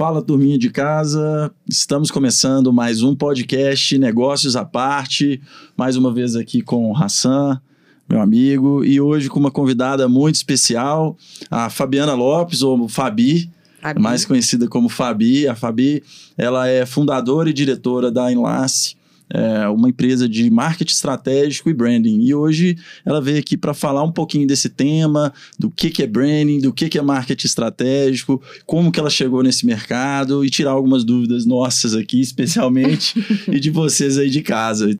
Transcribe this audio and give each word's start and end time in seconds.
Fala, 0.00 0.22
turminha 0.22 0.56
de 0.56 0.70
casa. 0.70 1.52
Estamos 1.68 2.10
começando 2.10 2.72
mais 2.72 3.02
um 3.02 3.14
podcast 3.14 3.98
Negócios 3.98 4.56
à 4.56 4.64
Parte. 4.64 5.42
Mais 5.76 5.94
uma 5.94 6.10
vez 6.10 6.36
aqui 6.36 6.62
com 6.62 6.90
o 6.90 6.96
Hassan, 6.96 7.60
meu 8.08 8.18
amigo, 8.18 8.82
e 8.82 8.98
hoje 8.98 9.28
com 9.28 9.38
uma 9.38 9.50
convidada 9.50 10.08
muito 10.08 10.36
especial, 10.36 11.18
a 11.50 11.68
Fabiana 11.68 12.14
Lopes, 12.14 12.62
ou 12.62 12.88
Fabi, 12.88 13.50
Fabi. 13.82 14.00
mais 14.00 14.24
conhecida 14.24 14.66
como 14.66 14.88
Fabi. 14.88 15.46
A 15.46 15.54
Fabi, 15.54 16.02
ela 16.34 16.66
é 16.66 16.86
fundadora 16.86 17.50
e 17.50 17.52
diretora 17.52 18.10
da 18.10 18.32
Enlace, 18.32 18.96
é 19.32 19.68
uma 19.68 19.88
empresa 19.88 20.28
de 20.28 20.50
marketing 20.50 20.92
estratégico 20.92 21.70
e 21.70 21.74
branding. 21.74 22.20
E 22.22 22.34
hoje 22.34 22.76
ela 23.04 23.20
veio 23.20 23.38
aqui 23.38 23.56
para 23.56 23.72
falar 23.72 24.02
um 24.02 24.10
pouquinho 24.10 24.46
desse 24.46 24.68
tema, 24.68 25.32
do 25.58 25.70
que, 25.70 25.90
que 25.90 26.02
é 26.02 26.06
branding, 26.06 26.60
do 26.60 26.72
que, 26.72 26.88
que 26.88 26.98
é 26.98 27.02
marketing 27.02 27.46
estratégico, 27.46 28.42
como 28.66 28.90
que 28.90 28.98
ela 28.98 29.10
chegou 29.10 29.42
nesse 29.42 29.64
mercado 29.64 30.44
e 30.44 30.50
tirar 30.50 30.72
algumas 30.72 31.04
dúvidas 31.04 31.46
nossas 31.46 31.94
aqui, 31.94 32.20
especialmente, 32.20 33.14
e 33.48 33.60
de 33.60 33.70
vocês 33.70 34.18
aí 34.18 34.28
de 34.28 34.42
casa. 34.42 34.96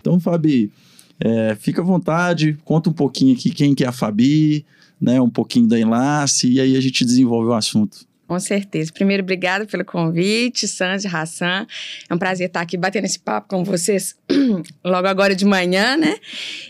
Então, 0.00 0.20
Fabi, 0.20 0.70
é, 1.18 1.56
fica 1.56 1.80
à 1.82 1.84
vontade, 1.84 2.56
conta 2.64 2.90
um 2.90 2.92
pouquinho 2.92 3.34
aqui 3.34 3.50
quem 3.50 3.74
que 3.74 3.84
é 3.84 3.88
a 3.88 3.92
Fabi, 3.92 4.64
né, 5.00 5.20
um 5.20 5.30
pouquinho 5.30 5.68
da 5.68 5.78
Enlace, 5.78 6.50
e 6.50 6.60
aí 6.60 6.76
a 6.76 6.80
gente 6.80 7.04
desenvolve 7.04 7.48
o 7.48 7.54
assunto. 7.54 8.06
Com 8.26 8.40
certeza. 8.40 8.92
Primeiro, 8.92 9.22
obrigada 9.22 9.66
pelo 9.66 9.84
convite, 9.84 10.66
Sandy, 10.66 11.06
Hassan. 11.06 11.64
É 12.08 12.14
um 12.14 12.18
prazer 12.18 12.48
estar 12.48 12.60
aqui 12.60 12.76
batendo 12.76 13.04
esse 13.04 13.20
papo 13.20 13.48
com 13.48 13.62
vocês 13.62 14.16
logo 14.84 15.06
agora 15.06 15.34
de 15.34 15.44
manhã, 15.44 15.96
né? 15.96 16.16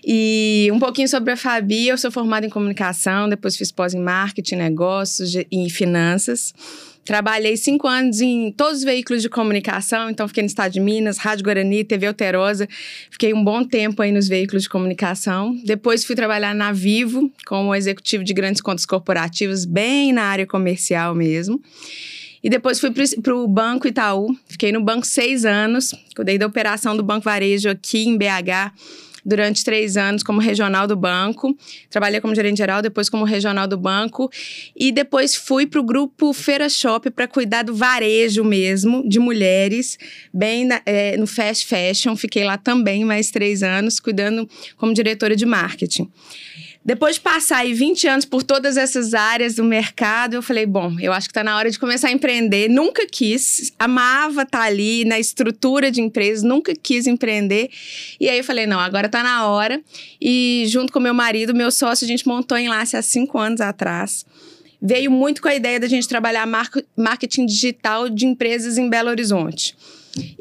E 0.04 0.68
um 0.70 0.78
pouquinho 0.78 1.08
sobre 1.08 1.32
a 1.32 1.36
Fabi. 1.36 1.88
Eu 1.88 1.96
sou 1.96 2.10
formada 2.10 2.44
em 2.44 2.50
comunicação, 2.50 3.26
depois 3.26 3.56
fiz 3.56 3.72
pós 3.72 3.94
em 3.94 4.00
marketing, 4.00 4.56
negócios 4.56 5.34
e 5.34 5.70
finanças. 5.70 6.52
Trabalhei 7.06 7.56
cinco 7.56 7.86
anos 7.86 8.20
em 8.20 8.50
todos 8.50 8.78
os 8.78 8.84
veículos 8.84 9.22
de 9.22 9.28
comunicação, 9.28 10.10
então 10.10 10.26
fiquei 10.26 10.42
no 10.42 10.48
Estado 10.48 10.72
de 10.72 10.80
Minas, 10.80 11.18
Rádio 11.18 11.44
Guarani, 11.44 11.84
TV 11.84 12.08
Alterosa. 12.08 12.68
Fiquei 13.08 13.32
um 13.32 13.44
bom 13.44 13.62
tempo 13.62 14.02
aí 14.02 14.10
nos 14.10 14.26
veículos 14.26 14.64
de 14.64 14.68
comunicação. 14.68 15.56
Depois 15.64 16.04
fui 16.04 16.16
trabalhar 16.16 16.52
na 16.52 16.72
Vivo, 16.72 17.30
como 17.46 17.72
executivo 17.72 18.24
de 18.24 18.34
grandes 18.34 18.60
contas 18.60 18.84
corporativas, 18.84 19.64
bem 19.64 20.12
na 20.12 20.24
área 20.24 20.48
comercial 20.48 21.14
mesmo. 21.14 21.62
E 22.42 22.50
depois 22.50 22.80
fui 22.80 22.90
para 23.22 23.36
o 23.36 23.46
Banco 23.46 23.86
Itaú. 23.86 24.36
Fiquei 24.48 24.72
no 24.72 24.82
banco 24.82 25.06
seis 25.06 25.44
anos, 25.44 25.94
cuidei 26.14 26.38
da 26.38 26.46
operação 26.48 26.96
do 26.96 27.04
Banco 27.04 27.24
Varejo 27.24 27.68
aqui 27.68 28.04
em 28.04 28.18
BH 28.18 28.74
durante 29.26 29.64
três 29.64 29.96
anos 29.96 30.22
como 30.22 30.40
regional 30.40 30.86
do 30.86 30.94
banco. 30.94 31.54
Trabalhei 31.90 32.20
como 32.20 32.34
gerente 32.34 32.58
geral, 32.58 32.80
depois 32.80 33.08
como 33.10 33.24
regional 33.24 33.66
do 33.66 33.76
banco. 33.76 34.30
E 34.76 34.92
depois 34.92 35.34
fui 35.34 35.66
para 35.66 35.80
o 35.80 35.82
grupo 35.82 36.32
Feira 36.32 36.68
Shop 36.68 37.10
para 37.10 37.26
cuidar 37.26 37.64
do 37.64 37.74
varejo 37.74 38.44
mesmo, 38.44 39.06
de 39.06 39.18
mulheres, 39.18 39.98
bem 40.32 40.64
na, 40.64 40.80
é, 40.86 41.16
no 41.16 41.26
fast 41.26 41.66
fashion. 41.66 42.14
Fiquei 42.14 42.44
lá 42.44 42.56
também 42.56 43.04
mais 43.04 43.32
três 43.32 43.64
anos, 43.64 43.98
cuidando 43.98 44.48
como 44.76 44.94
diretora 44.94 45.34
de 45.34 45.44
marketing. 45.44 46.08
Depois 46.86 47.16
de 47.16 47.20
passar 47.20 47.58
aí 47.58 47.74
20 47.74 48.06
anos 48.06 48.24
por 48.24 48.44
todas 48.44 48.76
essas 48.76 49.12
áreas 49.12 49.56
do 49.56 49.64
mercado, 49.64 50.34
eu 50.34 50.42
falei, 50.42 50.64
bom, 50.64 50.94
eu 51.00 51.12
acho 51.12 51.26
que 51.26 51.32
está 51.32 51.42
na 51.42 51.56
hora 51.56 51.68
de 51.68 51.80
começar 51.80 52.06
a 52.06 52.12
empreender. 52.12 52.68
Nunca 52.68 53.04
quis, 53.08 53.72
amava 53.76 54.42
estar 54.42 54.60
tá 54.60 54.64
ali 54.66 55.04
na 55.04 55.18
estrutura 55.18 55.90
de 55.90 56.00
empresas, 56.00 56.44
nunca 56.44 56.72
quis 56.80 57.08
empreender. 57.08 57.70
E 58.20 58.30
aí 58.30 58.38
eu 58.38 58.44
falei, 58.44 58.68
não, 58.68 58.78
agora 58.78 59.06
está 59.06 59.20
na 59.20 59.48
hora. 59.48 59.82
E 60.20 60.62
junto 60.68 60.92
com 60.92 61.00
meu 61.00 61.12
marido, 61.12 61.52
meu 61.52 61.72
sócio, 61.72 62.04
a 62.04 62.08
gente 62.08 62.24
montou 62.24 62.56
Enlace 62.56 62.96
há 62.96 63.02
cinco 63.02 63.36
anos 63.36 63.60
atrás. 63.60 64.24
Veio 64.80 65.10
muito 65.10 65.42
com 65.42 65.48
a 65.48 65.56
ideia 65.56 65.80
da 65.80 65.88
gente 65.88 66.06
trabalhar 66.06 66.46
marketing 66.96 67.46
digital 67.46 68.08
de 68.08 68.26
empresas 68.26 68.78
em 68.78 68.88
Belo 68.88 69.08
Horizonte. 69.08 69.74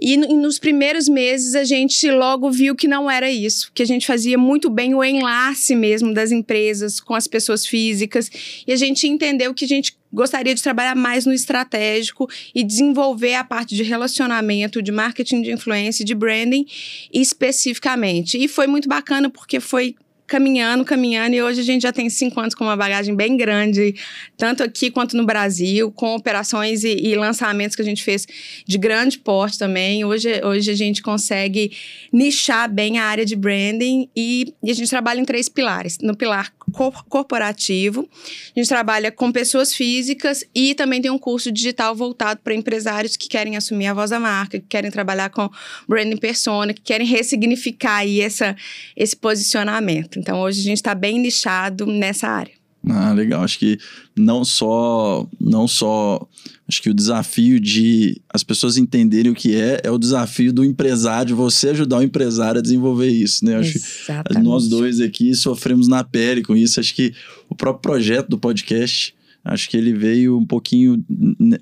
E 0.01 0.17
nos 0.17 0.59
primeiros 0.59 1.09
meses 1.09 1.55
a 1.55 1.63
gente 1.63 2.09
logo 2.09 2.49
viu 2.51 2.75
que 2.75 2.87
não 2.87 3.09
era 3.09 3.29
isso, 3.29 3.71
que 3.73 3.83
a 3.83 3.85
gente 3.85 4.05
fazia 4.05 4.37
muito 4.37 4.69
bem 4.69 4.93
o 4.93 5.03
enlace 5.03 5.75
mesmo 5.75 6.13
das 6.13 6.31
empresas 6.31 6.99
com 6.99 7.13
as 7.13 7.27
pessoas 7.27 7.65
físicas, 7.65 8.29
e 8.65 8.71
a 8.71 8.75
gente 8.75 9.07
entendeu 9.07 9.53
que 9.53 9.65
a 9.65 9.67
gente 9.67 9.97
gostaria 10.11 10.55
de 10.55 10.63
trabalhar 10.63 10.95
mais 10.95 11.25
no 11.25 11.33
estratégico 11.33 12.29
e 12.53 12.63
desenvolver 12.63 13.35
a 13.35 13.43
parte 13.43 13.75
de 13.75 13.83
relacionamento, 13.83 14.81
de 14.81 14.91
marketing 14.91 15.41
de 15.41 15.51
influência, 15.51 16.05
de 16.05 16.15
branding 16.15 16.65
especificamente. 17.13 18.41
E 18.41 18.47
foi 18.47 18.65
muito 18.65 18.87
bacana 18.87 19.29
porque 19.29 19.59
foi 19.59 19.95
caminhando, 20.27 20.83
caminhando, 20.83 21.35
e 21.35 21.41
hoje 21.41 21.61
a 21.61 21.63
gente 21.63 21.83
já 21.83 21.91
tem 21.91 22.09
cinco 22.09 22.39
anos 22.39 22.55
com 22.55 22.63
uma 22.63 22.75
bagagem 22.75 23.15
bem 23.15 23.37
grande, 23.37 23.95
tanto 24.37 24.63
aqui 24.63 24.89
quanto 24.89 25.15
no 25.15 25.25
Brasil, 25.25 25.91
com 25.91 26.15
operações 26.15 26.83
e, 26.83 26.95
e, 26.95 27.15
lançamentos 27.15 27.75
que 27.75 27.81
a 27.81 27.85
gente 27.85 28.03
fez 28.03 28.27
de 28.65 28.77
grande 28.77 29.19
porte 29.19 29.57
também. 29.57 30.03
Hoje, 30.03 30.41
hoje 30.43 30.71
a 30.71 30.75
gente 30.75 31.01
consegue 31.01 31.71
nichar 32.11 32.71
bem 32.71 32.97
a 32.97 33.05
área 33.05 33.25
de 33.25 33.35
branding 33.35 34.09
e, 34.15 34.53
e 34.63 34.71
a 34.71 34.73
gente 34.73 34.89
trabalha 34.89 35.19
em 35.19 35.25
três 35.25 35.47
pilares. 35.47 35.97
No 36.01 36.15
pilar 36.15 36.51
corporativo, 36.75 38.07
a 38.55 38.59
gente 38.59 38.67
trabalha 38.67 39.11
com 39.11 39.31
pessoas 39.31 39.73
físicas 39.73 40.43
e 40.53 40.75
também 40.75 41.01
tem 41.01 41.11
um 41.11 41.17
curso 41.17 41.51
digital 41.51 41.95
voltado 41.95 42.41
para 42.43 42.53
empresários 42.53 43.15
que 43.15 43.27
querem 43.27 43.55
assumir 43.55 43.87
a 43.87 43.93
voz 43.93 44.09
da 44.09 44.19
marca, 44.19 44.59
que 44.59 44.65
querem 44.67 44.91
trabalhar 44.91 45.29
com 45.29 45.49
branding 45.87 46.17
persona, 46.17 46.73
que 46.73 46.81
querem 46.81 47.07
ressignificar 47.07 47.97
aí 47.97 48.21
essa, 48.21 48.55
esse 48.95 49.15
posicionamento. 49.15 50.19
Então, 50.19 50.39
hoje 50.41 50.61
a 50.61 50.63
gente 50.63 50.77
está 50.77 50.93
bem 50.93 51.19
nichado 51.19 51.85
nessa 51.85 52.27
área. 52.27 52.53
Ah, 52.89 53.13
legal. 53.13 53.43
Acho 53.43 53.57
que 53.57 53.79
não 54.15 54.45
só, 54.45 55.27
não 55.39 55.67
só, 55.67 56.27
acho 56.67 56.81
que 56.81 56.89
o 56.89 56.93
desafio 56.93 57.59
de 57.59 58.21
as 58.29 58.43
pessoas 58.43 58.75
entenderem 58.75 59.31
o 59.31 59.35
que 59.35 59.55
é, 59.55 59.81
é 59.83 59.91
o 59.91 59.97
desafio 59.97 60.51
do 60.51 60.63
empresário, 60.63 61.35
você 61.35 61.69
ajudar 61.69 61.99
o 61.99 62.03
empresário 62.03 62.59
a 62.59 62.61
desenvolver 62.61 63.09
isso, 63.09 63.45
né? 63.45 63.57
Acho 63.57 63.77
Exatamente. 63.77 64.33
que 64.33 64.39
nós 64.39 64.67
dois 64.67 64.99
aqui 64.99 65.33
sofremos 65.35 65.87
na 65.87 66.03
pele 66.03 66.43
com 66.43 66.55
isso. 66.55 66.79
Acho 66.79 66.93
que 66.93 67.13
o 67.49 67.55
próprio 67.55 67.81
projeto 67.81 68.29
do 68.29 68.37
podcast 68.37 69.14
Acho 69.45 69.69
que 69.69 69.77
ele 69.77 69.93
veio 69.93 70.35
um 70.39 70.45
pouquinho 70.45 71.05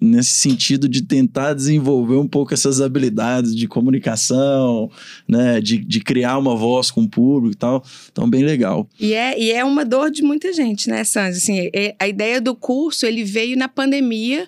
nesse 0.02 0.32
sentido 0.32 0.88
de 0.88 1.02
tentar 1.02 1.54
desenvolver 1.54 2.16
um 2.16 2.28
pouco 2.28 2.54
essas 2.54 2.80
habilidades 2.80 3.54
de 3.54 3.68
comunicação, 3.68 4.90
né? 5.28 5.60
De, 5.60 5.78
de 5.80 6.00
criar 6.00 6.38
uma 6.38 6.56
voz 6.56 6.90
com 6.90 7.02
o 7.02 7.10
público 7.10 7.54
e 7.54 7.58
tal. 7.58 7.84
Então, 8.10 8.30
bem 8.30 8.44
legal. 8.44 8.90
E 8.98 9.14
é, 9.14 9.38
e 9.38 9.52
é 9.52 9.66
uma 9.66 9.84
dor 9.84 10.10
de 10.10 10.24
muita 10.24 10.54
gente, 10.54 10.90
né, 10.90 11.04
Sanz? 11.04 11.36
Assim, 11.36 11.70
é, 11.74 11.94
a 12.00 12.08
ideia 12.08 12.40
do 12.40 12.56
curso, 12.56 13.06
ele 13.06 13.26
veio 13.26 13.58
na 13.58 13.68
pandemia 13.68 14.48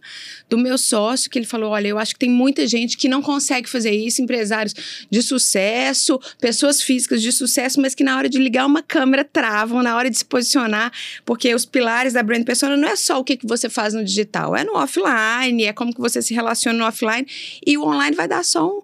do 0.50 0.58
meu 0.58 0.78
sócio, 0.78 1.30
que 1.30 1.38
ele 1.38 1.46
falou, 1.46 1.72
olha, 1.72 1.90
eu 1.90 2.00
acho 2.00 2.14
que 2.14 2.20
tem 2.20 2.30
muita 2.30 2.66
gente 2.66 2.96
que 2.96 3.10
não 3.10 3.22
consegue 3.22 3.68
fazer 3.70 3.92
isso, 3.92 4.22
empresários 4.22 4.74
de 5.10 5.22
sucesso, 5.22 6.18
pessoas 6.40 6.82
físicas 6.82 7.22
de 7.22 7.34
sucesso, 7.34 7.82
mas 7.82 7.94
que 7.94 8.04
na 8.04 8.16
hora 8.16 8.30
de 8.30 8.38
ligar 8.38 8.66
uma 8.66 8.82
câmera 8.82 9.26
travam, 9.26 9.84
na 9.84 9.94
hora 9.98 10.10
de 10.10 10.18
se 10.18 10.24
posicionar, 10.24 10.90
porque 11.26 11.54
os 11.54 11.66
pilares 11.66 12.14
da 12.14 12.24
brand 12.24 12.46
persona 12.46 12.78
não 12.78 12.88
é 12.88 12.96
só 12.96 13.20
o 13.20 13.25
que, 13.26 13.36
que 13.36 13.48
você 13.48 13.70
faz 13.70 13.94
no 13.94 14.04
digital, 14.04 14.56
é 14.56 14.64
no 14.64 14.76
offline, 14.76 15.66
é 15.66 15.74
como 15.74 15.94
que 15.94 16.00
você 16.00 16.22
se 16.22 16.34
relaciona 16.34 16.80
no 16.80 16.86
offline, 16.86 17.28
e 17.66 17.78
o 17.78 17.84
online 17.84 18.16
vai 18.16 18.28
dar 18.28 18.46
só 18.46 18.66
um, 18.66 18.82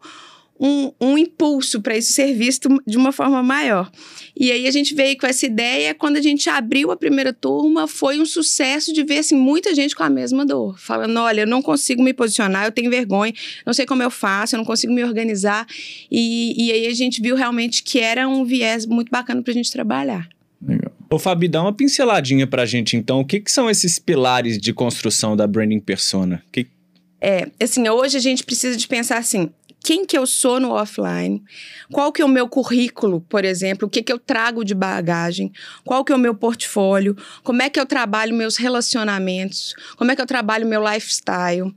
um, 0.62 0.92
um 1.02 1.18
impulso 1.18 1.82
para 1.82 1.98
isso 1.98 2.14
ser 2.14 2.34
visto 2.34 2.70
de 2.86 2.96
uma 2.96 3.12
forma 3.12 3.42
maior. 3.42 3.92
E 4.40 4.52
aí 4.52 4.68
a 4.68 4.72
gente 4.72 4.94
veio 4.94 5.18
com 5.18 5.26
essa 5.26 5.46
ideia, 5.46 5.96
quando 5.96 6.18
a 6.18 6.22
gente 6.22 6.48
abriu 6.50 6.92
a 6.92 6.96
primeira 6.96 7.34
turma, 7.34 7.88
foi 7.88 8.20
um 8.20 8.26
sucesso 8.26 8.94
de 8.94 9.04
ver 9.04 9.20
assim, 9.20 9.36
muita 9.36 9.74
gente 9.74 9.96
com 9.96 10.04
a 10.04 10.10
mesma 10.10 10.46
dor, 10.46 10.78
falando: 10.80 11.18
olha, 11.20 11.42
eu 11.42 11.48
não 11.48 11.64
consigo 11.64 12.04
me 12.04 12.14
posicionar, 12.14 12.66
eu 12.66 12.72
tenho 12.72 12.92
vergonha, 12.92 13.34
não 13.66 13.74
sei 13.74 13.88
como 13.88 14.04
eu 14.04 14.12
faço, 14.12 14.56
eu 14.56 14.60
não 14.60 14.66
consigo 14.66 14.94
me 14.94 15.04
organizar. 15.04 15.66
E, 16.12 16.68
e 16.68 16.72
aí 16.72 16.88
a 16.88 16.94
gente 16.94 17.22
viu 17.22 17.36
realmente 17.36 17.82
que 17.82 18.00
era 18.00 18.28
um 18.28 18.46
viés 18.46 18.86
muito 18.86 19.10
bacana 19.10 19.42
para 19.42 19.52
a 19.52 19.56
gente 19.56 19.72
trabalhar. 19.72 20.30
Ô, 21.12 21.20
Fabi, 21.20 21.50
dá 21.50 21.62
uma 21.62 21.74
pinceladinha 21.74 22.48
pra 22.48 22.66
gente, 22.66 22.96
então. 22.96 23.20
O 23.20 23.26
que, 23.26 23.42
que 23.42 23.52
são 23.52 23.70
esses 23.70 24.00
pilares 24.00 24.58
de 24.58 24.72
construção 24.72 25.36
da 25.36 25.46
branding 25.46 25.82
persona? 25.82 26.42
Que... 26.54 26.68
É, 27.20 27.50
assim, 27.62 27.88
hoje 27.90 28.16
a 28.16 28.22
gente 28.22 28.46
precisa 28.46 28.78
de 28.78 28.88
pensar 28.88 29.18
assim, 29.18 29.50
quem 29.84 30.06
que 30.06 30.18
eu 30.18 30.28
sou 30.28 30.60
no 30.60 30.72
offline, 30.72 31.44
qual 31.92 32.12
que 32.12 32.22
é 32.22 32.26
o 32.26 32.30
meu 32.30 32.48
currículo, 32.48 33.22
por 33.22 33.44
exemplo, 33.44 33.88
o 33.88 33.90
que 33.90 34.04
que 34.04 34.14
eu 34.14 34.20
trago 34.20 34.64
de 34.64 34.76
bagagem, 34.76 35.52
qual 35.84 36.06
que 36.06 36.14
é 36.14 36.16
o 36.16 36.20
meu 36.20 36.36
portfólio, 36.36 37.18
como 37.44 37.62
é 37.62 37.70
que 37.70 37.80
eu 37.80 37.86
trabalho 37.86 38.36
meus 38.36 38.58
relacionamentos, 38.58 39.74
como 39.98 40.12
é 40.12 40.16
que 40.16 40.22
eu 40.22 40.26
trabalho 40.26 40.68
meu 40.68 40.84
lifestyle. 40.88 41.74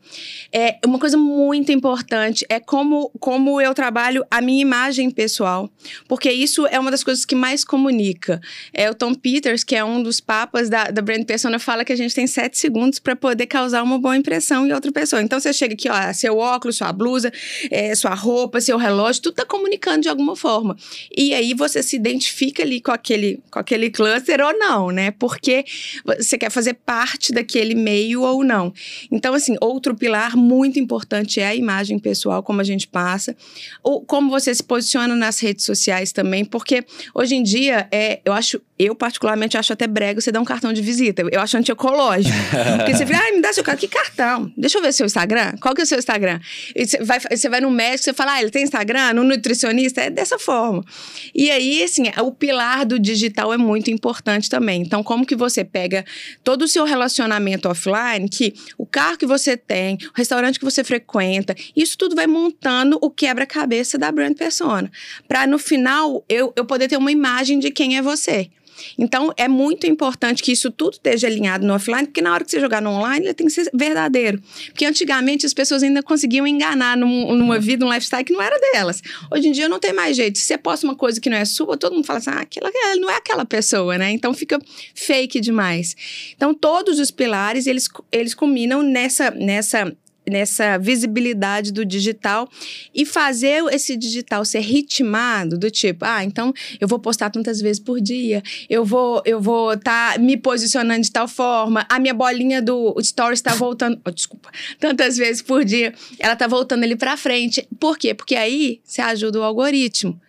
É 0.53 0.79
uma 0.85 0.99
coisa 0.99 1.17
muito 1.17 1.73
importante 1.73 2.45
é 2.49 2.61
como 2.61 3.11
como 3.19 3.61
eu 3.61 3.73
trabalho 3.75 4.25
a 4.31 4.41
minha 4.41 4.61
imagem 4.61 5.11
pessoal, 5.11 5.71
porque 6.07 6.31
isso 6.31 6.67
é 6.67 6.79
uma 6.79 6.91
das 6.91 7.03
coisas 7.03 7.25
que 7.25 7.35
mais 7.35 7.65
comunica. 7.65 8.41
É 8.73 8.91
o 8.91 8.95
Tom 8.95 9.15
Peters, 9.15 9.65
que 9.65 9.75
é 9.75 9.85
um 9.85 10.03
dos 10.03 10.21
papas 10.21 10.69
da, 10.69 10.85
da 10.85 11.00
brand 11.00 11.25
persona, 11.25 11.59
fala 11.59 11.85
que 11.85 11.93
a 11.93 11.97
gente 11.97 12.15
tem 12.15 12.27
sete 12.27 12.59
segundos 12.59 12.99
para 12.99 13.17
poder 13.17 13.47
causar 13.47 13.83
uma 13.83 13.99
boa 13.99 14.17
impressão 14.17 14.67
em 14.67 14.73
outra 14.73 14.93
pessoa. 14.93 15.23
Então 15.23 15.41
você 15.41 15.53
chega 15.53 15.75
aqui, 15.75 15.89
ó, 15.89 16.12
seu 16.12 16.37
óculos, 16.37 16.77
sua 16.77 16.93
blusa, 16.93 17.33
é, 17.71 17.94
sua 17.94 18.14
roupa, 18.14 18.61
seu 18.61 18.76
relógio, 18.76 19.23
tudo 19.23 19.32
está 19.32 19.44
comunicando 19.44 20.02
de 20.02 20.08
alguma 20.08 20.37
forma. 20.37 20.76
E 21.17 21.35
aí 21.35 21.55
você 21.55 21.82
se 21.82 21.96
identifica 21.96 22.62
ali 22.62 22.81
com 22.81 22.91
aquele, 22.91 23.41
com 23.50 23.58
aquele 23.58 23.91
cluster 23.91 24.41
ou 24.41 24.58
não, 24.58 24.91
né? 24.91 25.11
Porque 25.12 25.64
você 26.05 26.38
quer 26.38 26.50
fazer 26.50 26.75
parte 26.75 27.32
daquele 27.32 27.75
meio 27.75 28.23
ou 28.23 28.44
não. 28.44 28.73
Então, 29.11 29.35
assim, 29.35 29.56
outro 29.61 29.94
pilar 29.94 30.37
muito 30.37 30.79
importante 30.79 31.41
é 31.41 31.46
a 31.46 31.55
imagem 31.55 31.99
pessoal, 31.99 32.43
como 32.43 32.61
a 32.61 32.64
gente 32.64 32.87
passa, 32.87 33.37
ou 33.82 34.05
como 34.05 34.31
você 34.31 34.55
se 34.55 34.62
posiciona 34.62 35.14
nas 35.14 35.38
redes 35.40 35.64
sociais 35.64 36.12
também, 36.12 36.44
porque 36.44 36.85
hoje 37.14 37.35
em 37.35 37.43
dia, 37.43 37.88
é, 37.90 38.20
eu 38.25 38.32
acho 38.32 38.61
eu, 38.76 38.94
particularmente, 38.94 39.56
acho 39.56 39.73
até 39.73 39.87
brega 39.87 40.21
você 40.21 40.32
dar 40.32 40.41
um 40.41 40.44
cartão 40.44 40.73
de 40.73 40.82
visita. 40.82 41.23
Eu 41.31 41.41
acho 41.41 41.56
antiecológico. 41.56 42.35
Porque 42.79 42.94
você 42.94 43.06
fala, 43.06 43.29
ah, 43.29 43.32
me 43.32 43.41
dá 43.41 43.53
seu 43.53 43.62
cartão. 43.62 43.81
Que 43.81 43.88
cartão? 43.88 44.53
Deixa 44.56 44.79
eu 44.79 44.82
ver 44.82 44.93
seu 44.93 45.06
Instagram. 45.06 45.55
Qual 45.61 45.75
que 45.75 45.81
é 45.81 45.85
o 45.85 45.87
seu 45.87 45.99
Instagram? 45.99 46.41
E 46.75 46.85
você 46.85 47.03
vai, 47.05 47.21
você 47.21 47.49
vai 47.49 47.61
no 47.61 47.71
médico, 47.71 48.05
você 48.05 48.12
fala, 48.12 48.32
ah, 48.32 48.41
ele 48.41 48.50
tem 48.50 48.65
Instagram? 48.65 49.15
No 49.15 49.23
nutricionista? 49.23 50.00
É 50.00 50.11
dessa 50.11 50.38
forma. 50.41 50.85
E 51.32 51.50
aí, 51.50 51.85
assim, 51.85 52.05
o 52.21 52.32
pilar 52.32 52.85
do 52.85 52.99
digital 52.99 53.53
é 53.53 53.56
muito 53.56 53.93
importante 53.93 54.50
também. 54.50 54.82
Então, 54.82 55.05
como 55.05 55.25
que 55.25 55.37
você 55.37 55.62
pega 55.62 56.05
todo 56.43 56.62
o 56.62 56.69
seu 56.69 56.85
relacionamento 56.85 57.69
offline, 57.69 58.29
que 58.29 58.55
o 58.76 58.85
carro 58.85 59.17
que 59.17 59.26
você 59.26 59.56
tem, 59.56 59.97
o 59.97 60.17
restaurante 60.17 60.59
que 60.59 60.65
você 60.65 60.82
frequenta, 60.82 61.55
isso 61.76 61.97
tudo 61.97 62.17
vai 62.17 62.26
montando 62.26 62.99
o 63.00 63.09
quebra-cabeça 63.09 63.97
da 63.97 64.11
brand 64.11 64.35
persona. 64.35 64.91
Para, 65.29 65.47
no 65.47 65.59
final, 65.59 66.25
eu, 66.29 66.53
eu 66.56 66.65
poder 66.65 66.88
ter 66.88 66.97
uma 66.97 67.12
imagem 67.12 67.61
de 67.61 67.71
quem 67.71 67.97
é 67.97 68.03
você. 68.03 68.50
Então, 68.99 69.32
é 69.37 69.49
muito 69.49 69.87
importante 69.87 70.43
que 70.43 70.53
isso 70.53 70.71
tudo 70.71 70.94
esteja 70.94 71.26
alinhado 71.26 71.67
no 71.67 71.75
offline, 71.75 72.06
porque 72.06 72.21
na 72.21 72.32
hora 72.32 72.44
que 72.44 72.50
você 72.50 72.61
jogar 72.61 72.81
no 72.81 72.91
online, 72.91 73.26
ele 73.26 73.35
tem 73.35 73.47
que 73.47 73.53
ser 73.53 73.71
verdadeiro. 73.73 74.41
Porque 74.67 74.85
antigamente 74.85 75.47
as 75.47 75.55
pessoas 75.55 75.82
ainda 75.82 76.03
conseguiam 76.03 76.47
enganar 76.47 76.97
num, 76.97 77.35
numa 77.35 77.59
vida, 77.59 77.85
um 77.85 77.93
lifestyle 77.93 78.25
que 78.25 78.32
não 78.32 78.43
era 78.43 78.59
delas. 78.73 79.03
Hoje 79.32 79.49
em 79.49 79.53
dia 79.53 79.69
não 79.69 79.79
tem 79.79 79.93
mais 79.93 80.17
jeito. 80.17 80.38
Se 80.38 80.44
você 80.44 80.59
posta 80.59 80.87
uma 80.87 80.94
coisa 80.97 81.21
que 81.21 81.31
não 81.31 81.37
é 81.37 81.44
sua, 81.44 81.76
todo 81.76 81.94
mundo 81.94 82.06
fala 82.06 82.19
assim: 82.19 82.31
ah, 82.31 82.41
aquela 82.41 82.71
não 82.97 83.11
é 83.11 83.17
aquela 83.17 83.44
pessoa, 83.44 83.99
né? 83.99 84.11
Então 84.11 84.32
fica 84.35 84.59
fake 84.94 85.41
demais. 85.41 85.97
Então, 86.37 86.55
todos 86.55 86.99
os 86.99 87.11
pilares, 87.11 87.67
eles, 87.67 87.88
eles 88.11 88.35
combinam 88.35 88.82
nessa, 88.82 89.31
nessa 89.31 89.94
nessa 90.29 90.79
visibilidade 90.79 91.73
do 91.73 91.85
digital 91.85 92.49
e 92.94 93.05
fazer 93.05 93.62
esse 93.73 93.97
digital 93.97 94.44
ser 94.44 94.61
ritmado 94.61 95.59
do 95.59 95.71
tipo, 95.71 96.05
ah, 96.05 96.25
então 96.25 96.53
eu 96.81 96.88
vou 96.88 96.99
postar 96.99 97.31
tantas 97.31 97.61
vezes 97.61 97.81
por 97.81 98.00
dia, 98.00 98.43
eu 98.69 98.85
vou 98.85 99.23
eu 99.25 99.41
vou 99.41 99.76
tá 99.76 100.17
me 100.19 100.37
posicionando 100.37 101.03
de 101.03 101.11
tal 101.11 101.29
forma, 101.29 101.87
a 101.88 101.99
minha 101.99 102.15
bolinha 102.15 102.61
do 102.62 102.94
story 103.00 103.35
está 103.35 103.55
voltando, 103.55 104.00
oh, 104.05 104.11
desculpa, 104.11 104.50
tantas 104.79 105.17
vezes 105.17 105.43
por 105.43 105.65
dia, 105.65 105.94
ela 106.19 106.35
está 106.35 106.47
voltando 106.47 106.85
ali 106.85 106.97
para 106.97 107.17
frente. 107.17 107.67
Por 107.79 107.99
quê? 107.99 108.15
Porque 108.15 108.37
aí 108.37 108.81
você 108.85 109.00
ajuda 109.00 109.41
o 109.41 109.43
algoritmo. 109.43 110.21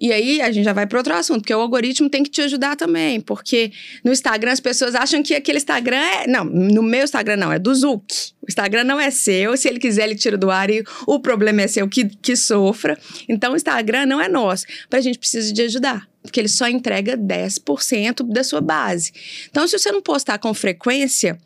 E 0.00 0.12
aí 0.12 0.40
a 0.40 0.50
gente 0.50 0.64
já 0.64 0.72
vai 0.72 0.86
para 0.86 0.98
outro 0.98 1.14
assunto, 1.14 1.40
porque 1.40 1.54
o 1.54 1.60
algoritmo 1.60 2.08
tem 2.08 2.22
que 2.22 2.30
te 2.30 2.40
ajudar 2.40 2.74
também, 2.74 3.20
porque 3.20 3.70
no 4.02 4.10
Instagram 4.10 4.52
as 4.52 4.60
pessoas 4.60 4.94
acham 4.94 5.22
que 5.22 5.34
aquele 5.34 5.58
Instagram 5.58 5.98
é, 5.98 6.26
não, 6.26 6.44
no 6.44 6.82
meu 6.82 7.04
Instagram 7.04 7.36
não, 7.36 7.52
é 7.52 7.58
do 7.58 7.74
Zuc. 7.74 8.32
O 8.40 8.46
Instagram 8.48 8.84
não 8.84 8.98
é 8.98 9.10
seu, 9.10 9.56
se 9.56 9.68
ele 9.68 9.78
quiser 9.78 10.04
ele 10.04 10.14
tira 10.14 10.38
do 10.38 10.50
ar 10.50 10.70
e 10.70 10.82
o 11.06 11.20
problema 11.20 11.62
é 11.62 11.68
seu 11.68 11.86
que, 11.86 12.06
que 12.06 12.34
sofra. 12.34 12.98
Então 13.28 13.52
o 13.52 13.56
Instagram 13.56 14.06
não 14.06 14.20
é 14.20 14.28
nosso, 14.28 14.64
a 14.90 15.00
gente 15.00 15.18
precisa 15.18 15.52
de 15.52 15.62
ajudar 15.62 16.08
porque 16.22 16.38
ele 16.38 16.48
só 16.48 16.68
entrega 16.68 17.16
10% 17.16 18.30
da 18.30 18.44
sua 18.44 18.60
base. 18.60 19.12
Então, 19.50 19.66
se 19.66 19.78
você 19.78 19.90
não 19.90 20.02
postar 20.02 20.38
com 20.38 20.52
frequência, 20.52 21.38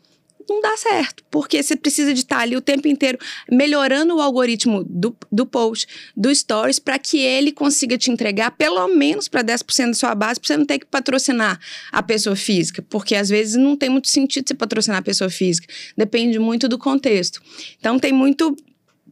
não 0.49 0.61
dá 0.61 0.75
certo, 0.77 1.23
porque 1.29 1.61
você 1.61 1.75
precisa 1.75 2.13
de 2.13 2.21
estar 2.21 2.39
ali 2.39 2.55
o 2.55 2.61
tempo 2.61 2.87
inteiro 2.87 3.17
melhorando 3.49 4.15
o 4.15 4.21
algoritmo 4.21 4.83
do, 4.83 5.15
do 5.31 5.45
post, 5.45 5.87
do 6.15 6.33
stories, 6.33 6.79
para 6.79 6.99
que 6.99 7.19
ele 7.19 7.51
consiga 7.51 7.97
te 7.97 8.11
entregar 8.11 8.51
pelo 8.51 8.87
menos 8.87 9.27
para 9.27 9.43
10% 9.43 9.87
da 9.87 9.93
sua 9.93 10.15
base, 10.15 10.39
para 10.39 10.47
você 10.47 10.57
não 10.57 10.65
ter 10.65 10.79
que 10.79 10.85
patrocinar 10.85 11.59
a 11.91 12.03
pessoa 12.03 12.35
física, 12.35 12.83
porque 12.89 13.15
às 13.15 13.29
vezes 13.29 13.55
não 13.55 13.75
tem 13.75 13.89
muito 13.89 14.09
sentido 14.09 14.47
você 14.47 14.53
patrocinar 14.53 14.99
a 14.99 15.03
pessoa 15.03 15.29
física, 15.29 15.67
depende 15.97 16.39
muito 16.39 16.67
do 16.67 16.77
contexto. 16.77 17.41
Então 17.79 17.99
tem 17.99 18.13
muito 18.13 18.55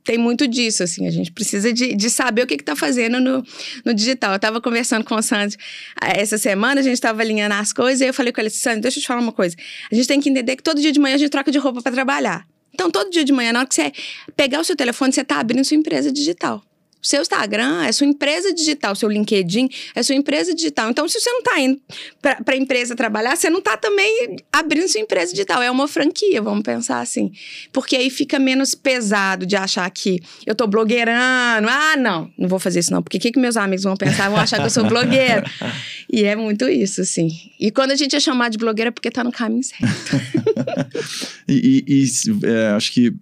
tem 0.04 0.18
muito 0.18 0.48
disso, 0.48 0.84
assim. 0.84 1.08
A 1.08 1.12
gente 1.12 1.32
precisa 1.32 1.72
de, 1.72 1.96
de 1.96 2.10
saber 2.10 2.44
o 2.44 2.48
que 2.48 2.56
está 2.56 2.76
fazendo 2.76 3.20
no, 3.20 3.44
no 3.86 3.94
digital. 3.94 4.32
Eu 4.32 4.36
estava 4.38 4.60
conversando 4.62 5.04
com 5.04 5.16
o 5.16 5.22
Sandro 5.22 5.58
ah, 6.00 6.10
essa 6.10 6.38
semana, 6.38 6.82
a 6.82 6.84
gente 6.84 6.94
estava 6.94 7.22
alinhando 7.22 7.56
as 7.56 7.72
coisas, 7.72 8.02
e 8.02 8.06
eu 8.06 8.14
falei 8.14 8.32
com 8.34 8.42
ele, 8.42 8.50
Sandro, 8.50 8.82
deixa 8.82 9.00
eu 9.00 9.02
te 9.02 9.08
falar 9.08 9.22
uma 9.22 9.32
coisa. 9.32 9.56
A 9.92 9.96
gente 9.96 10.08
tem 10.08 10.20
que 10.20 10.30
entender 10.30 10.56
que 10.56 10.64
todo 10.64 10.82
dia 10.82 10.92
de 10.92 11.00
manhã 11.00 11.16
a 11.16 11.18
gente 11.18 11.30
troca 11.30 11.52
de 11.52 11.58
roupa 11.58 11.82
para 11.82 11.92
trabalhar. 11.92 12.46
Então, 12.74 12.90
todo 12.90 13.10
dia 13.10 13.24
de 13.24 13.32
manhã, 13.32 13.54
na 13.54 13.60
hora 13.60 13.68
que 13.68 13.76
você 13.76 13.92
pegar 14.36 14.60
o 14.60 14.64
seu 14.64 14.76
telefone, 14.76 15.14
você 15.14 15.22
está 15.22 15.40
abrindo 15.40 15.64
sua 15.64 15.78
empresa 15.78 16.12
digital 16.12 16.64
seu 17.04 17.22
Instagram 17.22 17.84
é 17.84 17.92
sua 17.92 18.08
empresa 18.08 18.54
digital, 18.54 18.96
seu 18.96 19.10
LinkedIn 19.10 19.68
é 19.94 20.02
sua 20.02 20.16
empresa 20.16 20.56
digital. 20.56 20.90
Então, 20.90 21.08
se 21.08 21.20
você 21.20 21.30
não 21.30 21.40
está 21.40 21.60
indo 21.60 21.80
para 22.22 22.42
a 22.48 22.56
empresa 22.56 22.96
trabalhar, 22.96 23.36
você 23.36 23.50
não 23.50 23.60
está 23.60 23.76
também 23.76 24.38
abrindo 24.52 24.88
sua 24.88 25.02
empresa 25.02 25.34
digital. 25.34 25.62
É 25.62 25.70
uma 25.70 25.88
franquia, 25.88 26.42
vamos 26.42 26.64
pensar 26.64 27.02
assim. 27.02 27.32
Porque 27.74 27.98
aí 27.98 28.10
fica 28.10 28.40
menos 28.40 28.74
pesado 28.74 29.46
de 29.46 29.58
achar 29.58 29.90
que 29.92 30.22
eu 30.46 30.54
estou 30.54 30.68
blogueirando. 30.68 31.68
Ah, 31.70 31.96
não, 31.98 32.32
não 32.38 32.48
vou 32.48 32.60
fazer 32.60 32.80
isso 32.80 32.94
não. 32.94 33.04
Porque 33.04 33.18
o 33.18 33.20
que, 33.20 33.32
que 33.32 33.40
meus 33.40 33.58
amigos 33.58 33.84
vão 33.84 33.98
pensar? 33.98 34.30
Vão 34.30 34.40
achar 34.40 34.60
que 34.60 34.66
eu 34.66 34.70
sou 34.70 34.86
blogueira. 34.88 35.44
e 36.12 36.24
é 36.24 36.36
muito 36.36 36.70
isso, 36.70 37.02
assim. 37.02 37.28
E 37.60 37.70
quando 37.70 37.92
a 37.92 37.96
gente 37.96 38.16
é 38.16 38.20
chamado 38.20 38.54
de 38.54 38.58
blogueira 38.58 38.88
é 38.88 38.92
porque 38.92 39.10
está 39.10 39.24
no 39.24 39.32
caminho 39.32 39.64
certo. 39.64 39.84
e, 41.48 41.84
e, 41.86 42.04
e 42.04 42.48
é, 42.48 42.68
acho 42.70 42.92
que 42.92 43.14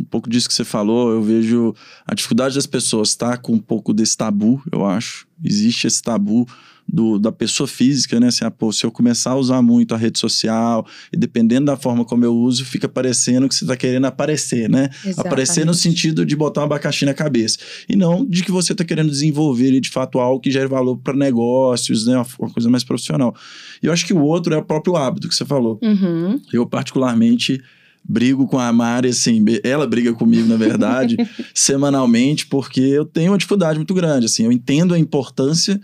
um 0.00 0.04
pouco 0.04 0.28
disso 0.28 0.48
que 0.48 0.54
você 0.54 0.64
falou, 0.64 1.10
eu 1.12 1.22
vejo 1.22 1.74
a 2.06 2.14
dificuldade 2.14 2.54
das 2.54 2.66
pessoas 2.66 3.14
tá 3.14 3.36
com 3.36 3.52
um 3.52 3.58
pouco 3.58 3.92
desse 3.92 4.16
tabu, 4.16 4.62
eu 4.72 4.84
acho. 4.86 5.26
Existe 5.44 5.86
esse 5.86 6.02
tabu 6.02 6.46
do, 6.92 7.18
da 7.18 7.30
pessoa 7.30 7.66
física, 7.66 8.18
né? 8.18 8.28
Assim, 8.28 8.44
ah, 8.44 8.50
pô, 8.50 8.72
se 8.72 8.84
eu 8.84 8.90
começar 8.90 9.30
a 9.30 9.36
usar 9.36 9.62
muito 9.62 9.94
a 9.94 9.98
rede 9.98 10.18
social, 10.18 10.86
e 11.12 11.16
dependendo 11.16 11.66
da 11.66 11.76
forma 11.76 12.04
como 12.04 12.24
eu 12.24 12.34
uso, 12.34 12.64
fica 12.64 12.88
parecendo 12.88 13.48
que 13.48 13.54
você 13.54 13.64
está 13.64 13.76
querendo 13.76 14.06
aparecer, 14.06 14.68
né? 14.68 14.88
Exatamente. 14.92 15.20
Aparecer 15.20 15.64
no 15.64 15.74
sentido 15.74 16.26
de 16.26 16.34
botar 16.34 16.62
um 16.62 16.64
abacaxi 16.64 17.04
na 17.04 17.14
cabeça. 17.14 17.58
E 17.88 17.94
não 17.94 18.24
de 18.26 18.42
que 18.42 18.50
você 18.50 18.72
está 18.72 18.84
querendo 18.84 19.10
desenvolver, 19.10 19.80
de 19.80 19.90
fato, 19.90 20.18
algo 20.18 20.40
que 20.40 20.50
gere 20.50 20.66
valor 20.66 20.96
para 20.98 21.14
negócios, 21.14 22.06
né? 22.06 22.16
Uma, 22.38 22.50
coisa 22.50 22.68
mais 22.68 22.82
profissional. 22.82 23.34
E 23.82 23.86
eu 23.86 23.92
acho 23.92 24.04
que 24.04 24.12
o 24.12 24.22
outro 24.22 24.54
é 24.54 24.58
o 24.58 24.64
próprio 24.64 24.96
hábito 24.96 25.28
que 25.28 25.34
você 25.34 25.44
falou. 25.44 25.78
Uhum. 25.82 26.40
Eu, 26.52 26.66
particularmente 26.66 27.62
brigo 28.02 28.46
com 28.46 28.58
a 28.58 28.72
Mari, 28.72 29.08
assim, 29.08 29.44
ela 29.62 29.86
briga 29.86 30.12
comigo, 30.12 30.48
na 30.48 30.56
verdade, 30.56 31.16
semanalmente, 31.54 32.46
porque 32.46 32.80
eu 32.80 33.04
tenho 33.04 33.32
uma 33.32 33.38
dificuldade 33.38 33.78
muito 33.78 33.94
grande, 33.94 34.26
assim, 34.26 34.44
eu 34.44 34.52
entendo 34.52 34.94
a 34.94 34.98
importância 34.98 35.80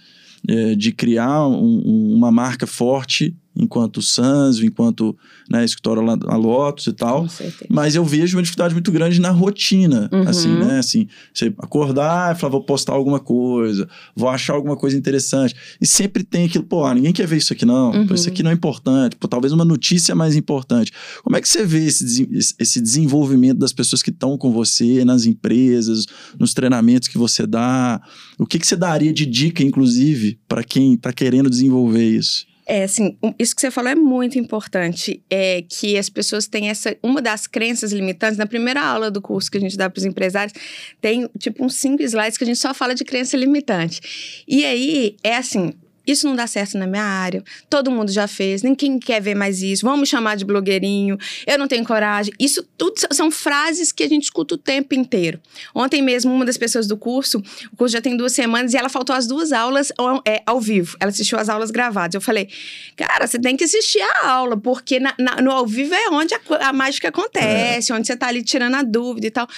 é, 0.49 0.75
de 0.75 0.93
criar 0.93 1.47
um, 1.47 2.15
uma 2.15 2.31
marca 2.31 2.67
forte 2.67 3.37
enquanto 3.57 4.03
Sans, 4.03 4.61
enquanto 4.61 5.17
né, 5.51 5.65
escritório 5.65 6.03
a 6.29 6.37
Lotus 6.37 6.87
e 6.87 6.93
tal. 6.93 7.27
Mas 7.69 7.95
eu 7.95 8.05
vejo 8.05 8.37
uma 8.37 8.43
dificuldade 8.43 8.75
muito 8.75 8.93
grande 8.93 9.21
na 9.21 9.31
rotina. 9.31 10.09
Uhum. 10.13 10.29
Assim, 10.29 10.49
né? 10.49 10.79
Assim, 10.79 11.07
você 11.33 11.47
acordar 11.59 12.35
e 12.35 12.39
falar, 12.39 12.51
vou 12.51 12.63
postar 12.63 12.93
alguma 12.93 13.19
coisa, 13.19 13.89
vou 14.15 14.29
achar 14.29 14.55
alguma 14.55 14.77
coisa 14.77 14.97
interessante. 14.97 15.55
E 15.81 15.87
sempre 15.87 16.23
tem 16.23 16.47
aquilo, 16.47 16.65
pô, 16.65 16.93
ninguém 16.93 17.13
quer 17.13 17.27
ver 17.27 17.39
isso 17.39 17.53
aqui, 17.53 17.65
não. 17.65 17.93
Uhum. 17.93 18.07
Pô, 18.07 18.15
isso 18.15 18.29
aqui 18.29 18.43
não 18.43 18.51
é 18.51 18.55
importante. 18.55 19.17
Pô, 19.17 19.27
talvez 19.27 19.53
uma 19.53 19.65
notícia 19.65 20.15
mais 20.15 20.37
importante. 20.37 20.93
Como 21.23 21.37
é 21.37 21.41
que 21.41 21.49
você 21.49 21.65
vê 21.65 21.87
esse, 21.87 22.29
esse 22.59 22.81
desenvolvimento 22.81 23.59
das 23.59 23.73
pessoas 23.73 24.03
que 24.03 24.11
estão 24.11 24.37
com 24.37 24.53
você, 24.53 25.05
nas 25.05 25.25
empresas, 25.25 26.07
nos 26.39 26.53
treinamentos 26.53 27.09
que 27.09 27.17
você 27.17 27.47
dá? 27.47 28.01
O 28.39 28.45
que, 28.45 28.59
que 28.59 28.67
você 28.67 28.77
daria 28.77 29.13
de 29.13 29.25
dica, 29.25 29.63
inclusive, 29.63 30.39
para 30.47 30.63
quem 30.63 30.95
está 30.95 31.13
querendo 31.13 31.49
desenvolver 31.49 32.05
isso? 32.05 32.47
É, 32.69 32.83
assim, 32.83 33.17
isso 33.39 33.55
que 33.55 33.61
você 33.61 33.71
falou 33.71 33.91
é 33.91 33.95
muito 33.95 34.39
importante. 34.39 35.23
É 35.31 35.63
que 35.63 35.97
as 35.97 36.09
pessoas 36.09 36.49
têm 36.49 36.69
essa. 36.69 36.97
Uma 37.01 37.23
das 37.23 37.47
crenças 37.47 37.93
limitantes, 37.93 38.37
na 38.37 38.47
primeira 38.47 38.83
aula 38.83 39.09
do 39.09 39.23
curso 39.23 39.49
que 39.49 39.57
a 39.57 39.61
gente 39.61 39.77
dá 39.77 39.89
para 39.89 40.01
os 40.01 40.05
empresários, 40.05 40.53
tem 41.01 41.29
tipo 41.39 41.65
uns 41.65 41.77
cinco 41.77 42.03
slides 42.03 42.37
que 42.37 42.43
a 42.43 42.47
gente 42.47 42.59
só 42.59 42.75
fala 42.75 42.95
de 42.95 43.05
crença 43.05 43.37
limitante. 43.37 44.45
E 44.49 44.65
aí, 44.65 45.17
é 45.23 45.37
assim: 45.37 45.75
isso 46.07 46.27
não 46.27 46.37
dá 46.37 46.47
certo 46.47 46.79
na 46.79 46.87
minha 46.87 47.03
área, 47.03 47.43
todo 47.69 47.91
mundo 47.91 48.11
já 48.11 48.29
fez, 48.29 48.63
ninguém 48.63 48.99
quer 48.99 49.21
ver 49.21 49.35
mais 49.35 49.63
isso, 49.63 49.85
vamos 49.85 50.09
chamar 50.09 50.37
de 50.37 50.45
blogueirinho, 50.45 51.19
eu 51.47 51.59
não 51.59 51.67
tenho 51.67 51.85
coragem. 51.85 52.33
Isso 52.39 52.63
tudo 52.77 52.95
são 53.13 53.31
frases 53.31 53.93
que 53.93 54.03
a 54.03 54.09
gente 54.09 54.25
escuta 54.25 54.55
o 54.55 54.59
tempo 54.59 54.95
inteiro. 54.95 55.41
Ontem 55.75 56.03
mesmo, 56.03 56.33
uma 56.33 56.45
das 56.45 56.57
pessoas 56.57 56.87
do 56.87 56.97
curso, 56.97 57.43
o 57.73 57.77
curso 57.77 57.93
já 57.93 58.01
tem 58.01 58.17
duas 58.17 58.33
semanas 58.33 58.73
e 58.73 58.77
ela 58.77 58.89
faltou 58.89 59.15
as 59.15 59.27
duas 59.27 59.53
aulas 59.53 59.93
é, 60.27 60.43
ao 60.47 60.61
vivo. 60.61 60.97
Ela 61.01 61.11
assistiu 61.11 61.39
as 61.39 61.49
aulas 61.49 61.71
gravadas. 61.71 62.15
Eu 62.15 62.21
falei, 62.21 62.49
cara, 62.97 63.27
você 63.27 63.39
tem 63.39 63.57
que 63.57 63.65
assistir 63.65 64.01
a 64.01 64.29
aula, 64.29 64.57
porque 64.57 65.01
na, 65.01 65.15
na, 65.19 65.37
no 65.37 65.51
ao 65.51 65.67
vivo 65.67 65.95
é 65.95 66.09
onde 66.11 66.35
a, 66.35 66.41
a 66.69 66.73
mágica 66.73 67.09
acontece, 67.09 67.93
é. 67.93 67.95
onde 67.95 68.07
você 68.07 68.17
tá 68.17 68.29
ali 68.29 68.43
tirando 68.43 68.75
a 68.75 68.83
dúvida 68.83 69.27
e 69.27 69.31
tal. 69.31 69.49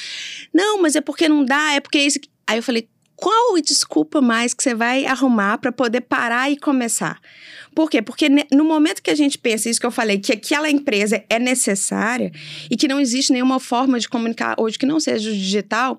Não, 0.53 0.81
mas 0.81 0.97
é 0.97 1.01
porque 1.01 1.29
não 1.29 1.45
dá, 1.45 1.75
é 1.75 1.81
porque 1.81 1.99
isso. 1.99 2.19
Aí 2.47 2.59
eu 2.59 2.63
falei, 2.63 2.89
qual 3.21 3.61
desculpa 3.61 4.21
mais 4.21 4.55
que 4.55 4.63
você 4.63 4.77
vai 4.77 5.05
arrumar 5.05 5.59
para 5.59 5.73
poder 5.73 6.03
parar 6.03 6.49
e 6.53 6.57
começar? 6.57 7.21
Por 7.75 7.91
quê? 7.91 8.01
Porque 8.01 8.29
no 8.53 8.65
momento 8.65 9.03
que 9.03 9.11
a 9.11 9.15
gente 9.15 9.37
pensa 9.37 9.69
isso 9.69 9.81
que 9.81 9.87
eu 9.87 9.91
falei, 9.91 10.21
que 10.21 10.33
aquela 10.33 10.71
empresa 10.71 11.25
é 11.29 11.37
necessária 11.37 12.31
e 12.71 12.77
que 12.77 12.87
não 12.87 13.01
existe 13.01 13.33
nenhuma 13.33 13.59
forma 13.59 13.99
de 13.99 14.09
comunicar 14.09 14.55
hoje 14.57 14.79
que 14.79 14.87
não 14.87 15.01
seja 15.01 15.31
o 15.31 15.33
digital, 15.33 15.99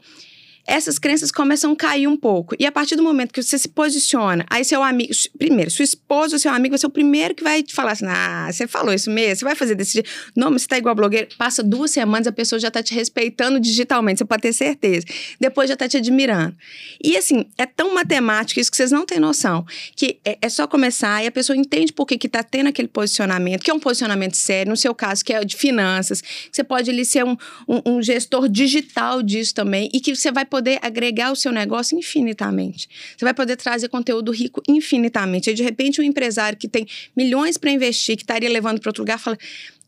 essas 0.69 0.99
crenças 0.99 1.31
começam 1.31 1.71
a 1.71 1.75
cair 1.75 2.07
um 2.07 2.15
pouco. 2.15 2.55
E 2.59 2.65
a 2.65 2.71
partir 2.71 2.95
do 2.95 3.01
momento 3.01 3.33
que 3.33 3.41
você 3.41 3.57
se 3.57 3.67
posiciona, 3.67 4.45
aí 4.49 4.63
seu 4.63 4.83
amigo, 4.83 5.11
primeiro, 5.38 5.71
sua 5.71 5.83
esposa 5.83 6.35
ou 6.35 6.39
seu 6.39 6.51
amigo 6.51 6.73
vai 6.73 6.79
ser 6.79 6.85
o 6.85 6.91
primeiro 6.91 7.33
que 7.33 7.43
vai 7.43 7.63
te 7.63 7.73
falar 7.73 7.93
assim: 7.93 8.05
ah, 8.07 8.47
você 8.51 8.67
falou 8.67 8.93
isso 8.93 9.09
mesmo, 9.09 9.38
você 9.38 9.45
vai 9.45 9.55
fazer 9.55 9.73
desse 9.73 9.93
jeito. 9.93 10.09
Não, 10.35 10.51
mas 10.51 10.61
você 10.61 10.67
tá 10.67 10.77
igual 10.77 10.93
blogueiro. 10.93 11.27
Passa 11.38 11.63
duas 11.63 11.89
semanas, 11.89 12.27
a 12.27 12.31
pessoa 12.31 12.59
já 12.59 12.69
tá 12.69 12.83
te 12.83 12.93
respeitando 12.93 13.59
digitalmente, 13.59 14.19
você 14.19 14.25
pode 14.25 14.43
ter 14.43 14.53
certeza. 14.53 15.05
Depois 15.39 15.69
já 15.69 15.75
tá 15.75 15.88
te 15.88 15.97
admirando. 15.97 16.55
E 17.03 17.17
assim, 17.17 17.45
é 17.57 17.65
tão 17.65 17.93
matemático 17.93 18.59
isso 18.59 18.69
que 18.69 18.77
vocês 18.77 18.91
não 18.91 19.05
têm 19.05 19.19
noção. 19.19 19.65
Que 19.95 20.19
é, 20.23 20.38
é 20.39 20.49
só 20.49 20.67
começar 20.67 21.23
e 21.23 21.27
a 21.27 21.31
pessoa 21.31 21.57
entende 21.57 21.91
por 21.91 22.05
que, 22.05 22.17
que 22.17 22.29
tá 22.29 22.43
tendo 22.43 22.67
aquele 22.67 22.88
posicionamento, 22.88 23.63
que 23.63 23.71
é 23.71 23.73
um 23.73 23.79
posicionamento 23.79 24.35
sério, 24.35 24.69
no 24.69 24.77
seu 24.77 24.93
caso, 24.93 25.25
que 25.25 25.33
é 25.33 25.43
de 25.43 25.55
finanças, 25.55 26.21
que 26.21 26.49
você 26.51 26.63
pode 26.63 26.91
ali 26.91 27.03
ser 27.03 27.25
um, 27.25 27.35
um, 27.67 27.93
um 27.93 28.01
gestor 28.01 28.47
digital 28.47 29.23
disso 29.23 29.55
também, 29.55 29.89
e 29.93 29.99
que 29.99 30.15
você 30.15 30.31
vai 30.31 30.45
poder 30.45 30.58
agregar 30.81 31.31
o 31.31 31.35
seu 31.35 31.51
negócio 31.51 31.97
infinitamente. 31.97 32.87
Você 33.15 33.25
vai 33.25 33.33
poder 33.33 33.55
trazer 33.55 33.89
conteúdo 33.89 34.31
rico 34.31 34.61
infinitamente. 34.67 35.49
E 35.49 35.53
de 35.53 35.63
repente, 35.63 36.01
um 36.01 36.03
empresário 36.03 36.57
que 36.57 36.67
tem 36.67 36.85
milhões 37.15 37.57
para 37.57 37.71
investir, 37.71 38.15
que 38.15 38.23
estaria 38.23 38.49
levando 38.49 38.79
para 38.79 38.89
outro 38.89 39.03
lugar, 39.03 39.19
fala: 39.19 39.37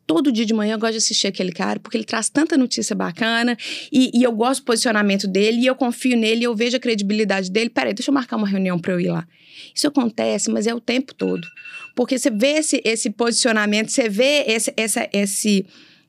todo 0.06 0.32
dia 0.32 0.46
de 0.46 0.54
manhã 0.54 0.74
eu 0.74 0.80
gosto 0.80 0.94
de 0.94 0.98
assistir 0.98 1.28
aquele 1.28 1.52
cara, 1.52 1.80
porque 1.80 1.96
ele 1.96 2.04
traz 2.04 2.30
tanta 2.30 2.58
notícia 2.58 2.94
bacana 2.94 3.58
e, 3.92 4.12
e, 4.14 4.24
eu 4.24 4.32
gosto 4.34 4.62
do 4.62 4.66
posicionamento 4.66 5.26
dele 5.26 5.62
e 5.62 5.66
eu 5.66 5.76
confio 5.76 6.18
nele 6.18 6.42
e 6.42 6.44
eu 6.44 6.56
vejo 6.56 6.76
a 6.76 6.80
credibilidade 6.80 7.50
dele. 7.50 7.70
Peraí, 7.70 7.94
deixa 7.94 8.12
eu 8.12 8.14
marcar 8.14 8.36
uma 8.36 8.48
reunião 8.48 8.78
para 8.78 8.94
eu 8.94 9.00
ir 9.00 9.10
lá. 9.10 9.26
Isso 9.74 9.88
acontece, 9.88 10.52
mas 10.52 10.68
é 10.68 10.74
o 10.74 10.82
tempo 10.82 11.14
todo. 11.14 11.48
Porque 11.96 12.18
você 12.18 12.30
vê 12.30 12.58
esse, 12.58 12.82
esse 12.84 13.10
posicionamento, 13.10 13.90
você 13.90 14.10
vê 14.10 14.44
esse, 14.48 14.74
essa, 14.76 15.10
esse, 15.14 15.66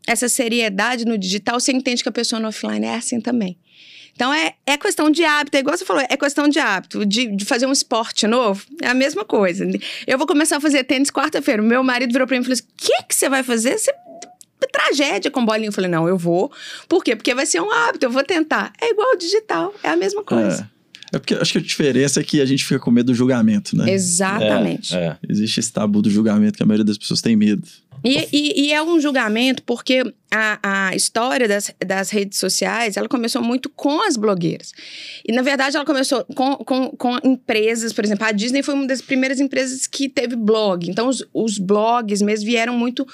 essa 0.06 0.28
seriedade 0.28 1.04
no 1.04 1.16
digital, 1.16 1.60
você 1.60 1.72
entende 1.72 2.02
que 2.02 2.08
a 2.08 2.12
pessoa 2.12 2.40
no 2.40 2.48
offline 2.48 2.84
é 2.84 2.94
assim 2.94 3.20
também. 3.20 3.56
Então 4.22 4.32
é, 4.32 4.54
é 4.64 4.78
questão 4.78 5.10
de 5.10 5.24
hábito, 5.24 5.56
é 5.56 5.60
igual 5.60 5.76
você 5.76 5.84
falou, 5.84 6.00
é 6.08 6.16
questão 6.16 6.46
de 6.46 6.60
hábito, 6.60 7.04
de, 7.04 7.34
de 7.34 7.44
fazer 7.44 7.66
um 7.66 7.72
esporte 7.72 8.24
novo, 8.28 8.64
é 8.80 8.86
a 8.86 8.94
mesma 8.94 9.24
coisa. 9.24 9.68
Eu 10.06 10.16
vou 10.16 10.28
começar 10.28 10.58
a 10.58 10.60
fazer 10.60 10.84
tênis 10.84 11.10
quarta-feira. 11.10 11.60
Meu 11.60 11.82
marido 11.82 12.12
virou 12.12 12.24
pra 12.24 12.36
mim 12.36 12.42
e 12.42 12.44
falou 12.44 12.52
assim: 12.52 12.62
o 12.62 12.66
que, 12.76 13.02
que 13.08 13.14
você 13.16 13.28
vai 13.28 13.42
fazer? 13.42 13.76
Você 13.76 13.92
tragédia 14.70 15.28
com 15.28 15.44
bolinha. 15.44 15.70
Eu 15.70 15.72
falei, 15.72 15.90
não, 15.90 16.06
eu 16.06 16.16
vou. 16.16 16.52
Por 16.88 17.02
quê? 17.02 17.16
Porque 17.16 17.34
vai 17.34 17.46
ser 17.46 17.60
um 17.60 17.72
hábito, 17.72 18.06
eu 18.06 18.10
vou 18.12 18.22
tentar. 18.22 18.72
É 18.80 18.92
igual 18.92 19.12
o 19.12 19.16
digital, 19.16 19.74
é 19.82 19.88
a 19.88 19.96
mesma 19.96 20.22
coisa. 20.22 20.70
É. 21.12 21.16
é 21.16 21.18
porque 21.18 21.34
acho 21.34 21.50
que 21.50 21.58
a 21.58 21.60
diferença 21.60 22.20
é 22.20 22.22
que 22.22 22.40
a 22.40 22.46
gente 22.46 22.64
fica 22.64 22.78
com 22.78 22.92
medo 22.92 23.06
do 23.06 23.14
julgamento, 23.16 23.76
né? 23.76 23.90
Exatamente. 23.90 24.94
É, 24.94 24.98
é. 24.98 25.16
Existe 25.28 25.58
esse 25.58 25.72
tabu 25.72 26.00
do 26.00 26.08
julgamento 26.08 26.58
que 26.58 26.62
a 26.62 26.66
maioria 26.66 26.84
das 26.84 26.96
pessoas 26.96 27.20
tem 27.20 27.34
medo. 27.34 27.66
E, 28.04 28.28
e, 28.32 28.66
e, 28.66 28.72
é 28.72 28.82
um 28.82 29.00
julgamento 29.00 29.62
porque 29.62 30.02
a, 30.28 30.88
a 30.88 30.96
história 30.96 31.46
das, 31.46 31.72
das 31.86 32.10
redes 32.10 32.38
sociais, 32.38 32.96
ela 32.96 33.08
começou 33.08 33.40
muito 33.40 33.68
com 33.68 34.00
as 34.02 34.16
blogueiras. 34.16 34.72
E, 35.26 35.32
na 35.32 35.42
verdade, 35.42 35.76
ela 35.76 35.84
começou 35.84 36.24
com, 36.34 36.56
com, 36.56 36.90
com 36.90 37.18
empresas, 37.22 37.92
por 37.92 38.04
exemplo, 38.04 38.26
a 38.26 38.32
Disney 38.32 38.62
foi 38.62 38.74
uma 38.74 38.86
das 38.86 39.00
primeiras 39.00 39.38
empresas 39.38 39.86
que 39.86 40.08
teve 40.08 40.34
blog. 40.34 40.90
Então, 40.90 41.06
os, 41.06 41.24
os 41.32 41.58
blogs 41.58 42.22
mesmo 42.22 42.46
vieram 42.46 42.76
muito 42.76 43.06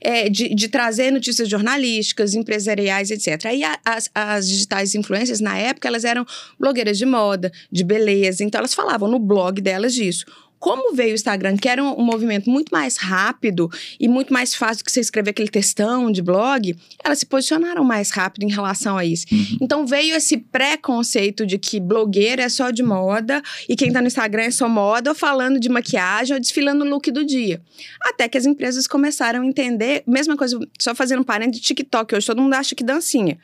é, 0.00 0.28
de, 0.28 0.54
de 0.54 0.68
trazer 0.68 1.10
notícias 1.10 1.48
jornalísticas, 1.48 2.34
empresariais, 2.34 3.10
etc. 3.10 3.46
Aí, 3.46 3.62
as, 3.84 4.10
as 4.14 4.48
digitais 4.48 4.94
influências, 4.94 5.40
na 5.40 5.58
época, 5.58 5.88
elas 5.88 6.04
eram 6.04 6.24
blogueiras 6.58 6.98
de 6.98 7.06
moda, 7.06 7.50
de 7.72 7.82
beleza. 7.82 8.44
Então, 8.44 8.60
elas 8.60 8.74
falavam 8.74 9.08
no 9.08 9.18
blog 9.18 9.60
delas 9.60 9.92
disso. 9.92 10.24
Como 10.58 10.94
veio 10.94 11.12
o 11.12 11.14
Instagram, 11.14 11.56
que 11.56 11.68
era 11.68 11.82
um, 11.82 12.00
um, 12.00 12.04
movimento 12.04 12.50
muito 12.50 12.70
mais 12.70 12.96
rápido 12.96 13.70
e 14.00 14.08
muito 14.08 14.32
mais 14.32 14.54
fácil 14.54 14.84
que 14.84 14.90
você 14.90 15.00
escrever 15.00 15.30
aquele 15.30 15.48
textão 15.48 16.10
de 16.10 16.22
blog, 16.22 16.74
elas 17.04 17.18
se 17.18 17.26
posicionaram 17.26 17.84
mais 17.84 18.10
rápido 18.10 18.44
em 18.44 18.50
relação 18.50 18.96
a 18.96 19.04
isso. 19.04 19.26
Uhum. 19.30 19.58
Então 19.60 19.86
veio 19.86 20.16
esse 20.16 20.38
preconceito 20.38 21.46
de 21.46 21.58
que 21.58 21.78
blogueira 21.78 22.42
é 22.42 22.48
só 22.48 22.70
de 22.70 22.82
moda 22.82 23.42
e 23.68 23.76
quem 23.76 23.92
tá 23.92 24.00
no 24.00 24.06
Instagram 24.06 24.44
é 24.44 24.50
só 24.50 24.68
moda, 24.68 25.10
ou 25.10 25.14
falando 25.14 25.60
de 25.60 25.68
maquiagem 25.68 26.34
ou 26.34 26.40
desfilando 26.40 26.84
o 26.84 26.88
look 26.88 27.10
do 27.10 27.24
dia. 27.24 27.60
Até 28.02 28.28
que 28.28 28.38
as 28.38 28.46
empresas 28.46 28.86
começaram 28.86 29.42
a 29.42 29.46
entender, 29.46 30.02
mesma 30.06 30.36
coisa, 30.36 30.58
só 30.78 30.94
fazendo 30.94 31.20
um 31.20 31.24
parênteses 31.24 31.60
de 31.60 31.66
TikTok, 31.66 32.14
hoje 32.14 32.26
todo 32.26 32.40
mundo 32.40 32.54
acha 32.54 32.74
que 32.74 32.82
dancinha. 32.82 33.38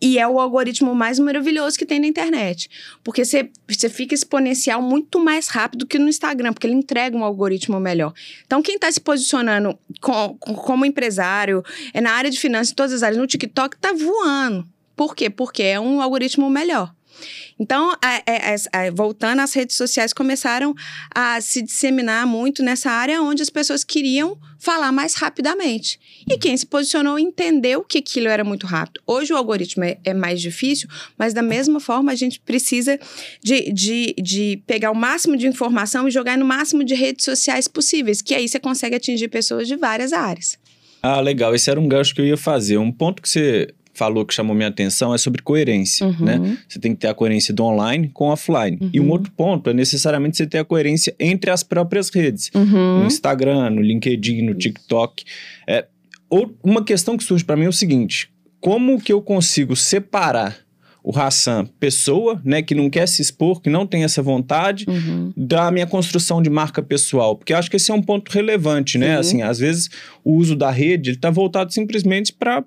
E 0.00 0.18
é 0.18 0.26
o 0.28 0.38
algoritmo 0.38 0.94
mais 0.94 1.18
maravilhoso 1.18 1.76
que 1.76 1.84
tem 1.84 1.98
na 1.98 2.06
internet. 2.06 2.70
Porque 3.02 3.24
você, 3.24 3.50
fica 3.88 4.14
exponencial 4.14 4.80
muito 4.80 5.18
mais 5.18 5.48
rápido 5.48 5.86
que 5.86 5.98
no 5.98 6.08
Instagram, 6.08 6.52
porque 6.52 6.66
ele 6.66 6.74
entrega 6.74 7.16
um 7.16 7.24
algoritmo 7.24 7.80
melhor. 7.80 8.12
Então, 8.46 8.62
quem 8.62 8.76
está 8.76 8.90
se 8.90 9.00
posicionando 9.00 9.76
com, 10.00 10.36
com, 10.38 10.54
como 10.54 10.84
empresário, 10.84 11.64
é 11.92 12.00
na 12.00 12.12
área 12.12 12.30
de 12.30 12.38
finanças, 12.38 12.70
em 12.70 12.76
todas 12.76 12.92
as 12.92 13.02
áreas, 13.02 13.20
no 13.20 13.26
TikTok, 13.26 13.76
está 13.76 13.92
voando. 13.92 14.66
Por 14.94 15.14
quê? 15.14 15.28
Porque 15.28 15.62
é 15.62 15.80
um 15.80 16.00
algoritmo 16.00 16.48
melhor. 16.48 16.92
Então, 17.58 17.92
a, 18.02 18.22
a, 18.72 18.86
a, 18.86 18.90
voltando 18.90 19.40
às 19.40 19.52
redes 19.52 19.76
sociais, 19.76 20.12
começaram 20.12 20.74
a 21.14 21.40
se 21.40 21.62
disseminar 21.62 22.26
muito 22.26 22.62
nessa 22.62 22.90
área 22.90 23.20
onde 23.20 23.42
as 23.42 23.50
pessoas 23.50 23.82
queriam 23.82 24.38
falar 24.58 24.92
mais 24.92 25.14
rapidamente. 25.14 25.98
E 26.28 26.36
quem 26.38 26.56
se 26.56 26.66
posicionou 26.66 27.18
entendeu 27.18 27.82
que 27.82 27.98
aquilo 27.98 28.28
era 28.28 28.44
muito 28.44 28.66
rápido. 28.66 29.00
Hoje 29.06 29.32
o 29.32 29.36
algoritmo 29.36 29.84
é, 29.84 29.98
é 30.04 30.14
mais 30.14 30.40
difícil, 30.40 30.88
mas 31.16 31.32
da 31.32 31.42
mesma 31.42 31.80
forma 31.80 32.12
a 32.12 32.14
gente 32.14 32.40
precisa 32.40 32.98
de, 33.42 33.72
de, 33.72 34.14
de 34.20 34.62
pegar 34.66 34.90
o 34.90 34.96
máximo 34.96 35.36
de 35.36 35.46
informação 35.46 36.08
e 36.08 36.10
jogar 36.10 36.36
no 36.36 36.44
máximo 36.44 36.84
de 36.84 36.94
redes 36.94 37.24
sociais 37.24 37.68
possíveis, 37.68 38.20
que 38.22 38.34
aí 38.34 38.48
você 38.48 38.58
consegue 38.58 38.96
atingir 38.96 39.28
pessoas 39.28 39.66
de 39.68 39.76
várias 39.76 40.12
áreas. 40.12 40.58
Ah, 41.02 41.20
legal. 41.20 41.54
Esse 41.54 41.70
era 41.70 41.78
um 41.78 41.86
gancho 41.86 42.14
que 42.14 42.20
eu 42.20 42.26
ia 42.26 42.36
fazer. 42.36 42.76
Um 42.76 42.90
ponto 42.90 43.22
que 43.22 43.28
você 43.28 43.68
falou 43.98 44.24
que 44.24 44.32
chamou 44.32 44.54
minha 44.54 44.68
atenção 44.68 45.12
é 45.12 45.18
sobre 45.18 45.42
coerência, 45.42 46.06
uhum. 46.06 46.24
né? 46.24 46.58
Você 46.68 46.78
tem 46.78 46.94
que 46.94 47.00
ter 47.00 47.08
a 47.08 47.14
coerência 47.14 47.52
do 47.52 47.64
online 47.64 48.08
com 48.14 48.28
o 48.28 48.32
offline. 48.32 48.78
Uhum. 48.80 48.90
E 48.92 49.00
um 49.00 49.04
uhum. 49.04 49.10
outro 49.10 49.32
ponto 49.32 49.68
é 49.68 49.74
necessariamente 49.74 50.36
você 50.36 50.46
ter 50.46 50.58
a 50.58 50.64
coerência 50.64 51.14
entre 51.18 51.50
as 51.50 51.64
próprias 51.64 52.08
redes. 52.08 52.50
Uhum. 52.54 53.00
No 53.00 53.06
Instagram, 53.06 53.70
no 53.70 53.82
LinkedIn, 53.82 54.42
no 54.42 54.54
TikTok. 54.54 55.24
É, 55.66 55.86
uma 56.62 56.84
questão 56.84 57.16
que 57.16 57.24
surge 57.24 57.44
para 57.44 57.56
mim 57.56 57.64
é 57.64 57.68
o 57.68 57.72
seguinte: 57.72 58.30
como 58.60 59.00
que 59.00 59.12
eu 59.12 59.20
consigo 59.20 59.74
separar 59.74 60.67
o 61.08 61.18
Hassan, 61.18 61.64
pessoa, 61.80 62.38
né, 62.44 62.60
que 62.60 62.74
não 62.74 62.90
quer 62.90 63.08
se 63.08 63.22
expor, 63.22 63.62
que 63.62 63.70
não 63.70 63.86
tem 63.86 64.04
essa 64.04 64.20
vontade, 64.20 64.84
uhum. 64.86 65.32
da 65.34 65.70
minha 65.70 65.86
construção 65.86 66.42
de 66.42 66.50
marca 66.50 66.82
pessoal. 66.82 67.34
Porque 67.34 67.54
acho 67.54 67.70
que 67.70 67.76
esse 67.76 67.90
é 67.90 67.94
um 67.94 68.02
ponto 68.02 68.30
relevante, 68.30 68.98
né? 68.98 69.16
Assim, 69.16 69.40
às 69.40 69.58
vezes 69.58 69.88
o 70.22 70.34
uso 70.34 70.54
da 70.54 70.70
rede 70.70 71.12
está 71.12 71.30
voltado 71.30 71.72
simplesmente 71.72 72.30
para 72.30 72.62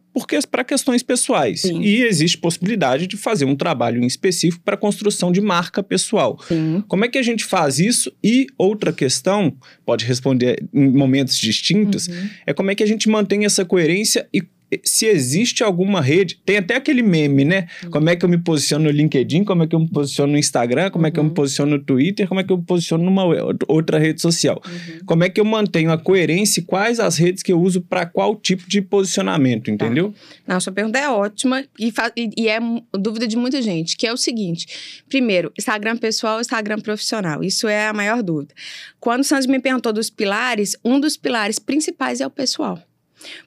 para 0.49 0.63
questões 0.63 1.03
pessoais. 1.03 1.61
Sim. 1.61 1.81
E 1.81 2.01
existe 2.01 2.35
possibilidade 2.35 3.05
de 3.05 3.15
fazer 3.15 3.45
um 3.45 3.55
trabalho 3.55 4.03
em 4.03 4.07
específico 4.07 4.63
para 4.65 4.75
construção 4.75 5.31
de 5.31 5.39
marca 5.39 5.83
pessoal. 5.83 6.39
Sim. 6.47 6.83
Como 6.87 7.05
é 7.05 7.07
que 7.07 7.19
a 7.19 7.23
gente 7.23 7.45
faz 7.45 7.77
isso? 7.77 8.11
E 8.23 8.47
outra 8.57 8.91
questão, 8.91 9.55
pode 9.85 10.03
responder 10.03 10.63
em 10.73 10.89
momentos 10.89 11.37
distintos, 11.37 12.07
uhum. 12.07 12.29
é 12.47 12.53
como 12.53 12.71
é 12.71 12.75
que 12.75 12.81
a 12.81 12.87
gente 12.87 13.07
mantém 13.07 13.45
essa 13.45 13.63
coerência 13.63 14.27
e 14.33 14.41
se 14.83 15.05
existe 15.05 15.63
alguma 15.63 16.01
rede, 16.01 16.39
tem 16.45 16.57
até 16.57 16.75
aquele 16.75 17.01
meme, 17.01 17.43
né? 17.43 17.67
Uhum. 17.83 17.89
Como 17.91 18.09
é 18.09 18.15
que 18.15 18.23
eu 18.23 18.29
me 18.29 18.37
posiciono 18.37 18.85
no 18.85 18.91
LinkedIn, 18.91 19.43
como 19.43 19.63
é 19.63 19.67
que 19.67 19.75
eu 19.75 19.79
me 19.79 19.89
posiciono 19.89 20.31
no 20.31 20.37
Instagram, 20.37 20.89
como 20.89 21.03
uhum. 21.03 21.07
é 21.07 21.11
que 21.11 21.19
eu 21.19 21.23
me 21.23 21.29
uhum. 21.29 21.35
posiciono 21.35 21.71
no 21.77 21.83
Twitter, 21.83 22.27
como 22.27 22.39
é 22.39 22.43
que 22.43 22.51
eu 22.51 22.57
me 22.57 22.63
posiciono 22.63 23.03
numa 23.03 23.23
outra 23.67 23.99
rede 23.99 24.21
social. 24.21 24.61
Uhum. 24.65 24.99
Como 25.05 25.23
é 25.23 25.29
que 25.29 25.41
eu 25.41 25.45
mantenho 25.45 25.91
a 25.91 25.97
coerência 25.97 26.61
e 26.61 26.63
quais 26.63 26.99
as 26.99 27.17
redes 27.17 27.43
que 27.43 27.51
eu 27.51 27.59
uso 27.59 27.81
para 27.81 28.05
qual 28.05 28.35
tipo 28.35 28.67
de 28.67 28.81
posicionamento, 28.81 29.65
tá. 29.65 29.71
entendeu? 29.71 30.13
Tá. 30.45 30.53
Não, 30.53 30.59
sua 30.59 30.71
pergunta 30.71 30.97
é 30.97 31.09
ótima 31.09 31.63
e, 31.77 31.93
e, 32.37 32.47
é 32.47 32.59
dúvida 32.93 33.27
de 33.27 33.35
muita 33.35 33.61
gente, 33.61 33.97
que 33.97 34.07
é 34.07 34.13
o 34.13 34.17
seguinte: 34.17 35.03
primeiro, 35.09 35.51
Instagram 35.57 35.97
pessoal, 35.97 36.39
Instagram 36.39 36.79
profissional. 36.79 37.43
Isso 37.43 37.67
é 37.67 37.87
a 37.87 37.93
maior 37.93 38.23
dúvida. 38.23 38.53
Quando 38.99 39.21
o 39.21 39.23
Santos 39.23 39.47
me 39.47 39.59
perguntou 39.59 39.91
dos 39.91 40.09
pilares, 40.09 40.77
um 40.83 40.99
dos 40.99 41.17
pilares 41.17 41.59
principais 41.59 42.21
é 42.21 42.27
o 42.27 42.29
pessoal. 42.29 42.79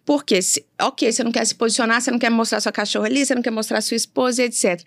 Porque, 0.04 0.40
se, 0.42 0.64
ok, 0.80 1.10
você 1.10 1.24
não 1.24 1.32
quer 1.32 1.44
se 1.44 1.54
posicionar, 1.54 2.00
você 2.00 2.10
não 2.10 2.18
quer 2.18 2.30
mostrar 2.30 2.60
sua 2.60 2.72
cachorra 2.72 3.06
ali, 3.06 3.24
você 3.24 3.34
não 3.34 3.42
quer 3.42 3.50
mostrar 3.50 3.80
sua 3.80 3.96
esposa, 3.96 4.42
etc. 4.42 4.82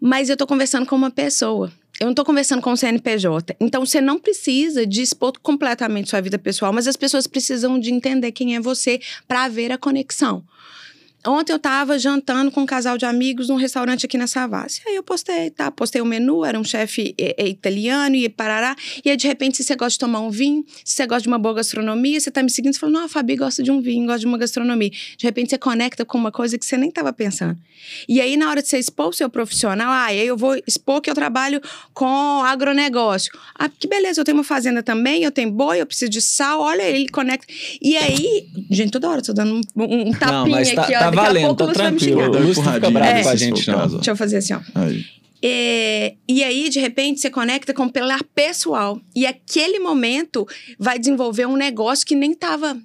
Mas 0.00 0.28
eu 0.28 0.36
tô 0.36 0.46
conversando 0.46 0.86
com 0.86 0.96
uma 0.96 1.10
pessoa. 1.10 1.72
Eu 2.00 2.08
não 2.08 2.14
tô 2.14 2.24
conversando 2.24 2.60
com 2.60 2.72
o 2.72 2.76
CNPJ. 2.76 3.56
Então, 3.60 3.86
você 3.86 4.00
não 4.00 4.18
precisa 4.18 4.84
de 4.86 5.00
expor 5.00 5.32
completamente 5.40 6.10
sua 6.10 6.20
vida 6.20 6.38
pessoal, 6.38 6.72
mas 6.72 6.88
as 6.88 6.96
pessoas 6.96 7.26
precisam 7.26 7.78
de 7.78 7.92
entender 7.92 8.32
quem 8.32 8.56
é 8.56 8.60
você 8.60 9.00
para 9.28 9.44
haver 9.44 9.70
a 9.70 9.78
conexão. 9.78 10.44
Ontem 11.26 11.52
eu 11.52 11.58
tava 11.58 11.98
jantando 11.98 12.50
com 12.50 12.60
um 12.60 12.66
casal 12.66 12.98
de 12.98 13.06
amigos 13.06 13.48
num 13.48 13.56
restaurante 13.56 14.04
aqui 14.04 14.18
na 14.18 14.26
Savassi. 14.26 14.82
Aí 14.86 14.94
eu 14.94 15.02
postei, 15.02 15.50
tá? 15.50 15.70
Postei 15.70 16.02
o 16.02 16.04
menu, 16.04 16.44
era 16.44 16.58
um 16.58 16.64
chefe 16.64 17.14
é, 17.18 17.42
é, 17.42 17.48
italiano 17.48 18.14
e 18.14 18.28
parará. 18.28 18.76
E 19.02 19.08
aí, 19.08 19.16
de 19.16 19.26
repente, 19.26 19.56
se 19.56 19.64
você 19.64 19.74
gosta 19.74 19.92
de 19.92 19.98
tomar 20.00 20.20
um 20.20 20.30
vinho, 20.30 20.64
se 20.84 20.96
você 20.96 21.06
gosta 21.06 21.22
de 21.22 21.28
uma 21.28 21.38
boa 21.38 21.54
gastronomia, 21.54 22.20
você 22.20 22.30
tá 22.30 22.42
me 22.42 22.50
seguindo, 22.50 22.74
você 22.74 22.80
fala, 22.80 22.92
não, 22.92 23.04
a 23.04 23.08
Fabi 23.08 23.36
gosta 23.36 23.62
de 23.62 23.70
um 23.70 23.80
vinho, 23.80 24.06
gosta 24.06 24.20
de 24.20 24.26
uma 24.26 24.36
gastronomia. 24.36 24.90
De 24.90 25.24
repente, 25.24 25.50
você 25.50 25.58
conecta 25.58 26.04
com 26.04 26.18
uma 26.18 26.30
coisa 26.30 26.58
que 26.58 26.66
você 26.66 26.76
nem 26.76 26.90
tava 26.90 27.12
pensando. 27.12 27.58
E 28.06 28.20
aí, 28.20 28.36
na 28.36 28.50
hora 28.50 28.60
de 28.60 28.68
você 28.68 28.78
expor 28.78 29.08
o 29.08 29.12
seu 29.12 29.30
profissional, 29.30 29.90
ah, 29.90 30.04
aí 30.04 30.26
eu 30.26 30.36
vou 30.36 30.56
expor 30.66 31.00
que 31.00 31.08
eu 31.08 31.14
trabalho 31.14 31.60
com 31.94 32.42
agronegócio. 32.44 33.32
Ah, 33.54 33.68
que 33.68 33.88
beleza, 33.88 34.20
eu 34.20 34.24
tenho 34.24 34.36
uma 34.36 34.44
fazenda 34.44 34.82
também, 34.82 35.22
eu 35.22 35.32
tenho 35.32 35.50
boi, 35.50 35.80
eu 35.80 35.86
preciso 35.86 36.10
de 36.10 36.20
sal, 36.20 36.60
olha, 36.60 36.82
ele 36.82 37.08
conecta. 37.08 37.46
E 37.80 37.96
aí, 37.96 38.46
gente, 38.70 38.90
toda 38.90 39.08
hora 39.08 39.20
eu 39.20 39.24
tô 39.24 39.32
dando 39.32 39.54
um, 39.54 39.60
um 39.82 40.12
tapinha 40.12 40.60
não, 40.60 40.74
tá, 40.74 40.82
aqui, 40.82 40.94
ó. 40.96 41.13
Tá 41.14 41.22
valendo, 41.22 41.54
tá 41.54 41.72
tranquilo. 41.72 42.22
O 42.22 42.46
Lúcio 42.46 42.62
fica 42.62 42.90
bravo 42.90 43.18
é, 43.18 43.22
com 43.22 43.28
a 43.28 43.36
gente, 43.36 43.70
não. 43.70 43.88
Deixa 43.88 44.10
eu 44.10 44.16
fazer 44.16 44.38
assim, 44.38 44.54
ó. 44.54 44.60
Aí. 44.74 45.04
É, 45.46 46.14
e 46.26 46.42
aí, 46.42 46.70
de 46.70 46.80
repente, 46.80 47.20
você 47.20 47.28
conecta 47.28 47.74
com 47.74 47.84
o 47.84 47.92
pilar 47.92 48.24
pessoal. 48.34 48.98
E 49.14 49.26
aquele 49.26 49.78
momento 49.78 50.46
vai 50.78 50.98
desenvolver 50.98 51.46
um 51.46 51.56
negócio 51.56 52.06
que 52.06 52.14
nem 52.14 52.32
estava 52.32 52.78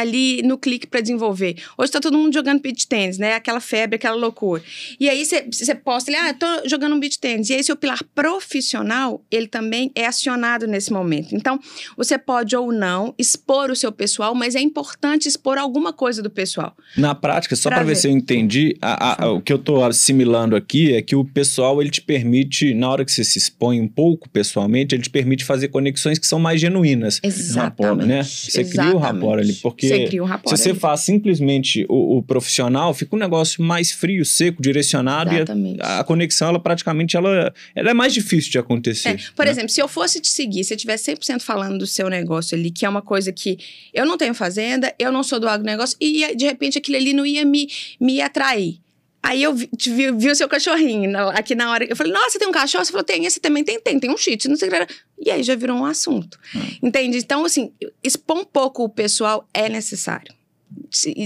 ali 0.00 0.42
no 0.42 0.58
clique 0.58 0.86
para 0.86 1.00
desenvolver. 1.00 1.56
Hoje 1.76 1.92
tá 1.92 2.00
todo 2.00 2.16
mundo 2.16 2.32
jogando 2.32 2.60
beach 2.60 2.86
tênis, 2.86 3.18
né? 3.18 3.34
Aquela 3.34 3.60
febre, 3.60 3.96
aquela 3.96 4.16
loucura. 4.16 4.62
E 4.98 5.08
aí 5.08 5.24
você 5.24 5.74
posta 5.74 6.10
ali, 6.10 6.18
ah, 6.18 6.34
tô 6.34 6.68
jogando 6.68 6.94
um 6.94 7.00
beach 7.00 7.18
tênis. 7.18 7.50
E 7.50 7.54
aí 7.54 7.64
seu 7.64 7.76
pilar 7.76 8.02
profissional, 8.14 9.24
ele 9.30 9.46
também 9.46 9.90
é 9.94 10.06
acionado 10.06 10.66
nesse 10.66 10.92
momento. 10.92 11.34
Então, 11.34 11.58
você 11.96 12.18
pode 12.18 12.54
ou 12.56 12.72
não 12.72 13.14
expor 13.18 13.70
o 13.70 13.76
seu 13.76 13.92
pessoal, 13.92 14.34
mas 14.34 14.54
é 14.54 14.60
importante 14.60 15.28
expor 15.28 15.58
alguma 15.58 15.92
coisa 15.92 16.22
do 16.22 16.30
pessoal. 16.30 16.74
Na 16.96 17.14
prática, 17.14 17.54
só 17.56 17.68
para 17.68 17.82
ver. 17.82 17.90
ver 17.90 17.96
se 17.96 18.08
eu 18.08 18.12
entendi, 18.12 18.76
a, 18.80 19.24
a, 19.24 19.30
o 19.32 19.40
que 19.40 19.52
eu 19.52 19.58
tô 19.58 19.82
assimilando 19.84 20.56
aqui 20.56 20.94
é 20.94 21.02
que 21.02 21.14
o 21.14 21.24
pessoal, 21.24 21.80
ele 21.80 21.90
te 21.90 22.00
permite, 22.00 22.74
na 22.74 22.88
hora 22.88 23.04
que 23.04 23.12
você 23.12 23.24
se 23.24 23.38
expõe 23.38 23.80
um 23.80 23.88
pouco 23.88 24.28
pessoalmente, 24.28 24.94
ele 24.94 25.02
te 25.02 25.10
permite 25.10 25.44
fazer 25.44 25.68
conexões 25.68 26.18
que 26.18 26.26
são 26.26 26.38
mais 26.38 26.60
genuínas. 26.60 27.20
Exatamente. 27.22 28.06
né? 28.06 28.22
Você 28.22 28.60
Exatamente. 28.60 28.78
cria 28.78 28.96
o 28.96 28.98
rapport 28.98 29.40
ali, 29.40 29.52
porque 29.54 29.89
você 29.96 30.06
cria 30.06 30.22
um 30.22 30.26
rapport 30.26 30.56
se 30.56 30.62
você 30.62 30.74
faz 30.74 31.00
simplesmente 31.00 31.86
o, 31.88 32.18
o, 32.18 32.22
profissional, 32.22 32.92
fica 32.94 33.14
um 33.14 33.18
negócio 33.18 33.62
mais 33.62 33.90
frio, 33.92 34.24
seco, 34.24 34.62
direcionado 34.62 35.34
Exatamente. 35.34 35.78
e 35.78 35.82
a, 35.82 36.00
a, 36.00 36.04
conexão, 36.04 36.48
ela 36.48 36.60
praticamente 36.60 37.16
ela, 37.16 37.52
ela 37.74 37.90
é 37.90 37.94
mais 37.94 38.12
difícil 38.12 38.50
de 38.50 38.58
acontecer. 38.58 39.08
É, 39.08 39.18
por 39.34 39.44
né? 39.44 39.50
exemplo, 39.50 39.70
se 39.70 39.80
eu 39.80 39.88
fosse 39.88 40.20
te 40.20 40.28
seguir, 40.28 40.64
se 40.64 40.74
eu 40.74 40.78
tivesse 40.78 41.12
100% 41.12 41.42
falando 41.42 41.78
do 41.78 41.86
seu 41.86 42.08
negócio 42.08 42.56
ali, 42.56 42.70
que 42.70 42.84
é 42.84 42.88
uma 42.88 43.02
coisa 43.02 43.32
que 43.32 43.58
eu 43.92 44.04
não 44.04 44.16
tenho 44.16 44.34
fazenda, 44.34 44.94
eu 44.98 45.10
não 45.12 45.22
sou 45.22 45.40
do 45.40 45.48
agronegócio 45.48 45.96
e 46.00 46.34
de 46.34 46.44
repente 46.44 46.78
aquilo 46.78 46.96
ali 46.96 47.12
não 47.12 47.26
ia 47.26 47.44
me, 47.44 47.68
me 48.00 48.20
atrair. 48.20 48.78
Aí 49.22 49.42
eu 49.42 49.54
vi, 49.54 49.68
vi, 49.78 50.12
vi, 50.12 50.30
o 50.30 50.34
seu 50.34 50.48
cachorrinho 50.48 51.16
aqui 51.30 51.54
na 51.54 51.70
hora. 51.70 51.84
Eu 51.84 51.94
falei, 51.94 52.12
nossa, 52.12 52.38
tem 52.38 52.48
um 52.48 52.52
cachorro? 52.52 52.84
Você 52.84 52.90
falou, 52.90 53.04
tem. 53.04 53.26
Esse 53.26 53.38
também 53.38 53.62
tem, 53.62 53.78
tem. 53.78 54.00
Tem 54.00 54.10
um 54.10 54.16
shih 54.16 54.38
não 54.48 54.56
sei 54.56 54.68
o 54.68 54.72
que. 54.72 54.94
E 55.26 55.30
aí 55.30 55.42
já 55.42 55.54
virou 55.54 55.76
um 55.76 55.84
assunto. 55.84 56.38
Hum. 56.54 56.60
Entende? 56.82 57.18
Então, 57.18 57.44
assim, 57.44 57.72
expor 58.02 58.38
um 58.38 58.44
pouco 58.44 58.82
o 58.84 58.88
pessoal 58.88 59.46
é 59.52 59.68
necessário. 59.68 60.34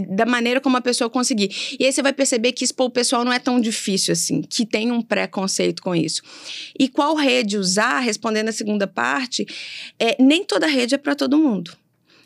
Da 0.08 0.26
maneira 0.26 0.60
como 0.60 0.76
a 0.76 0.80
pessoa 0.80 1.08
conseguir. 1.08 1.76
E 1.78 1.84
aí 1.84 1.92
você 1.92 2.02
vai 2.02 2.12
perceber 2.12 2.52
que 2.52 2.64
expor 2.64 2.86
o 2.86 2.90
pessoal 2.90 3.24
não 3.24 3.32
é 3.32 3.38
tão 3.38 3.60
difícil 3.60 4.12
assim, 4.12 4.42
que 4.42 4.66
tem 4.66 4.90
um 4.90 5.02
preconceito 5.02 5.82
com 5.82 5.94
isso. 5.94 6.22
E 6.78 6.88
qual 6.88 7.14
rede 7.14 7.58
usar, 7.58 8.00
respondendo 8.00 8.48
a 8.48 8.52
segunda 8.52 8.86
parte, 8.86 9.46
é, 9.98 10.16
nem 10.20 10.44
toda 10.44 10.66
rede 10.66 10.94
é 10.94 10.98
para 10.98 11.14
todo 11.14 11.38
mundo. 11.38 11.76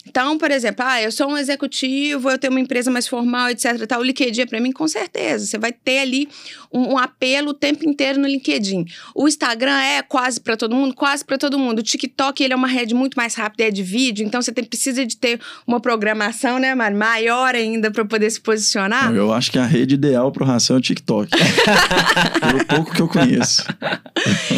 Então, 0.08 0.38
por 0.38 0.50
exemplo, 0.50 0.84
ah, 0.86 1.02
eu 1.02 1.12
sou 1.12 1.28
um 1.28 1.36
executivo, 1.36 2.30
eu 2.30 2.38
tenho 2.38 2.50
uma 2.50 2.60
empresa 2.60 2.90
mais 2.90 3.06
formal, 3.06 3.50
etc. 3.50 3.86
Tal, 3.86 4.00
o 4.00 4.02
LinkedIn 4.02 4.40
é 4.40 4.46
para 4.46 4.58
mim, 4.58 4.72
com 4.72 4.88
certeza. 4.88 5.44
Você 5.44 5.58
vai 5.58 5.70
ter 5.70 5.98
ali 5.98 6.28
um, 6.72 6.94
um, 6.94 6.98
apelo 6.98 7.50
o 7.50 7.54
tempo 7.54 7.86
inteiro 7.86 8.18
no 8.18 8.26
LinkedIn. 8.26 8.86
O 9.14 9.28
Instagram 9.28 9.78
é 9.78 10.02
quase 10.02 10.40
para 10.40 10.56
todo 10.56 10.74
mundo, 10.74 10.94
quase 10.94 11.24
para 11.24 11.36
todo 11.36 11.58
mundo. 11.58 11.80
O 11.80 11.82
TikTok 11.82 12.42
ele 12.42 12.54
é 12.54 12.56
uma 12.56 12.66
rede 12.66 12.94
muito 12.94 13.16
mais 13.16 13.34
rápida, 13.34 13.64
é 13.64 13.70
de 13.70 13.82
vídeo, 13.82 14.26
então 14.26 14.40
você 14.40 14.50
tem, 14.50 14.64
precisa 14.64 15.04
de 15.04 15.16
ter 15.16 15.38
uma 15.66 15.78
programação, 15.78 16.58
né, 16.58 16.74
maior 16.74 17.54
ainda 17.54 17.90
para 17.90 18.04
poder 18.04 18.30
se 18.30 18.40
posicionar. 18.40 19.14
Eu 19.14 19.32
acho 19.32 19.52
que 19.52 19.58
a 19.58 19.66
rede 19.66 19.94
ideal 19.94 20.32
para 20.32 20.46
ração 20.46 20.76
é 20.76 20.78
o 20.78 20.82
TikTok. 20.82 21.30
Pelo 22.40 22.64
pouco 22.64 22.94
que 22.94 23.02
eu 23.02 23.08
conheço. 23.08 23.64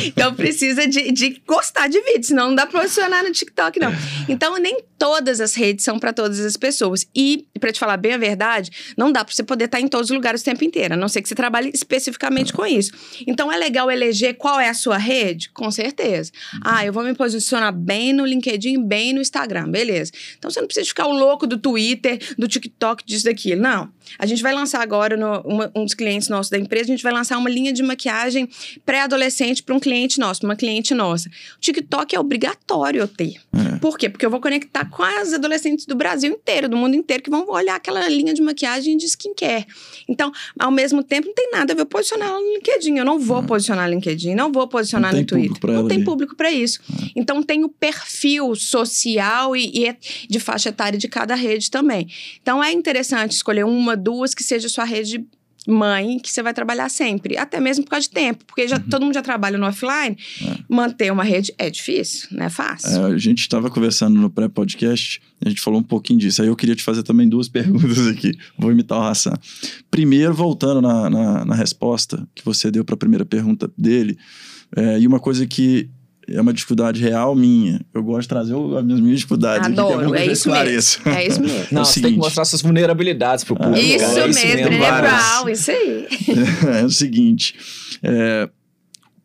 então 0.07 0.33
precisa 0.35 0.87
de, 0.87 1.11
de 1.11 1.43
gostar 1.47 1.89
de 1.89 2.01
vídeo, 2.01 2.25
senão 2.25 2.49
não 2.49 2.55
dá 2.55 2.67
para 2.67 2.81
posicionar 2.81 3.25
no 3.25 3.33
TikTok, 3.33 3.81
não. 3.81 3.93
Então 4.29 4.57
nem 4.59 4.81
todas 5.01 5.40
as 5.41 5.55
redes 5.55 5.85
são 5.85 5.99
para 5.99 6.13
todas 6.13 6.41
as 6.41 6.57
pessoas. 6.57 7.07
E, 7.15 7.47
para 7.61 7.73
te 7.73 7.79
falar 7.79 7.97
bem 7.97 8.15
a 8.15 8.19
verdade, 8.19 8.71
não 8.97 9.13
dá 9.13 9.25
para 9.25 9.35
você 9.35 9.43
poder 9.43 9.67
estar 9.67 9.79
tá 9.79 9.83
em 9.83 9.89
todos 9.89 10.11
os 10.11 10.15
lugares 10.15 10.41
o 10.41 10.45
tempo 10.45 10.65
inteiro, 10.65 10.95
a 10.95 10.97
não 10.97 11.09
ser 11.09 11.23
que 11.23 11.29
você 11.29 11.35
trabalhe 11.35 11.71
especificamente 11.73 12.53
com 12.53 12.67
isso. 12.67 12.93
Então, 13.27 13.53
é 13.53 13.57
legal 13.57 13.91
eleger 13.91 14.35
qual 14.35 14.59
é 14.59 14.69
a 14.69 14.75
sua 14.75 14.97
rede? 14.97 15.51
Com 15.51 15.71
certeza. 15.71 16.33
Ah, 16.65 16.85
eu 16.85 16.93
vou 16.93 17.05
me 17.05 17.15
posicionar 17.15 17.73
bem 17.73 18.13
no 18.13 18.25
LinkedIn, 18.25 18.83
bem 18.83 19.13
no 19.13 19.21
Instagram, 19.21 19.71
beleza. 19.71 20.13
Então, 20.39 20.51
você 20.51 20.61
não 20.61 20.67
precisa 20.67 20.87
ficar 20.87 21.07
o 21.07 21.13
louco 21.13 21.47
do 21.47 21.59
Twitter, 21.59 22.19
do 22.39 22.49
TikTok, 22.49 23.05
disso, 23.05 23.25
daquilo. 23.25 23.61
Não. 23.61 23.89
A 24.19 24.27
gente 24.27 24.43
vai 24.43 24.53
lançar 24.53 24.81
agora, 24.81 25.17
no, 25.17 25.41
uma, 25.43 25.71
um 25.75 25.85
dos 25.85 25.95
clientes 25.95 26.29
nossos 26.29 26.51
da 26.51 26.59
empresa, 26.59 26.85
a 26.85 26.95
gente 26.95 27.03
vai 27.03 27.13
lançar 27.13 27.39
uma 27.39 27.51
linha 27.51 27.73
de 27.73 27.83
maquiagem 27.83 28.49
pré-adolescente 28.85 29.63
para 29.63 29.75
um 29.75 29.81
cliente 29.81 30.19
nosso, 30.19 30.45
uma 30.45 30.57
cliente 30.57 30.95
nossa. 30.95 31.29
O 31.57 31.61
TikTok 31.61 32.15
é 32.15 32.21
obrigatório 32.21 33.01
eu 33.01 33.09
ter. 33.09 33.35
É. 33.53 33.79
Por 33.79 33.99
quê? 33.99 34.09
Porque 34.09 34.25
eu 34.25 34.31
vou 34.31 34.41
conectar 34.41 34.85
com 34.91 35.03
as 35.03 35.33
adolescentes 35.33 35.87
do 35.87 35.95
Brasil 35.95 36.33
inteiro, 36.33 36.69
do 36.69 36.77
mundo 36.77 36.95
inteiro, 36.95 37.23
que 37.23 37.31
vão 37.31 37.45
olhar 37.51 37.77
aquela 37.77 38.09
linha 38.09 38.33
de 38.33 38.43
maquiagem 38.43 38.97
de 38.97 39.07
skincare. 39.07 39.67
Então, 40.09 40.33
ao 40.59 40.71
mesmo 40.71 41.03
tempo, 41.03 41.29
não 41.29 41.35
tem 41.35 41.51
nada 41.51 41.73
a 41.73 41.77
ver 41.77 41.85
posicionar 41.85 42.29
ela 42.29 42.41
no 42.41 42.55
LinkedIn. 42.55 42.97
Eu 42.97 43.05
não 43.05 43.19
vou 43.19 43.43
é. 43.43 43.47
posicionar 43.47 43.89
no 43.89 43.95
LinkedIn, 43.95 44.35
não 44.35 44.53
vou 44.53 44.67
posicionar 44.69 45.15
no 45.15 45.25
Twitter. 45.25 45.71
Não 45.71 45.89
tem 45.89 45.99
ali. 45.99 46.05
público 46.05 46.37
para 46.37 46.51
isso. 46.51 46.81
É. 46.93 47.11
Então, 47.17 47.43
tem 47.43 47.65
o 47.65 47.69
perfil 47.69 48.55
social 48.55 49.57
e, 49.57 49.71
e 49.75 49.87
é 49.87 49.97
de 50.29 50.41
faixa 50.41 50.69
etária 50.69 50.99
de 50.99 51.09
cada 51.09 51.35
rede 51.35 51.71
também. 51.71 52.09
Então, 52.41 52.63
é 52.63 52.73
interessante 52.73 53.33
escolher 53.33 53.65
uma, 53.65 53.97
duas 53.97 54.35
que 54.35 54.43
seja 54.43 54.69
sua 54.69 54.85
rede 54.85 55.25
mãe 55.71 56.19
que 56.19 56.31
você 56.31 56.43
vai 56.43 56.53
trabalhar 56.53 56.89
sempre, 56.89 57.37
até 57.37 57.61
mesmo 57.61 57.85
por 57.85 57.91
causa 57.91 58.07
de 58.07 58.11
tempo, 58.11 58.45
porque 58.45 58.67
já, 58.69 58.77
uhum. 58.77 58.83
todo 58.91 59.03
mundo 59.03 59.15
já 59.15 59.23
trabalha 59.23 59.57
no 59.57 59.67
offline, 59.67 60.17
é. 60.43 60.59
manter 60.69 61.13
uma 61.13 61.25
rede 61.25 61.55
é 61.59 61.71
difícil, 61.71 62.29
não 62.33 62.47
é 62.47 62.51
fácil. 62.51 63.07
É, 63.07 63.13
a 63.13 63.19
gente 63.19 63.41
estava 63.41 63.71
conversando 63.71 64.21
no 64.21 64.29
pré-podcast, 64.29 65.21
a 65.45 65.49
gente 65.49 65.61
falou 65.61 65.81
um 65.81 65.85
pouquinho 65.85 66.19
disso, 66.19 66.43
aí 66.43 66.49
eu 66.49 66.57
queria 66.57 66.75
te 66.75 66.83
fazer 66.83 67.03
também 67.03 67.29
duas 67.29 67.49
perguntas 67.51 68.07
aqui, 68.07 68.37
vou 68.59 68.73
imitar 68.73 68.99
o 68.99 69.03
Hassan. 69.03 69.35
Primeiro, 69.91 70.35
voltando 70.35 70.81
na, 70.83 71.09
na, 71.09 71.45
na 71.45 71.55
resposta 71.55 72.27
que 72.35 72.45
você 72.45 72.71
deu 72.71 72.85
para 72.85 72.95
a 72.95 72.99
primeira 72.99 73.25
pergunta 73.25 73.71
dele, 73.77 74.19
é, 74.77 75.01
e 75.01 75.07
uma 75.07 75.19
coisa 75.19 75.47
que 75.47 75.91
é 76.31 76.41
uma 76.41 76.53
dificuldade 76.53 77.01
real 77.01 77.35
minha. 77.35 77.81
Eu 77.93 78.03
gosto 78.03 78.23
de 78.23 78.29
trazer 78.29 78.55
as 78.55 78.85
minhas 78.85 79.19
dificuldades. 79.19 79.67
Adoro, 79.67 80.15
aqui, 80.15 80.23
é, 80.23 80.27
é 80.27 80.33
isso 80.33 80.51
mesmo. 80.51 81.03
É 81.11 81.27
isso 81.27 81.41
mesmo. 81.41 81.67
Não, 81.73 81.83
é 81.83 81.85
você 81.85 82.01
tem 82.01 82.13
que 82.13 82.19
mostrar 82.19 82.45
suas 82.45 82.63
vulnerabilidades 82.63 83.45
pro 83.45 83.57
público. 83.57 83.79
Isso, 83.79 84.05
é 84.05 84.29
isso 84.29 84.41
mesmo, 84.41 84.69
cerebral, 84.69 85.49
isso 85.49 85.71
aí. 85.71 86.09
é 86.81 86.85
o 86.85 86.91
seguinte, 86.91 87.55
é, 88.03 88.49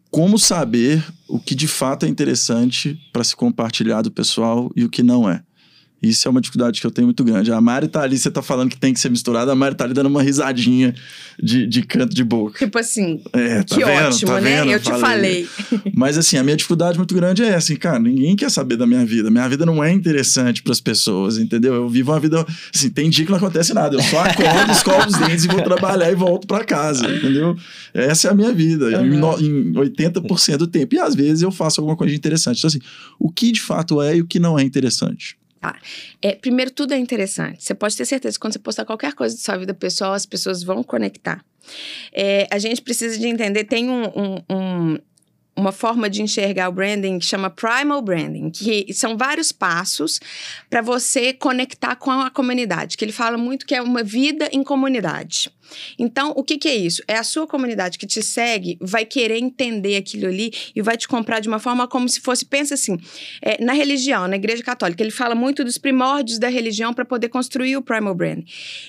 como 0.09 0.39
saber 0.39 1.03
o 1.27 1.39
que 1.39 1.53
de 1.53 1.67
fato 1.67 2.05
é 2.05 2.09
interessante 2.09 2.97
para 3.11 3.23
se 3.23 3.35
compartilhar 3.35 4.01
do 4.01 4.11
pessoal 4.11 4.71
e 4.75 4.83
o 4.83 4.89
que 4.89 5.03
não 5.03 5.29
é? 5.29 5.41
Isso 6.01 6.27
é 6.27 6.31
uma 6.31 6.41
dificuldade 6.41 6.79
que 6.79 6.85
eu 6.85 6.91
tenho 6.91 7.07
muito 7.07 7.23
grande. 7.23 7.51
A 7.51 7.59
Mari 7.59 7.87
tá 7.87 8.01
ali, 8.01 8.17
você 8.17 8.29
tá 8.29 8.41
falando 8.41 8.69
que 8.69 8.77
tem 8.77 8.93
que 8.93 8.99
ser 8.99 9.09
misturada, 9.09 9.51
a 9.51 9.55
Mari 9.55 9.75
tá 9.75 9.85
ali 9.85 9.93
dando 9.93 10.07
uma 10.07 10.21
risadinha 10.21 10.93
de, 11.41 11.65
de 11.65 11.81
canto 11.81 12.13
de 12.13 12.23
boca. 12.23 12.59
Tipo 12.59 12.77
assim, 12.77 13.21
é, 13.33 13.63
tá 13.63 13.75
que 13.75 13.83
vendo, 13.83 14.07
ótimo, 14.07 14.31
tá 14.31 14.41
né? 14.41 14.61
Vendo? 14.61 14.71
Eu 14.71 14.79
te 14.79 14.91
falei. 14.91 15.47
Mas 15.93 16.17
assim, 16.17 16.37
a 16.37 16.43
minha 16.43 16.55
dificuldade 16.55 16.97
muito 16.97 17.15
grande 17.15 17.43
é 17.43 17.55
assim, 17.55 17.75
cara, 17.75 17.99
ninguém 17.99 18.35
quer 18.35 18.51
saber 18.51 18.75
da 18.75 18.85
minha 18.85 19.05
vida. 19.05 19.31
Minha 19.31 19.47
vida 19.47 19.65
não 19.65 19.83
é 19.83 19.91
interessante 19.91 20.61
para 20.61 20.71
as 20.71 20.79
pessoas, 20.79 21.37
entendeu? 21.37 21.73
Eu 21.73 21.89
vivo 21.89 22.11
uma 22.11 22.19
vida, 22.19 22.45
assim, 22.73 22.89
tem 22.89 23.09
dia 23.09 23.25
que 23.25 23.31
não 23.31 23.37
acontece 23.37 23.73
nada. 23.73 23.95
Eu 23.95 24.01
só 24.03 24.21
acordo, 24.21 24.71
escovo 24.71 25.07
os 25.07 25.17
dentes 25.17 25.45
e 25.45 25.47
vou 25.47 25.61
trabalhar 25.63 26.11
e 26.11 26.15
volto 26.15 26.45
para 26.45 26.63
casa, 26.63 27.05
entendeu? 27.07 27.55
Essa 27.93 28.27
é 28.27 28.31
a 28.31 28.33
minha 28.33 28.53
vida, 28.53 28.85
uhum. 28.99 29.39
em, 29.39 29.69
em 29.69 29.73
80% 29.73 30.57
do 30.57 30.67
tempo. 30.67 30.95
E 30.95 30.99
às 30.99 31.15
vezes 31.15 31.41
eu 31.41 31.51
faço 31.51 31.81
alguma 31.81 31.97
coisa 31.97 32.13
interessante. 32.13 32.59
Então 32.59 32.67
assim, 32.67 32.81
o 33.19 33.31
que 33.31 33.51
de 33.51 33.61
fato 33.61 34.01
é 34.01 34.17
e 34.17 34.21
o 34.21 34.25
que 34.25 34.39
não 34.39 34.59
é 34.59 34.63
interessante? 34.63 35.37
Tá. 35.65 35.79
É, 36.21 36.35
primeiro, 36.35 36.69
tudo 36.69 36.93
é 36.93 36.97
interessante. 36.97 37.63
Você 37.63 37.73
pode 37.73 37.97
ter 37.97 38.05
certeza 38.05 38.35
que 38.35 38.39
quando 38.39 38.53
você 38.53 38.59
postar 38.59 38.85
qualquer 38.85 39.13
coisa 39.13 39.35
de 39.35 39.41
sua 39.41 39.57
vida 39.57 39.73
pessoal, 39.73 40.13
as 40.13 40.23
pessoas 40.23 40.61
vão 40.61 40.83
conectar. 40.83 41.43
É, 42.13 42.47
a 42.51 42.59
gente 42.59 42.83
precisa 42.83 43.17
de 43.17 43.25
entender, 43.25 43.63
tem 43.63 43.89
um, 43.89 44.03
um, 44.05 44.43
um 44.47 44.97
uma 45.57 45.71
forma 45.71 46.09
de 46.09 46.21
enxergar 46.21 46.67
o 46.67 46.71
branding 46.73 47.17
que 47.17 47.25
chama 47.25 47.49
primal 47.49 48.01
branding, 48.01 48.49
que 48.49 48.93
são 48.93 49.17
vários 49.17 49.53
passos 49.53 50.19
para 50.69 50.81
você 50.81 51.31
conectar 51.31 51.95
com 51.95 52.11
a 52.11 52.29
comunidade, 52.29 52.97
que 52.97 53.05
ele 53.05 53.13
fala 53.13 53.37
muito 53.37 53.65
que 53.65 53.73
é 53.73 53.81
uma 53.81 54.03
vida 54.03 54.49
em 54.51 54.63
comunidade. 54.63 55.49
Então, 55.97 56.33
o 56.35 56.43
que, 56.43 56.57
que, 56.57 56.67
é 56.67 56.75
isso? 56.75 57.01
É 57.07 57.17
a 57.17 57.23
sua 57.23 57.47
comunidade 57.47 57.97
que 57.97 58.05
te 58.05 58.21
segue, 58.21 58.77
vai 58.81 59.05
querer 59.05 59.37
entender 59.37 59.95
aquilo 59.97 60.27
ali 60.27 60.51
e 60.75 60.81
vai 60.81 60.97
te 60.97 61.07
comprar 61.07 61.39
de 61.39 61.47
uma 61.47 61.59
forma 61.59 61.87
como 61.87 62.07
se 62.07 62.19
fosse, 62.19 62.45
pensa 62.45 62.73
assim, 62.73 62.97
é, 63.41 63.63
na 63.63 63.73
religião, 63.73 64.27
na 64.27 64.35
igreja 64.35 64.63
católica, 64.63 65.01
ele 65.03 65.11
fala 65.11 65.35
muito 65.35 65.63
dos 65.63 65.77
primórdios 65.77 66.39
da 66.39 66.47
religião 66.47 66.93
para 66.93 67.05
poder 67.05 67.29
construir 67.29 67.77
o 67.77 67.81
primal 67.81 68.15
brand. 68.15 68.43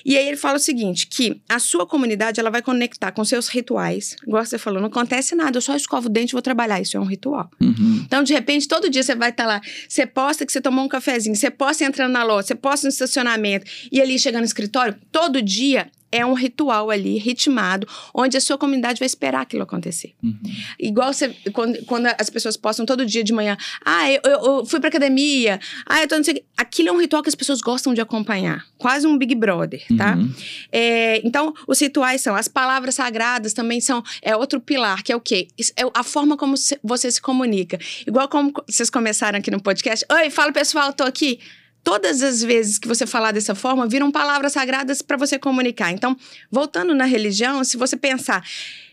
E 0.05 0.17
aí 0.17 0.27
ele 0.27 0.37
fala 0.37 0.57
o 0.57 0.59
seguinte, 0.59 1.07
que 1.07 1.41
a 1.47 1.59
sua 1.59 1.85
comunidade, 1.85 2.39
ela 2.39 2.49
vai 2.49 2.61
conectar 2.61 3.11
com 3.11 3.23
seus 3.23 3.47
rituais, 3.47 4.15
igual 4.25 4.45
você 4.45 4.57
falou, 4.57 4.79
não 4.79 4.87
acontece 4.87 5.35
nada, 5.35 5.57
eu 5.57 5.61
só 5.61 5.75
escovo 5.75 6.07
o 6.07 6.09
dente 6.09 6.31
e 6.31 6.33
vou 6.33 6.41
trabalhar, 6.41 6.81
isso 6.81 6.97
é 6.97 6.99
um 6.99 7.05
ritual. 7.05 7.49
Uhum. 7.61 8.03
Então, 8.05 8.23
de 8.23 8.33
repente, 8.33 8.67
todo 8.67 8.89
dia 8.89 9.03
você 9.03 9.15
vai 9.15 9.29
estar 9.29 9.43
tá 9.43 9.49
lá, 9.49 9.61
você 9.87 10.05
posta 10.05 10.45
que 10.45 10.51
você 10.51 10.61
tomou 10.61 10.85
um 10.85 10.87
cafezinho, 10.87 11.35
você 11.35 11.49
posta 11.49 11.83
entrando 11.83 12.11
na 12.11 12.23
loja, 12.23 12.47
você 12.47 12.55
posta 12.55 12.87
no 12.87 12.91
estacionamento, 12.91 13.65
e 13.91 14.01
ali 14.01 14.17
chegando 14.19 14.41
no 14.41 14.45
escritório, 14.45 14.95
todo 15.11 15.41
dia 15.41 15.89
é 16.11 16.25
um 16.25 16.33
ritual 16.33 16.89
ali, 16.89 17.17
ritmado, 17.17 17.87
onde 18.13 18.37
a 18.37 18.41
sua 18.41 18.57
comunidade 18.57 18.99
vai 18.99 19.05
esperar 19.05 19.41
aquilo 19.41 19.63
acontecer. 19.63 20.13
Uhum. 20.23 20.39
Igual 20.79 21.13
você, 21.13 21.35
quando, 21.51 21.83
quando 21.85 22.07
as 22.17 22.29
pessoas 22.29 22.55
postam 22.55 22.85
todo 22.85 23.05
dia 23.05 23.23
de 23.23 23.33
manhã, 23.33 23.57
ah, 23.85 24.11
eu, 24.11 24.21
eu, 24.23 24.65
fui 24.65 24.79
pra 24.79 24.89
academia, 24.89 25.59
ah, 25.85 26.01
eu 26.01 26.07
tô 26.07 26.15
não 26.15 26.23
sei. 26.23 26.43
Aquilo 26.55 26.89
é 26.89 26.91
um 26.91 26.99
ritual 26.99 27.21
que 27.21 27.29
as 27.29 27.35
pessoas 27.35 27.61
gostam 27.61 27.93
de 27.93 28.01
acompanhar. 28.01 28.65
Quase 28.77 29.05
um 29.05 29.17
Big 29.17 29.35
Brother, 29.35 29.83
tá? 29.97 30.15
Uhum. 30.15 30.33
É, 30.71 31.21
então, 31.25 31.53
os 31.67 31.79
rituais 31.79 32.21
são, 32.21 32.35
as 32.35 32.47
palavras 32.47 32.95
sagradas 32.95 33.53
também 33.53 33.81
são, 33.81 34.03
é 34.21 34.35
outro 34.35 34.59
pilar, 34.59 35.03
que 35.03 35.11
é 35.11 35.15
o 35.15 35.21
quê? 35.21 35.47
É 35.75 35.83
a 35.93 36.03
forma 36.03 36.37
como 36.37 36.55
você 36.83 37.11
se 37.11 37.21
comunica. 37.21 37.77
Igual 38.05 38.27
como 38.27 38.53
vocês 38.67 38.89
começaram 38.89 39.39
aqui 39.39 39.51
no 39.51 39.61
podcast. 39.61 40.05
Oi, 40.11 40.29
fala 40.29 40.51
pessoal, 40.51 40.93
tô 40.93 41.03
aqui. 41.03 41.39
Todas 41.87 42.21
as 42.21 42.43
vezes 42.43 42.77
que 42.77 42.85
você 42.85 43.07
falar 43.07 43.31
dessa 43.31 43.55
forma, 43.55 43.87
viram 43.87 44.11
palavras 44.11 44.51
sagradas 44.51 45.01
para 45.01 45.15
você 45.15 45.39
comunicar. 45.39 45.89
Então, 45.89 46.17
voltando 46.51 46.93
na 46.93 47.05
religião, 47.05 47.63
se 47.63 47.77
você 47.77 47.95
pensar 47.95 48.43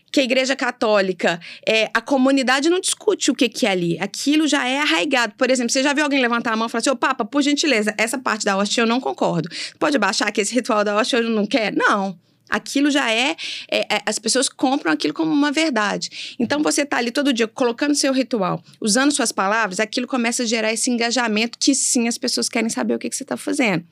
que 0.09 0.21
a 0.21 0.23
igreja 0.23 0.55
católica, 0.55 1.37
é, 1.67 1.89
a 1.93 1.99
comunidade 1.99 2.69
não 2.69 2.79
discute 2.79 3.29
o 3.29 3.35
que, 3.35 3.49
que 3.49 3.67
é 3.67 3.71
ali. 3.71 3.99
Aquilo 3.99 4.47
já 4.47 4.65
é 4.65 4.79
arraigado. 4.79 5.33
Por 5.37 5.51
exemplo, 5.51 5.73
você 5.73 5.83
já 5.83 5.91
viu 5.91 6.05
alguém 6.05 6.21
levantar 6.21 6.53
a 6.53 6.55
mão 6.55 6.67
e 6.67 6.69
falar 6.69 6.79
assim, 6.79 6.89
ô 6.89 6.95
Papa, 6.95 7.25
por 7.25 7.41
gentileza, 7.41 7.93
essa 7.97 8.17
parte 8.17 8.45
da 8.45 8.55
hóstia 8.55 8.83
eu 8.83 8.87
não 8.87 9.01
concordo. 9.01 9.49
Pode 9.77 9.97
baixar 9.97 10.31
que 10.31 10.39
esse 10.39 10.55
ritual 10.55 10.85
da 10.85 10.95
hóstia 10.95 11.17
eu 11.17 11.29
não 11.29 11.45
quero? 11.45 11.75
Não. 11.75 12.17
Aquilo 12.49 12.91
já 12.91 13.11
é, 13.11 13.35
é- 13.71 13.95
é- 13.95 14.01
As 14.05 14.19
pessoas 14.19 14.47
compram 14.47 14.91
aquilo 14.91 15.13
como 15.13 15.31
uma 15.31 15.51
verdade. 15.51 16.35
Então, 16.39 16.61
você 16.61 16.85
tá 16.85 16.97
ali 16.97 17.09
todo 17.11 17.33
dia 17.33 17.47
colocando 17.47 17.95
seu 17.95 18.13
ritual, 18.13 18.63
usando 18.79 19.11
suas 19.11 19.31
palavras, 19.31 19.79
aquilo 19.79 20.07
começa 20.07 20.43
a 20.43 20.45
gerar 20.45 20.71
esse 20.71 20.89
engajamento 20.91 21.57
que 21.57 21.73
sim 21.73 22.07
as 22.07 22.17
pessoas 22.17 22.47
querem 22.47 22.69
saber 22.69 22.93
o 22.95 22.99
que, 22.99 23.09
que 23.09 23.15
você 23.15 23.23
está 23.23 23.35
fazendo. 23.35 23.83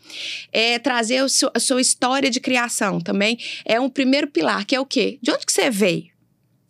É 0.52 0.78
trazer 0.80 1.28
seu- 1.30 1.52
a 1.54 1.60
sua 1.60 1.82
história 1.82 2.30
de 2.30 2.40
criação 2.40 3.00
também 3.02 3.38
é 3.66 3.80
um 3.80 3.90
primeiro 3.90 4.28
pilar, 4.28 4.66
que 4.66 4.76
é 4.76 4.80
o 4.80 4.86
quê? 4.86 5.18
De 5.22 5.32
onde 5.32 5.46
que 5.46 5.52
você 5.52 5.70
veio? 5.70 6.12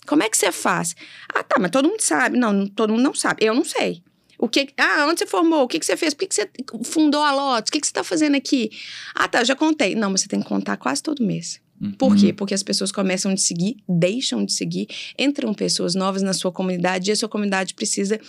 Como 0.05 0.23
é 0.23 0.29
que 0.29 0.37
você 0.37 0.51
faz? 0.51 0.95
Ah, 1.33 1.43
tá, 1.43 1.57
mas 1.59 1.71
todo 1.71 1.87
mundo 1.87 2.01
sabe. 2.01 2.37
Não, 2.37 2.51
não- 2.51 2.67
todo 2.67 2.91
mundo 2.91 3.03
não 3.03 3.13
sabe. 3.13 3.45
Eu 3.45 3.53
não 3.53 3.63
sei. 3.63 4.01
O 4.37 4.49
que, 4.49 4.67
ah, 4.77 5.05
onde 5.07 5.19
você 5.19 5.25
formou? 5.25 5.63
O 5.63 5.67
que, 5.67 5.79
que 5.79 5.85
você 5.85 5.95
fez? 5.95 6.13
Por 6.13 6.21
que, 6.21 6.27
que 6.27 6.35
você 6.35 6.49
fundou 6.83 7.21
a 7.23 7.31
Lotus? 7.31 7.69
O 7.69 7.71
que, 7.71 7.79
que 7.79 7.87
você 7.87 7.91
está 7.91 8.03
fazendo 8.03 8.35
aqui? 8.35 8.69
Ah, 9.15 9.27
tá, 9.27 9.39
eu 9.39 9.45
já 9.45 9.55
contei. 9.55 9.95
Não, 9.95 10.09
mas 10.09 10.21
você 10.21 10.27
tem 10.27 10.41
que 10.41 10.47
contar 10.47 10.75
quase 10.75 11.01
todo 11.01 11.23
mês. 11.23 11.61
Por 11.97 12.15
quê? 12.15 12.31
Porque 12.33 12.53
as 12.53 12.63
pessoas 12.63 12.91
começam 12.91 13.33
te 13.35 13.41
seguir, 13.41 13.77
deixam 13.87 14.43
de 14.45 14.53
seguir, 14.53 14.87
entram 15.17 15.53
pessoas 15.53 15.95
novas 15.95 16.21
na 16.21 16.33
sua 16.33 16.51
comunidade 16.51 17.09
e 17.09 17.13
a 17.13 17.15
sua 17.15 17.29
comunidade 17.29 17.73
precisa 17.73 18.19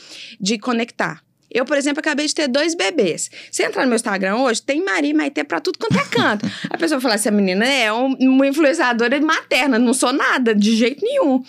de 0.40 0.58
conectar. 0.58 1.22
Eu, 1.50 1.64
por 1.64 1.76
exemplo, 1.76 2.00
acabei 2.00 2.26
de 2.26 2.34
ter 2.34 2.48
dois 2.48 2.74
bebês. 2.74 3.30
Você 3.48 3.62
entrar 3.64 3.82
no 3.82 3.88
meu 3.88 3.94
Instagram 3.94 4.38
hoje, 4.38 4.60
tem 4.60 4.84
Maria 4.84 5.10
e 5.10 5.14
Maitê 5.14 5.44
pra 5.44 5.60
tudo 5.60 5.78
quanto 5.78 5.96
é 5.96 6.04
canto. 6.06 6.44
A 6.68 6.76
pessoa 6.76 7.00
fala, 7.00 7.14
essa 7.14 7.30
menina 7.30 7.64
é 7.64 7.92
um- 7.92 8.16
uma 8.18 8.46
influenciadora 8.48 9.20
materna, 9.20 9.78
não 9.78 9.94
sou 9.94 10.12
nada, 10.12 10.52
de 10.52 10.74
jeito 10.76 11.04
nenhum. 11.04 11.44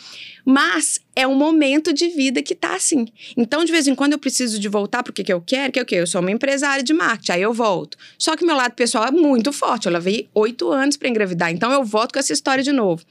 Mas 0.45 0.99
é 1.15 1.25
um 1.25 1.35
momento 1.35 1.93
de 1.93 2.09
vida 2.09 2.43
que 2.43 2.53
tá 2.53 2.75
assim. 2.75 3.07
Então, 3.37 3.63
de 3.63 3.71
vez 3.71 3.87
em 3.87 3.95
quando, 3.95 4.13
eu 4.13 4.19
preciso 4.19 4.59
de 4.59 4.67
voltar 4.67 5.01
porque 5.01 5.23
que 5.23 5.31
eu 5.31 5.41
quero, 5.41 5.71
que 5.71 5.79
é 5.79 5.81
o 5.81 5.85
quê? 5.85 5.95
Eu 5.95 6.07
sou 6.07 6.21
uma 6.21 6.31
empresária 6.31 6.83
de 6.83 6.93
marketing, 6.93 7.31
aí 7.31 7.41
eu 7.41 7.53
volto. 7.53 7.97
Só 8.17 8.35
que 8.35 8.45
meu 8.45 8.55
lado 8.55 8.73
pessoal 8.73 9.05
é 9.05 9.11
muito 9.11 9.51
forte. 9.53 9.85
Eu 9.85 9.93
levei 9.93 10.29
oito 10.33 10.69
anos 10.71 10.97
para 10.97 11.07
engravidar, 11.07 11.51
então 11.51 11.71
eu 11.71 11.83
volto 11.83 12.13
com 12.13 12.19
essa 12.19 12.33
história 12.33 12.63
de 12.63 12.71
novo. 12.71 13.03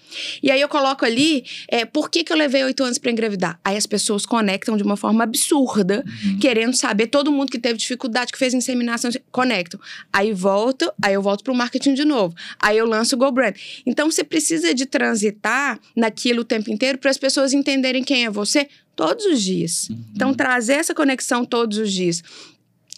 E 0.42 0.50
aí 0.50 0.60
eu 0.60 0.68
coloco 0.68 1.04
ali, 1.04 1.44
é, 1.68 1.84
por 1.84 2.10
que, 2.10 2.22
que 2.22 2.32
eu 2.32 2.36
levei 2.36 2.62
oito 2.62 2.84
anos 2.84 2.98
para 2.98 3.10
engravidar? 3.10 3.58
Aí 3.64 3.76
as 3.76 3.86
pessoas 3.86 4.26
conectam 4.26 4.76
de 4.76 4.82
uma 4.82 4.96
forma 4.96 5.24
absurda, 5.24 6.04
querendo 6.40 6.74
saber. 6.74 7.06
Todo 7.06 7.32
mundo 7.32 7.50
que 7.50 7.58
teve 7.58 7.78
dificuldade, 7.78 8.32
que 8.32 8.38
fez 8.38 8.52
inseminação, 8.52 9.10
conectam. 9.32 9.80
Aí 10.12 10.32
volto, 10.32 10.92
aí 11.02 11.14
eu 11.14 11.22
volto 11.22 11.42
pro 11.42 11.54
marketing 11.54 11.94
de 11.94 12.04
novo. 12.04 12.34
Aí 12.60 12.76
eu 12.76 12.86
lanço 12.86 13.16
o 13.16 13.18
Go 13.18 13.32
Brand. 13.32 13.56
Então 13.86 14.10
você 14.10 14.22
precisa 14.22 14.74
de 14.74 14.84
transitar 14.84 15.80
naquilo 15.96 16.42
o 16.42 16.44
tempo 16.44 16.70
inteiro 16.70 16.98
para 16.98 17.10
as 17.10 17.18
pessoas 17.24 17.54
entenderem 17.54 18.04
quem 18.04 18.26
é 18.26 18.30
você 18.30 18.68
todos 18.94 19.24
os 19.24 19.42
dias. 19.42 19.88
Então 20.14 20.34
trazer 20.34 20.74
essa 20.74 20.94
conexão 20.94 21.42
todos 21.42 21.78
os 21.78 21.90
dias. 21.90 22.22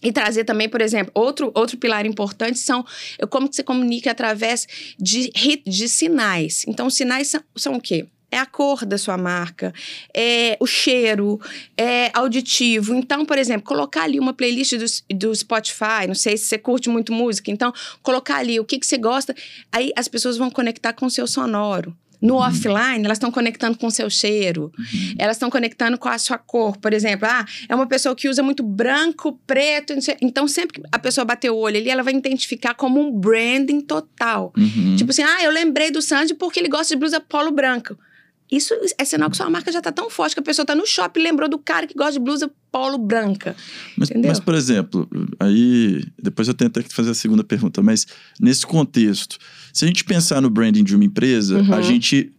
E 0.02 0.10
trazer 0.10 0.42
também, 0.42 0.68
por 0.68 0.80
exemplo, 0.80 1.12
outro, 1.14 1.52
outro 1.54 1.78
pilar 1.78 2.04
importante 2.04 2.58
são 2.58 2.84
como 3.30 3.48
que 3.48 3.54
você 3.54 3.62
comunica 3.62 4.10
através 4.10 4.66
de, 4.98 5.30
de 5.64 5.88
sinais. 5.88 6.64
Então, 6.66 6.90
sinais 6.90 7.28
são, 7.28 7.40
são 7.54 7.74
o 7.76 7.80
quê? 7.80 8.06
É 8.30 8.38
a 8.38 8.44
cor 8.44 8.84
da 8.84 8.98
sua 8.98 9.16
marca, 9.16 9.72
é 10.12 10.56
o 10.60 10.66
cheiro, 10.66 11.40
é 11.78 12.10
auditivo. 12.12 12.94
Então, 12.94 13.24
por 13.24 13.38
exemplo, 13.38 13.66
colocar 13.66 14.02
ali 14.02 14.18
uma 14.18 14.34
playlist 14.34 14.74
do, 14.74 15.16
do 15.16 15.34
Spotify, 15.34 16.06
não 16.06 16.14
sei 16.14 16.36
se 16.36 16.46
você 16.46 16.58
curte 16.58 16.90
muito 16.90 17.12
música, 17.12 17.50
então 17.50 17.72
colocar 18.02 18.36
ali 18.36 18.58
o 18.60 18.64
que, 18.64 18.78
que 18.78 18.86
você 18.86 18.98
gosta, 18.98 19.34
aí 19.72 19.92
as 19.96 20.08
pessoas 20.08 20.36
vão 20.36 20.50
conectar 20.50 20.92
com 20.92 21.06
o 21.06 21.10
seu 21.10 21.26
sonoro. 21.26 21.96
No 22.20 22.36
offline, 22.36 23.04
elas 23.04 23.16
estão 23.16 23.30
conectando 23.30 23.76
com 23.78 23.86
o 23.86 23.90
seu 23.90 24.08
cheiro, 24.08 24.72
elas 25.18 25.36
estão 25.36 25.50
conectando 25.50 25.98
com 25.98 26.08
a 26.08 26.18
sua 26.18 26.38
cor. 26.38 26.76
Por 26.76 26.92
exemplo, 26.92 27.28
ah, 27.30 27.44
é 27.68 27.74
uma 27.74 27.86
pessoa 27.86 28.14
que 28.14 28.28
usa 28.28 28.42
muito 28.42 28.62
branco, 28.62 29.38
preto, 29.46 29.92
então 30.20 30.48
sempre 30.48 30.80
que 30.80 30.88
a 30.90 30.98
pessoa 30.98 31.24
bater 31.24 31.50
o 31.50 31.56
olho 31.56 31.76
ali, 31.76 31.90
ela 31.90 32.02
vai 32.02 32.14
identificar 32.14 32.74
como 32.74 33.00
um 33.00 33.12
branding 33.12 33.80
total. 33.80 34.52
Uhum. 34.56 34.96
Tipo 34.96 35.10
assim, 35.10 35.22
ah, 35.22 35.42
eu 35.42 35.50
lembrei 35.50 35.90
do 35.90 36.00
Sandy 36.00 36.34
porque 36.34 36.60
ele 36.60 36.68
gosta 36.68 36.94
de 36.94 36.98
blusa 36.98 37.20
polo 37.20 37.50
branco. 37.50 37.96
Isso 38.50 38.72
é 38.96 39.04
sinal 39.04 39.28
que 39.30 39.36
sua 39.36 39.50
marca 39.50 39.72
já 39.72 39.80
tá 39.80 39.90
tão 39.90 40.08
forte 40.08 40.34
que 40.34 40.40
a 40.40 40.42
pessoa 40.42 40.64
tá 40.64 40.74
no 40.74 40.86
shopping 40.86 41.20
e 41.20 41.22
lembrou 41.24 41.48
do 41.48 41.58
cara 41.58 41.86
que 41.86 41.94
gosta 41.94 42.12
de 42.12 42.20
blusa 42.20 42.50
polo 42.70 42.96
branca. 42.98 43.56
Mas, 43.96 44.10
mas, 44.24 44.40
por 44.40 44.54
exemplo, 44.54 45.08
aí 45.40 46.04
depois 46.22 46.46
eu 46.46 46.54
tento 46.54 46.78
aqui 46.78 46.94
fazer 46.94 47.10
a 47.10 47.14
segunda 47.14 47.42
pergunta, 47.42 47.82
mas 47.82 48.06
nesse 48.40 48.64
contexto, 48.66 49.36
se 49.72 49.84
a 49.84 49.88
gente 49.88 50.04
pensar 50.04 50.40
no 50.40 50.48
branding 50.50 50.84
de 50.84 50.94
uma 50.94 51.04
empresa, 51.04 51.58
Uhum. 51.58 51.74
a 51.74 51.80
gente 51.82 52.32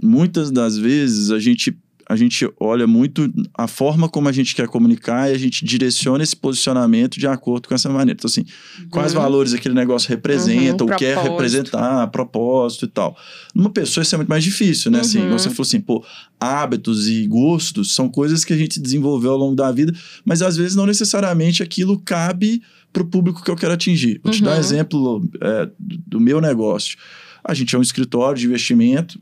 muitas 0.00 0.50
das 0.52 0.76
vezes 0.78 1.30
a 1.32 1.38
gente 1.40 1.76
a 2.08 2.16
gente 2.16 2.48
olha 2.58 2.86
muito 2.86 3.30
a 3.54 3.66
forma 3.68 4.08
como 4.08 4.28
a 4.28 4.32
gente 4.32 4.54
quer 4.54 4.66
comunicar 4.66 5.30
e 5.30 5.34
a 5.34 5.38
gente 5.38 5.64
direciona 5.64 6.24
esse 6.24 6.34
posicionamento 6.34 7.18
de 7.18 7.26
acordo 7.26 7.68
com 7.68 7.74
essa 7.74 7.88
maneira. 7.90 8.12
Então, 8.18 8.28
assim, 8.28 8.44
quais 8.90 9.12
Uhum. 9.12 9.20
valores 9.20 9.52
aquele 9.52 9.74
negócio 9.74 10.08
representa, 10.08 10.84
Uhum, 10.84 10.90
o 10.90 10.92
que 10.92 11.04
quer 11.04 11.14
propósito. 11.14 11.32
representar, 11.32 12.06
propósito 12.06 12.84
e 12.86 12.88
tal. 12.88 13.16
Numa 13.54 13.70
pessoa 13.70 14.02
isso 14.02 14.14
é 14.14 14.18
muito 14.18 14.28
mais 14.30 14.42
difícil, 14.42 14.90
né? 14.90 15.00
Assim, 15.00 15.18
Uhum. 15.18 15.24
igual 15.26 15.38
você 15.38 15.50
falou 15.50 15.66
assim, 15.66 15.80
pô, 15.80 16.02
hábitos 16.40 17.08
e 17.08 17.26
gostos 17.26 17.94
são 17.94 18.08
coisas 18.08 18.44
que 18.44 18.52
a 18.52 18.56
gente 18.56 18.80
desenvolveu 18.80 19.32
ao 19.32 19.36
longo 19.38 19.54
da 19.54 19.70
vida, 19.70 19.92
mas 20.24 20.40
às 20.40 20.56
vezes 20.56 20.74
não 20.74 20.86
necessariamente 20.86 21.62
aquilo 21.62 21.98
cabe 22.00 22.62
para 22.92 23.02
o 23.02 23.06
público 23.06 23.44
que 23.44 23.50
eu 23.50 23.56
quero 23.56 23.74
atingir. 23.74 24.18
Vou 24.24 24.32
te 24.32 24.42
dar 24.42 24.52
um 24.52 24.54
Uhum. 24.54 24.60
exemplo 24.60 25.28
é, 25.42 25.68
do 26.06 26.18
meu 26.18 26.40
negócio. 26.40 26.96
A 27.44 27.52
gente 27.54 27.74
é 27.74 27.78
um 27.78 27.82
escritório 27.82 28.38
de 28.38 28.46
investimento, 28.46 29.20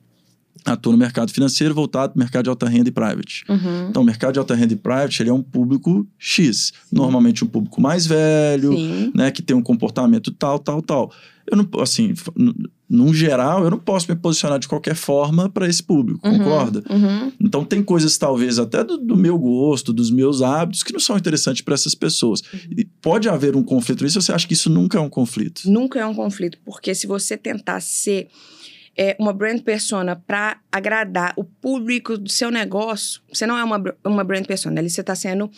atua 0.64 0.92
no 0.92 0.98
mercado 0.98 1.30
financeiro 1.32 1.74
voltado 1.74 2.12
para 2.12 2.18
o 2.18 2.20
mercado 2.20 2.44
de 2.44 2.50
alta 2.50 2.68
renda 2.68 2.88
e 2.88 2.92
private. 2.92 3.44
Uhum. 3.48 3.88
Então, 3.90 4.02
o 4.02 4.04
mercado 4.04 4.32
de 4.34 4.38
alta 4.38 4.54
renda 4.54 4.72
e 4.72 4.76
private 4.76 5.22
ele 5.22 5.30
é 5.30 5.32
um 5.32 5.42
público 5.42 6.06
X. 6.18 6.72
Normalmente 6.92 7.44
um 7.44 7.48
público 7.48 7.80
mais 7.80 8.06
velho, 8.06 8.72
Sim. 8.72 9.12
né, 9.14 9.30
que 9.30 9.42
tem 9.42 9.56
um 9.56 9.62
comportamento 9.62 10.30
tal, 10.32 10.58
tal, 10.58 10.82
tal. 10.82 11.12
Eu 11.48 11.56
não, 11.56 11.68
assim, 11.80 12.12
num 12.90 13.14
geral, 13.14 13.62
eu 13.62 13.70
não 13.70 13.78
posso 13.78 14.10
me 14.10 14.16
posicionar 14.16 14.58
de 14.58 14.66
qualquer 14.66 14.96
forma 14.96 15.48
para 15.48 15.68
esse 15.68 15.80
público, 15.80 16.26
Uhum. 16.26 16.38
concorda? 16.38 16.82
Uhum. 16.90 17.32
Então 17.40 17.64
tem 17.64 17.82
coisas 17.84 18.18
talvez 18.18 18.58
até 18.58 18.82
do, 18.82 18.96
do 18.98 19.16
meu 19.16 19.38
gosto, 19.38 19.92
dos 19.92 20.10
meus 20.10 20.42
hábitos 20.42 20.82
que 20.82 20.92
não 20.92 20.98
são 20.98 21.16
interessantes 21.16 21.62
para 21.62 21.74
essas 21.74 21.94
pessoas. 21.94 22.40
Uhum. 22.52 22.58
E 22.78 22.84
pode 23.00 23.28
haver 23.28 23.54
um 23.54 23.62
conflito 23.62 24.02
nisso, 24.02 24.20
você 24.20 24.32
acha 24.32 24.46
que 24.46 24.54
isso 24.54 24.68
nunca 24.68 24.98
é 24.98 25.00
um 25.00 25.08
conflito? 25.08 25.70
Nunca 25.70 26.00
é 26.00 26.06
um 26.06 26.14
conflito, 26.14 26.58
porque 26.64 26.94
se 26.96 27.06
você 27.06 27.36
tentar 27.36 27.80
ser 27.80 28.26
é, 28.96 29.16
uma 29.18 29.32
brand 29.32 29.60
persona 29.60 30.16
para 30.16 30.58
agradar 30.72 31.34
o 31.36 31.44
público 31.44 32.16
do 32.16 32.30
seu 32.30 32.50
negócio, 32.50 33.20
você 33.32 33.46
não 33.46 33.58
é 33.58 33.64
uma, 33.64 33.82
uma 34.04 34.24
brand 34.24 34.46
persona, 34.46 34.80
ali 34.80 34.88
você 34.88 35.02
está 35.02 35.14
sendo 35.14 35.50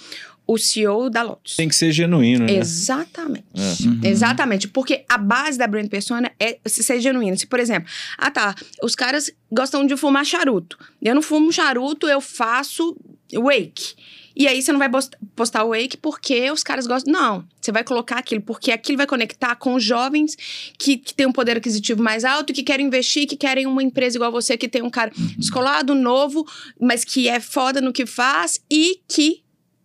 o 0.46 0.56
CEO 0.56 1.10
da 1.10 1.22
Lotus. 1.22 1.56
Tem 1.56 1.68
que 1.68 1.76
ser 1.76 1.92
genuíno, 1.92 2.46
né? 2.46 2.54
Exatamente. 2.54 3.44
É. 3.54 3.86
Uhum. 3.86 4.00
Exatamente, 4.02 4.66
porque 4.66 5.04
a 5.06 5.18
base 5.18 5.58
da 5.58 5.66
brand 5.66 5.88
persona 5.88 6.32
é 6.40 6.58
se 6.64 6.82
ser 6.82 7.00
genuíno. 7.00 7.36
Se, 7.36 7.46
por 7.46 7.60
exemplo, 7.60 7.88
ah 8.16 8.30
tá, 8.30 8.54
os 8.82 8.94
caras 8.94 9.30
gostam 9.52 9.86
de 9.86 9.94
fumar 9.94 10.24
charuto. 10.24 10.78
Eu 11.02 11.14
não 11.14 11.20
fumo 11.20 11.52
charuto, 11.52 12.08
eu 12.08 12.20
faço 12.20 12.96
wake. 13.34 13.94
E 14.38 14.46
aí 14.46 14.62
você 14.62 14.70
não 14.70 14.78
vai 14.78 14.88
post- 14.88 15.16
postar 15.34 15.64
o 15.64 15.70
wake 15.70 15.96
porque 15.96 16.48
os 16.52 16.62
caras 16.62 16.86
gostam. 16.86 17.12
Não, 17.12 17.44
você 17.60 17.72
vai 17.72 17.82
colocar 17.82 18.18
aquilo, 18.18 18.40
porque 18.40 18.70
aquilo 18.70 18.96
vai 18.96 19.06
conectar 19.06 19.56
com 19.56 19.74
os 19.74 19.82
jovens 19.82 20.36
que, 20.78 20.96
que 20.96 21.12
têm 21.12 21.26
um 21.26 21.32
poder 21.32 21.56
aquisitivo 21.56 22.00
mais 22.02 22.24
alto, 22.24 22.52
que 22.52 22.62
querem 22.62 22.86
investir, 22.86 23.26
que 23.26 23.36
querem 23.36 23.66
uma 23.66 23.82
empresa 23.82 24.16
igual 24.16 24.30
você, 24.30 24.56
que 24.56 24.68
tem 24.68 24.80
um 24.80 24.90
cara 24.90 25.10
descolado, 25.36 25.92
novo, 25.92 26.46
mas 26.80 27.04
que 27.04 27.28
é 27.28 27.40
foda 27.40 27.80
no 27.80 27.92
que 27.92 28.06
faz 28.06 28.60
e 28.70 29.00
que 29.08 29.42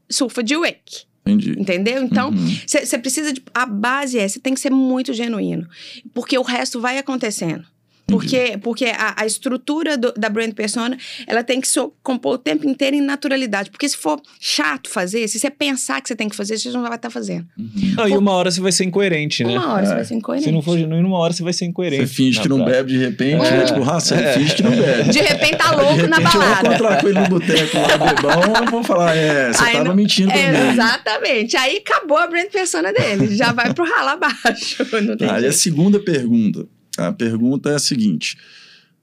surfa 0.09 0.43
de 0.43 0.55
wake. 0.55 1.05
Entendi. 1.25 1.55
Entendeu? 1.57 2.03
Então, 2.03 2.29
Uhum. 2.29 2.57
você 2.67 2.97
precisa 2.97 3.31
de. 3.33 3.41
A 3.53 3.65
base 3.65 4.19
é, 4.19 4.27
você 4.27 4.39
tem 4.39 4.53
que 4.53 4.59
ser 4.59 4.69
muito 4.69 5.13
genuíno. 5.13 5.67
Porque 6.13 6.37
o 6.37 6.41
resto 6.43 6.79
vai 6.81 6.97
acontecendo. 6.97 7.65
Porque, 8.05 8.57
porque 8.61 8.85
a, 8.85 9.15
a 9.17 9.25
estrutura 9.25 9.97
do, 9.97 10.11
da 10.13 10.29
brand 10.29 10.51
persona, 10.53 10.97
ela 11.25 11.43
tem 11.43 11.61
que 11.61 11.67
so, 11.67 11.93
compor 12.03 12.35
o 12.35 12.37
tempo 12.37 12.67
inteiro 12.67 12.95
em 12.95 13.01
naturalidade. 13.01 13.71
Porque 13.71 13.87
se 13.87 13.97
for 13.97 14.21
chato 14.39 14.89
fazer, 14.89 15.27
se 15.27 15.39
você 15.39 15.49
pensar 15.49 16.01
que 16.01 16.09
você 16.09 16.15
tem 16.15 16.27
que 16.27 16.35
fazer, 16.35 16.57
você 16.57 16.69
não 16.71 16.81
vai 16.81 16.95
estar 16.95 17.09
fazendo. 17.09 17.47
Uhum. 17.57 17.93
Não, 17.97 18.07
e 18.07 18.17
uma 18.17 18.31
hora 18.31 18.51
você 18.51 18.59
vai 18.59 18.71
ser 18.71 18.83
incoerente, 18.83 19.43
né? 19.43 19.57
Uma 19.57 19.73
hora 19.73 19.83
é. 19.83 19.85
você 19.85 19.93
vai 19.95 20.05
ser 20.05 20.13
incoerente. 20.15 20.45
Se 20.45 20.51
não 20.51 20.61
for 20.61 20.77
em 20.77 20.85
uma 20.85 21.17
hora 21.17 21.33
você 21.33 21.43
vai 21.43 21.53
ser 21.53 21.65
incoerente. 21.65 22.07
Você 22.07 22.13
finge 22.13 22.41
que 22.41 22.49
não 22.49 22.63
bebe 22.63 22.91
de 22.91 22.97
repente, 22.97 23.45
é. 23.45 23.65
tipo, 23.65 23.81
ah, 23.89 23.99
você 23.99 24.15
é. 24.15 24.33
finge 24.33 24.55
que 24.55 24.63
não 24.63 24.71
bebe. 24.71 25.09
De 25.09 25.19
repente 25.19 25.57
tá 25.57 25.71
louco 25.71 25.93
repente, 25.93 26.09
na 26.09 26.19
balada. 26.19 26.67
Eu 26.67 26.73
encontrar 26.73 27.01
com 27.01 27.07
ele 27.07 27.19
no 27.19 27.29
boteco 27.29 27.77
lá, 27.77 27.97
bebão, 27.97 28.63
eu 28.65 28.71
vou 28.71 28.83
falar, 28.83 29.15
é, 29.15 29.53
você 29.53 29.63
Aí, 29.63 29.73
tava 29.73 29.95
mentindo 29.95 30.29
pra 30.29 30.39
é, 30.39 30.71
Exatamente. 30.71 31.57
Aí 31.57 31.77
acabou 31.77 32.17
a 32.17 32.27
brand 32.27 32.47
persona 32.47 32.91
dele. 32.91 33.35
Já 33.35 33.53
vai 33.53 33.73
pro 33.73 33.85
ralo 33.85 34.09
abaixo. 34.09 34.85
Aí 35.31 35.45
a 35.45 35.51
segunda 35.53 35.99
pergunta. 35.99 36.67
A 36.97 37.11
pergunta 37.11 37.69
é 37.69 37.75
a 37.75 37.79
seguinte: 37.79 38.37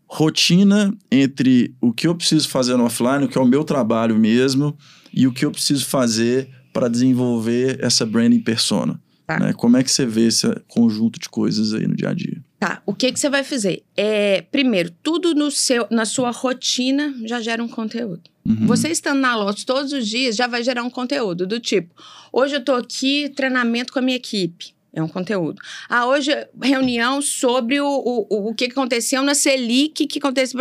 rotina 0.07 0.94
entre 1.11 1.74
o 1.81 1.92
que 1.92 2.07
eu 2.07 2.14
preciso 2.14 2.48
fazer 2.48 2.76
no 2.76 2.85
offline, 2.85 3.24
o 3.24 3.29
que 3.29 3.38
é 3.38 3.40
o 3.40 3.46
meu 3.46 3.64
trabalho 3.64 4.16
mesmo, 4.16 4.76
e 5.12 5.26
o 5.26 5.33
que 5.33 5.44
eu 5.44 5.50
preciso 5.50 5.87
fazer 5.87 6.48
para 6.72 6.88
desenvolver 6.88 7.79
essa 7.81 8.07
branding 8.07 8.40
persona. 8.40 9.00
Tá. 9.26 9.38
Né? 9.38 9.53
Como 9.53 9.76
é 9.76 9.83
que 9.83 9.90
você 9.90 10.05
vê 10.05 10.26
esse 10.26 10.46
conjunto 10.66 11.20
de 11.20 11.29
coisas 11.29 11.72
aí 11.72 11.87
no 11.87 11.94
dia 11.94 12.09
a 12.09 12.14
dia? 12.14 12.42
Tá, 12.59 12.83
o 12.85 12.92
que, 12.92 13.12
que 13.12 13.18
você 13.18 13.31
vai 13.31 13.44
fazer? 13.44 13.85
É, 13.96 14.42
primeiro, 14.42 14.90
tudo 15.03 15.35
no 15.35 15.50
seu, 15.50 15.87
na 15.90 16.05
sua 16.05 16.31
rotina 16.31 17.14
já 17.24 17.40
gera 17.40 17.62
um 17.62 17.68
conteúdo. 17.68 18.22
Uhum. 18.44 18.66
Você 18.66 18.88
estando 18.88 19.20
na 19.20 19.37
Lotus 19.37 19.64
todos 19.64 19.92
os 19.92 20.07
dias 20.09 20.35
já 20.35 20.46
vai 20.46 20.64
gerar 20.64 20.83
um 20.83 20.90
conteúdo 20.90 21.46
do 21.46 21.61
tipo: 21.61 21.94
hoje 22.33 22.57
eu 22.57 22.64
tô 22.64 22.72
aqui, 22.72 23.29
treinamento 23.29 23.92
com 23.92 23.98
a 23.98 24.03
minha 24.03 24.16
equipe. 24.16 24.74
É 24.92 25.03
um 25.03 25.09
conteúdo. 25.09 25.61
Ah, 25.88 26.07
hoje, 26.07 26.31
reunião 26.61 27.22
sobre 27.22 27.81
o, 27.81 27.87
o, 27.87 28.48
o 28.48 28.55
que 28.55 28.64
aconteceu 28.64 29.22
na 29.22 29.35
Selic, 29.35 30.07
que 30.07 30.18
aconteceu 30.18 30.61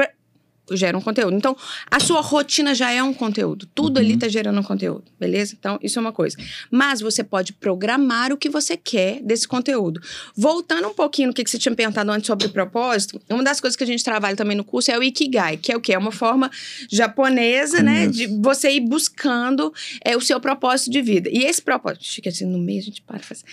gera 0.75 0.97
um 0.97 1.01
conteúdo. 1.01 1.35
Então, 1.35 1.55
a 1.89 1.99
sua 1.99 2.21
rotina 2.21 2.73
já 2.75 2.91
é 2.91 3.01
um 3.01 3.13
conteúdo. 3.13 3.67
Tudo 3.73 3.97
uhum. 3.97 4.03
ali 4.03 4.13
está 4.15 4.27
gerando 4.27 4.59
um 4.59 4.63
conteúdo, 4.63 5.05
beleza? 5.19 5.55
Então, 5.57 5.79
isso 5.81 5.99
é 5.99 6.01
uma 6.01 6.11
coisa. 6.11 6.37
Mas 6.71 7.01
você 7.01 7.23
pode 7.23 7.53
programar 7.53 8.31
o 8.31 8.37
que 8.37 8.49
você 8.49 8.77
quer 8.77 9.21
desse 9.21 9.47
conteúdo. 9.47 10.01
Voltando 10.35 10.87
um 10.87 10.93
pouquinho 10.93 11.29
no 11.29 11.33
que, 11.33 11.47
você 11.47 11.57
tinha 11.57 11.73
perguntado 11.73 12.11
antes 12.11 12.27
sobre 12.27 12.47
o 12.47 12.49
propósito, 12.49 13.21
uma 13.29 13.43
das 13.43 13.59
coisas 13.59 13.75
que 13.75 13.83
a 13.83 13.87
gente 13.87 14.03
trabalha 14.03 14.35
também 14.35 14.55
no 14.55 14.63
curso 14.63 14.91
é 14.91 14.97
o 14.97 15.03
Ikigai, 15.03 15.57
que 15.57 15.71
é 15.71 15.77
o 15.77 15.81
quê? 15.81 15.93
É 15.93 15.97
uma 15.97 16.11
forma 16.11 16.49
japonesa, 16.89 17.81
né? 17.81 18.07
De 18.07 18.27
você 18.27 18.71
ir 18.71 18.81
buscando 18.81 19.73
é, 20.03 20.15
o 20.15 20.21
seu 20.21 20.39
propósito 20.39 20.91
de 20.91 21.01
vida. 21.01 21.29
E 21.31 21.43
esse 21.43 21.61
propósito... 21.61 22.05
Fica 22.09 22.29
assim, 22.29 22.45
no 22.45 22.59
meio 22.59 22.79
a 22.79 22.83
gente 22.83 23.01
para 23.01 23.17
e 23.17 23.23
faz... 23.23 23.43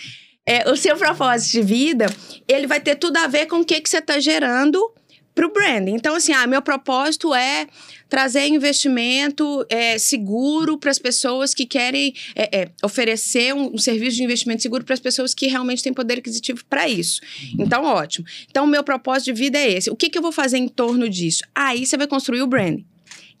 É, 0.47 0.69
o 0.71 0.77
seu 0.77 0.95
propósito 0.95 1.51
de 1.51 1.61
vida, 1.61 2.05
ele 2.47 2.65
vai 2.65 2.79
ter 2.79 2.95
tudo 2.95 3.17
a 3.17 3.27
ver 3.27 3.47
com 3.47 3.59
o 3.59 3.65
que, 3.65 3.81
que 3.81 3.89
você 3.89 3.97
está 3.97 4.17
gerando 4.17 4.79
para 5.37 5.45
o 5.45 5.51
branding. 5.51 5.93
Então, 5.93 6.15
assim, 6.15 6.33
ah, 6.33 6.47
meu 6.47 6.63
propósito 6.63 7.35
é 7.35 7.67
trazer 8.09 8.47
investimento 8.47 9.63
é, 9.69 9.99
seguro 9.99 10.79
para 10.79 10.89
as 10.89 10.97
pessoas 10.97 11.53
que 11.53 11.63
querem 11.63 12.11
é, 12.35 12.61
é, 12.61 12.69
oferecer 12.81 13.53
um, 13.53 13.75
um, 13.75 13.77
serviço 13.77 14.17
de 14.17 14.23
investimento 14.23 14.63
seguro 14.63 14.83
para 14.83 14.95
as 14.95 14.99
pessoas 14.99 15.35
que 15.35 15.45
realmente 15.45 15.83
têm 15.83 15.93
poder 15.93 16.17
aquisitivo 16.17 16.65
para 16.67 16.89
isso. 16.89 17.21
Então, 17.59 17.83
ótimo. 17.83 18.25
Então, 18.49 18.63
o 18.63 18.67
meu 18.67 18.83
propósito 18.83 19.25
de 19.25 19.33
vida 19.33 19.59
é 19.59 19.73
esse. 19.73 19.91
O 19.91 19.95
que, 19.95 20.09
que 20.09 20.17
eu 20.17 20.23
vou 20.23 20.31
fazer 20.31 20.57
em 20.57 20.67
torno 20.67 21.07
disso? 21.07 21.43
Aí 21.53 21.85
você 21.85 21.97
vai 21.97 22.07
construir 22.07 22.41
o 22.41 22.47
branding. 22.47 22.85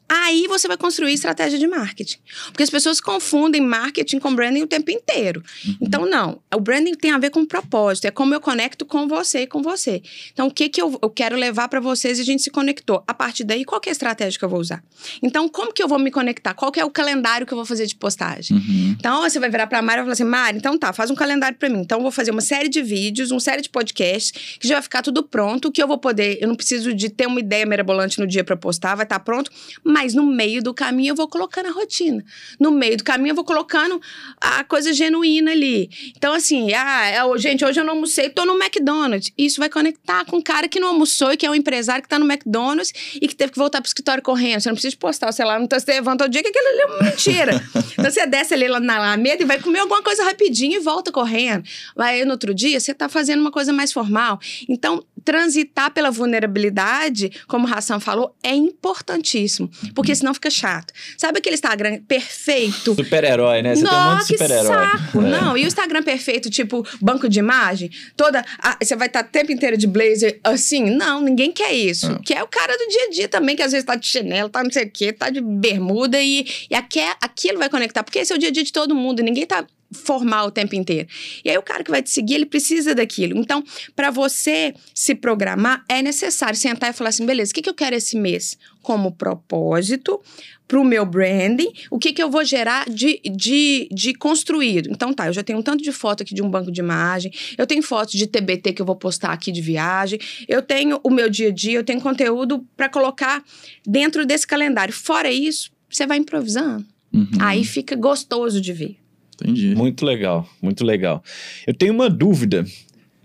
Aí 0.09 0.47
você 0.47 0.67
vai 0.67 0.77
construir 0.77 1.13
estratégia 1.13 1.59
de 1.59 1.67
marketing. 1.67 2.17
Porque 2.47 2.63
as 2.63 2.69
pessoas 2.69 3.01
confundem 3.01 3.61
marketing 3.61 4.19
com 4.19 4.33
branding 4.33 4.61
o 4.61 4.67
tempo 4.67 4.89
inteiro. 4.89 5.43
Uhum. 5.65 5.77
Então, 5.81 6.05
não. 6.05 6.39
O 6.53 6.61
branding 6.61 6.93
tem 6.93 7.11
a 7.11 7.17
ver 7.17 7.29
com 7.29 7.45
propósito. 7.45 8.05
É 8.05 8.11
como 8.11 8.33
eu 8.33 8.39
conecto 8.39 8.85
com 8.85 9.07
você 9.07 9.41
e 9.41 9.47
com 9.47 9.61
você. 9.61 10.01
Então, 10.31 10.47
o 10.47 10.51
que, 10.51 10.69
que 10.69 10.81
eu, 10.81 10.97
eu 11.01 11.09
quero 11.09 11.35
levar 11.35 11.67
para 11.67 11.81
vocês 11.81 12.19
e 12.19 12.21
a 12.21 12.25
gente 12.25 12.41
se 12.41 12.49
conectou. 12.49 13.03
A 13.05 13.13
partir 13.13 13.43
daí, 13.43 13.65
qual 13.65 13.81
é 13.85 13.89
a 13.89 13.91
estratégia 13.91 14.39
que 14.39 14.45
eu 14.45 14.49
vou 14.49 14.59
usar? 14.59 14.81
Então, 15.21 15.49
como 15.49 15.73
que 15.73 15.83
eu 15.83 15.87
vou 15.87 15.99
me 15.99 16.09
conectar? 16.09 16.53
Qual 16.53 16.71
é 16.75 16.85
o 16.85 16.89
calendário 16.89 17.45
que 17.45 17.53
eu 17.53 17.57
vou 17.57 17.65
fazer 17.65 17.85
de 17.85 17.95
postagem? 17.95 18.55
Uhum. 18.55 18.95
Então, 18.97 19.21
você 19.21 19.39
vai 19.39 19.49
virar 19.49 19.67
para 19.67 19.79
a 19.79 19.81
Mari 19.81 19.99
e 19.99 20.03
falar 20.03 20.13
assim, 20.13 20.23
Mari, 20.23 20.57
então 20.57 20.77
tá, 20.77 20.93
faz 20.93 21.11
um 21.11 21.15
calendário 21.15 21.57
para 21.57 21.67
mim. 21.67 21.79
Então, 21.79 21.97
eu 21.97 22.03
vou 22.03 22.11
fazer 22.11 22.31
uma 22.31 22.41
série 22.41 22.69
de 22.69 22.81
vídeos, 22.81 23.29
uma 23.31 23.41
série 23.41 23.61
de 23.61 23.69
podcasts, 23.69 24.57
que 24.57 24.67
já 24.67 24.75
vai 24.75 24.81
ficar 24.81 25.01
tudo 25.01 25.21
pronto, 25.23 25.69
que 25.69 25.83
eu 25.83 25.87
vou 25.87 25.97
poder... 25.97 26.37
Eu 26.39 26.47
não 26.47 26.55
preciso 26.55 26.93
de 26.93 27.09
ter 27.09 27.27
uma 27.27 27.39
ideia 27.41 27.65
mirabolante 27.65 28.19
no 28.19 28.27
dia 28.27 28.43
para 28.43 28.55
postar, 28.55 28.95
vai 28.95 29.03
estar 29.03 29.19
tá 29.19 29.25
pronto. 29.25 29.51
Mas 29.83 29.96
no 30.13 30.25
meio 30.25 30.61
do 30.61 30.73
caminho 30.73 31.11
eu 31.11 31.15
vou 31.15 31.27
colocando 31.27 31.67
a 31.67 31.71
rotina. 31.71 32.23
No 32.59 32.71
meio 32.71 32.97
do 32.97 33.03
caminho 33.03 33.31
eu 33.31 33.35
vou 33.35 33.43
colocando 33.43 33.99
a 34.39 34.63
coisa 34.63 34.93
genuína 34.93 35.51
ali. 35.51 35.89
Então, 36.15 36.33
assim, 36.33 36.73
ah, 36.73 37.05
é, 37.05 37.37
gente, 37.37 37.63
hoje 37.65 37.79
eu 37.79 37.83
não 37.83 37.93
almocei, 37.93 38.29
tô 38.29 38.45
no 38.45 38.55
McDonald's. 38.61 39.31
Isso 39.37 39.59
vai 39.59 39.69
conectar 39.69 40.25
com 40.25 40.37
um 40.37 40.41
cara 40.41 40.67
que 40.67 40.79
não 40.79 40.89
almoçou 40.89 41.33
e 41.33 41.37
que 41.37 41.45
é 41.45 41.49
um 41.49 41.55
empresário 41.55 42.03
que 42.03 42.09
tá 42.09 42.19
no 42.19 42.25
McDonald's 42.25 42.93
e 43.21 43.27
que 43.27 43.35
teve 43.35 43.51
que 43.51 43.57
voltar 43.57 43.81
pro 43.81 43.87
escritório 43.87 44.23
correndo. 44.23 44.61
Você 44.61 44.69
não 44.69 44.75
precisa 44.75 44.95
postar, 44.97 45.31
sei 45.31 45.45
lá, 45.45 45.59
não 45.59 45.67
tá, 45.67 45.79
você 45.79 45.91
levanta 45.93 46.25
o 46.25 46.29
dia 46.29 46.41
que 46.41 46.49
aquilo 46.49 46.67
ali 46.67 46.79
é 46.79 46.85
uma 46.85 47.03
mentira. 47.03 47.63
então, 47.93 48.11
você 48.11 48.25
desce 48.25 48.53
ali 48.53 48.67
na 48.67 48.97
Alameda 48.97 49.43
e 49.43 49.45
vai 49.45 49.59
comer 49.59 49.79
alguma 49.79 50.01
coisa 50.01 50.23
rapidinho 50.23 50.75
e 50.75 50.79
volta 50.79 51.11
correndo. 51.11 51.63
Aí, 51.97 52.23
no 52.25 52.31
outro 52.31 52.53
dia, 52.53 52.79
você 52.79 52.93
tá 52.93 53.09
fazendo 53.09 53.41
uma 53.41 53.51
coisa 53.51 53.73
mais 53.73 53.91
formal. 53.91 54.39
Então, 54.67 55.03
transitar 55.27 55.91
pela 55.91 56.09
vulnerabilidade, 56.09 57.29
como 57.49 57.67
o 57.67 57.73
Hassan 57.73 57.99
falou, 57.99 58.33
é 58.41 58.55
importantíssimo. 58.55 59.69
Porque 59.93 60.15
senão 60.15 60.33
fica 60.33 60.49
chato. 60.49 60.93
Sabe 61.17 61.39
aquele 61.39 61.55
Instagram 61.55 61.99
perfeito? 62.07 62.95
Super-herói, 62.95 63.61
né? 63.61 63.75
Você 63.75 63.83
Nossa, 63.83 63.97
tem 63.97 64.05
um 64.05 64.11
monte 64.13 64.27
de 64.27 64.37
super-herói. 64.37 64.87
saco! 64.87 65.21
É. 65.21 65.29
Não, 65.29 65.57
e 65.57 65.65
o 65.65 65.67
Instagram 65.67 66.01
perfeito, 66.01 66.49
tipo, 66.49 66.87
banco 67.01 67.27
de 67.27 67.39
imagem? 67.39 67.91
Toda... 68.15 68.41
Ah, 68.57 68.77
você 68.81 68.95
vai 68.95 69.07
estar 69.07 69.21
tá 69.21 69.27
o 69.27 69.31
tempo 69.33 69.51
inteiro 69.51 69.75
de 69.75 69.85
blazer 69.85 70.39
assim? 70.45 70.91
Não, 70.91 71.19
ninguém 71.19 71.51
quer 71.51 71.73
isso. 71.73 72.09
Ah. 72.09 72.21
Quer 72.23 72.41
o 72.41 72.47
cara 72.47 72.77
do 72.77 72.87
dia 72.87 73.03
a 73.03 73.09
dia 73.09 73.27
também, 73.27 73.53
que 73.53 73.63
às 73.63 73.73
vezes 73.73 73.85
tá 73.85 73.95
de 73.95 74.07
chinelo, 74.07 74.47
tá 74.47 74.63
não 74.63 74.71
sei 74.71 74.85
o 74.85 74.89
quê, 74.89 75.11
tá 75.11 75.29
de 75.29 75.41
bermuda 75.41 76.21
e, 76.21 76.47
e 76.71 76.73
aqui, 76.73 77.01
aquilo 77.19 77.59
vai 77.59 77.67
conectar. 77.67 78.01
Porque 78.01 78.19
esse 78.19 78.31
é 78.31 78.35
o 78.37 78.39
dia 78.39 78.47
a 78.47 78.51
dia 78.53 78.63
de 78.63 78.71
todo 78.71 78.95
mundo. 78.95 79.21
Ninguém 79.21 79.45
tá 79.45 79.67
formal 79.91 80.47
o 80.47 80.51
tempo 80.51 80.75
inteiro. 80.75 81.07
E 81.43 81.49
aí 81.49 81.57
o 81.57 81.61
cara 81.61 81.83
que 81.83 81.91
vai 81.91 82.01
te 82.01 82.09
seguir, 82.09 82.35
ele 82.35 82.45
precisa 82.45 82.93
daquilo. 82.93 83.37
Então, 83.37 83.63
para 83.95 84.09
você 84.11 84.73
se 84.93 85.15
programar, 85.15 85.83
é 85.87 86.01
necessário 86.01 86.57
sentar 86.57 86.89
e 86.89 86.93
falar 86.93 87.09
assim, 87.09 87.25
beleza, 87.25 87.51
o 87.51 87.55
que, 87.55 87.61
que 87.61 87.69
eu 87.69 87.73
quero 87.73 87.95
esse 87.95 88.17
mês 88.17 88.57
como 88.81 89.11
propósito 89.11 90.21
para 90.67 90.79
o 90.79 90.83
meu 90.83 91.05
branding, 91.05 91.71
o 91.89 91.97
que, 91.97 92.11
que 92.11 92.21
eu 92.21 92.29
vou 92.29 92.43
gerar 92.43 92.89
de, 92.89 93.21
de, 93.23 93.87
de 93.91 94.13
construído. 94.13 94.89
Então 94.91 95.13
tá, 95.13 95.27
eu 95.27 95.33
já 95.33 95.41
tenho 95.41 95.59
um 95.59 95.61
tanto 95.61 95.81
de 95.81 95.91
foto 95.91 96.23
aqui 96.23 96.35
de 96.35 96.43
um 96.43 96.49
banco 96.49 96.71
de 96.71 96.81
imagem, 96.81 97.31
eu 97.57 97.65
tenho 97.65 97.81
fotos 97.81 98.13
de 98.15 98.27
TBT 98.27 98.73
que 98.73 98.81
eu 98.81 98.85
vou 98.85 98.95
postar 98.95 99.31
aqui 99.31 99.51
de 99.51 99.61
viagem, 99.61 100.19
eu 100.47 100.61
tenho 100.61 100.99
o 101.03 101.09
meu 101.09 101.29
dia 101.29 101.47
a 101.47 101.51
dia, 101.51 101.79
eu 101.79 101.83
tenho 101.83 102.01
conteúdo 102.01 102.65
para 102.75 102.89
colocar 102.89 103.41
dentro 103.85 104.25
desse 104.25 104.45
calendário. 104.45 104.93
Fora 104.93 105.31
isso, 105.31 105.71
você 105.89 106.05
vai 106.05 106.17
improvisando. 106.17 106.85
Uhum. 107.13 107.29
Aí 107.39 107.63
fica 107.63 107.95
gostoso 107.95 108.59
de 108.59 108.73
ver. 108.73 108.97
Entendi. 109.41 109.75
Muito 109.75 110.05
legal, 110.05 110.47
muito 110.61 110.83
legal. 110.83 111.23
Eu 111.65 111.73
tenho 111.73 111.93
uma 111.93 112.09
dúvida, 112.09 112.65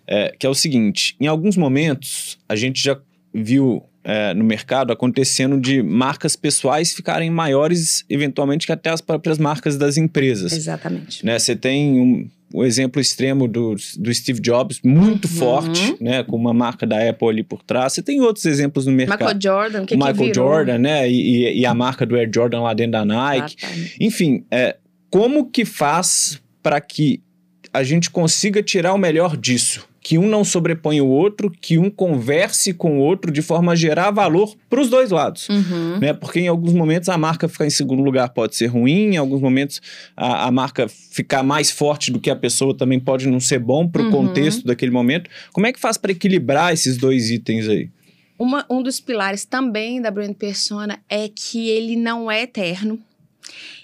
é, 0.07 0.35
que 0.39 0.47
é 0.47 0.49
o 0.49 0.55
seguinte: 0.55 1.17
em 1.19 1.27
alguns 1.27 1.57
momentos, 1.57 2.39
a 2.49 2.55
gente 2.55 2.83
já 2.83 2.99
viu 3.33 3.83
é, 4.05 4.35
no 4.35 4.45
mercado 4.45 4.93
acontecendo 4.93 5.61
de 5.61 5.83
marcas 5.83 6.37
pessoais 6.37 6.93
ficarem 6.93 7.31
maiores, 7.31 8.05
eventualmente, 8.09 8.67
que 8.67 8.73
até 8.73 8.91
as 8.91 9.01
próprias 9.01 9.39
marcas 9.39 9.77
das 9.77 9.97
empresas. 9.97 10.53
Exatamente. 10.53 11.25
Né? 11.25 11.39
Você 11.39 11.55
tem 11.55 12.01
um, 12.01 12.29
o 12.53 12.65
exemplo 12.65 13.01
extremo 13.01 13.49
do, 13.49 13.77
do 13.99 14.13
Steve 14.13 14.41
Jobs, 14.41 14.81
muito 14.85 15.27
uhum. 15.27 15.35
forte, 15.35 15.97
né? 16.01 16.23
Com 16.23 16.37
uma 16.37 16.53
marca 16.53 16.87
da 16.87 17.09
Apple 17.09 17.29
ali 17.29 17.43
por 17.43 17.63
trás. 17.63 17.93
Você 17.93 18.03
tem 18.03 18.21
outros 18.21 18.45
exemplos 18.45 18.87
no 18.87 18.93
mercado. 18.93 19.21
Michael 19.21 19.41
Jordan, 19.41 19.87
que 19.87 19.97
Michael 19.97 20.17
que 20.17 20.35
Jordan, 20.35 20.79
né? 20.79 21.11
E, 21.11 21.61
e, 21.61 21.67
a 21.67 21.75
marca 21.75 22.05
do 22.05 22.17
Air 22.17 22.31
Jordan 22.33 22.61
lá 22.61 22.75
dentro 22.75 22.93
da 22.93 23.05
Nike. 23.05 23.57
Exatamente. 23.59 23.97
Enfim, 24.01 24.45
é, 24.51 24.77
como 25.13 25.51
que 25.51 25.67
faz 25.67 26.41
para 26.63 26.81
que 26.81 27.23
a 27.71 27.83
gente 27.83 28.09
consiga 28.09 28.63
tirar 28.63 28.95
o 28.95 28.99
melhor 28.99 29.37
disso? 29.37 29.87
Que 30.01 30.17
um 30.17 30.27
não 30.27 30.43
sobrepõe 30.43 31.03
o 31.03 31.07
outro, 31.07 31.51
que 31.51 31.77
um 31.77 31.91
converse 31.91 32.73
com 32.73 32.99
o 32.99 33.03
outro 33.03 33.31
de 33.31 33.43
forma 33.43 33.73
a 33.73 33.75
gerar 33.77 34.11
valor 34.11 34.57
para 34.71 34.81
os 34.81 34.89
dois 34.89 35.11
lados. 35.11 35.51
Uhum. 35.51 35.99
Né? 36.01 36.15
Porque 36.15 36.41
em 36.41 36.49
alguns 36.49 36.73
momentos 36.73 37.11
a 37.11 37.19
marca 37.19 37.47
ficar 37.47 37.67
em 37.67 37.71
segundo 37.71 38.03
lugar 38.03 38.31
pode 38.31 38.57
ser 38.57 38.69
ruim, 38.69 39.13
em 39.13 39.17
alguns 39.19 39.43
momentos 39.43 39.83
a, 40.17 40.47
a 40.47 40.51
marca 40.51 40.89
ficar 40.89 41.43
mais 41.43 41.71
forte 41.71 42.11
do 42.11 42.19
que 42.19 42.31
a 42.31 42.37
pessoa 42.37 42.75
também 42.75 42.99
pode 42.99 43.29
não 43.29 43.39
ser 43.39 43.59
bom 43.59 43.87
para 43.87 44.01
o 44.01 44.07
uhum. 44.07 44.11
contexto 44.13 44.65
daquele 44.65 44.91
momento. 44.91 45.29
Como 45.53 45.67
é 45.67 45.75
que 45.75 45.79
faz 45.79 45.99
para 45.99 46.13
equilibrar 46.13 46.73
esses 46.73 46.97
dois 46.97 47.31
itens 47.31 47.69
aí? 47.69 47.91
Uma, 48.39 48.65
um 48.69 48.83
dos 48.83 48.99
pilares 48.99 49.45
também 49.45 50.01
da 50.01 50.11
brand 50.11 50.33
persona 50.33 50.99
é 51.07 51.29
que 51.29 51.69
ele 51.69 51.97
não 51.97 52.31
é 52.31 52.43
eterno 52.43 52.99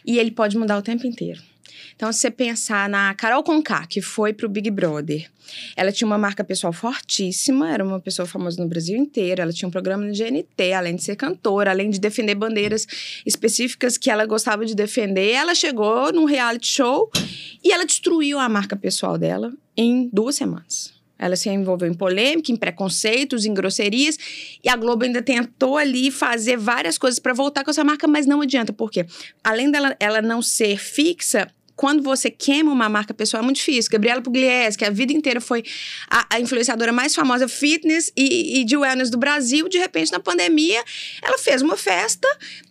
e 0.06 0.18
ele 0.18 0.30
pode 0.30 0.56
mudar 0.56 0.78
o 0.78 0.82
tempo 0.82 1.06
inteiro. 1.06 1.40
Então, 1.94 2.12
se 2.12 2.20
você 2.20 2.30
pensar 2.30 2.88
na 2.88 3.12
Carol 3.14 3.42
Conká, 3.42 3.84
que 3.86 4.00
foi 4.00 4.32
pro 4.32 4.48
Big 4.48 4.70
Brother, 4.70 5.28
ela 5.76 5.90
tinha 5.90 6.06
uma 6.06 6.16
marca 6.16 6.44
pessoal 6.44 6.72
fortíssima, 6.72 7.72
era 7.72 7.84
uma 7.84 7.98
pessoa 7.98 8.24
famosa 8.24 8.62
no 8.62 8.68
Brasil 8.68 8.96
inteiro, 8.96 9.42
ela 9.42 9.52
tinha 9.52 9.68
um 9.68 9.70
programa 9.70 10.04
no 10.04 10.12
GNT, 10.12 10.72
além 10.74 10.94
de 10.94 11.02
ser 11.02 11.16
cantora, 11.16 11.72
além 11.72 11.90
de 11.90 11.98
defender 11.98 12.36
bandeiras 12.36 12.86
específicas 13.26 13.98
que 13.98 14.10
ela 14.10 14.26
gostava 14.26 14.64
de 14.64 14.76
defender, 14.76 15.32
ela 15.32 15.56
chegou 15.56 16.12
num 16.12 16.24
reality 16.24 16.68
show 16.68 17.10
e 17.64 17.72
ela 17.72 17.84
destruiu 17.84 18.38
a 18.38 18.48
marca 18.48 18.76
pessoal 18.76 19.18
dela 19.18 19.52
em 19.76 20.08
duas 20.12 20.36
semanas. 20.36 20.97
Ela 21.18 21.36
se 21.36 21.48
envolveu 21.48 21.88
em 21.88 21.94
polêmica, 21.94 22.52
em 22.52 22.56
preconceitos, 22.56 23.44
em 23.44 23.52
grosserias. 23.52 24.16
E 24.62 24.68
a 24.68 24.76
Globo 24.76 25.04
ainda 25.04 25.20
tentou 25.20 25.76
ali 25.76 26.10
fazer 26.10 26.56
várias 26.56 26.96
coisas 26.96 27.18
para 27.18 27.34
voltar 27.34 27.64
com 27.64 27.70
essa 27.70 27.82
marca, 27.82 28.06
mas 28.06 28.26
não 28.26 28.40
adianta. 28.40 28.72
Por 28.72 28.90
quê? 28.90 29.04
Além 29.42 29.70
dela 29.70 29.96
ela 29.98 30.22
não 30.22 30.40
ser 30.40 30.78
fixa, 30.78 31.48
quando 31.78 32.02
você 32.02 32.28
queima 32.28 32.72
uma 32.72 32.88
marca 32.88 33.14
pessoal 33.14 33.40
é 33.40 33.44
muito 33.44 33.58
difícil. 33.58 33.88
Gabriela 33.92 34.20
Pugliese, 34.20 34.76
que 34.76 34.84
a 34.84 34.90
vida 34.90 35.12
inteira 35.12 35.40
foi 35.40 35.62
a, 36.10 36.26
a 36.34 36.40
influenciadora 36.40 36.92
mais 36.92 37.14
famosa 37.14 37.46
fitness 37.46 38.12
e, 38.16 38.58
e, 38.58 38.64
de 38.64 38.76
wellness 38.76 39.10
do 39.10 39.16
Brasil, 39.16 39.68
de 39.68 39.78
repente, 39.78 40.10
na 40.10 40.18
pandemia, 40.18 40.82
ela 41.22 41.38
fez 41.38 41.62
uma 41.62 41.76
festa 41.76 42.26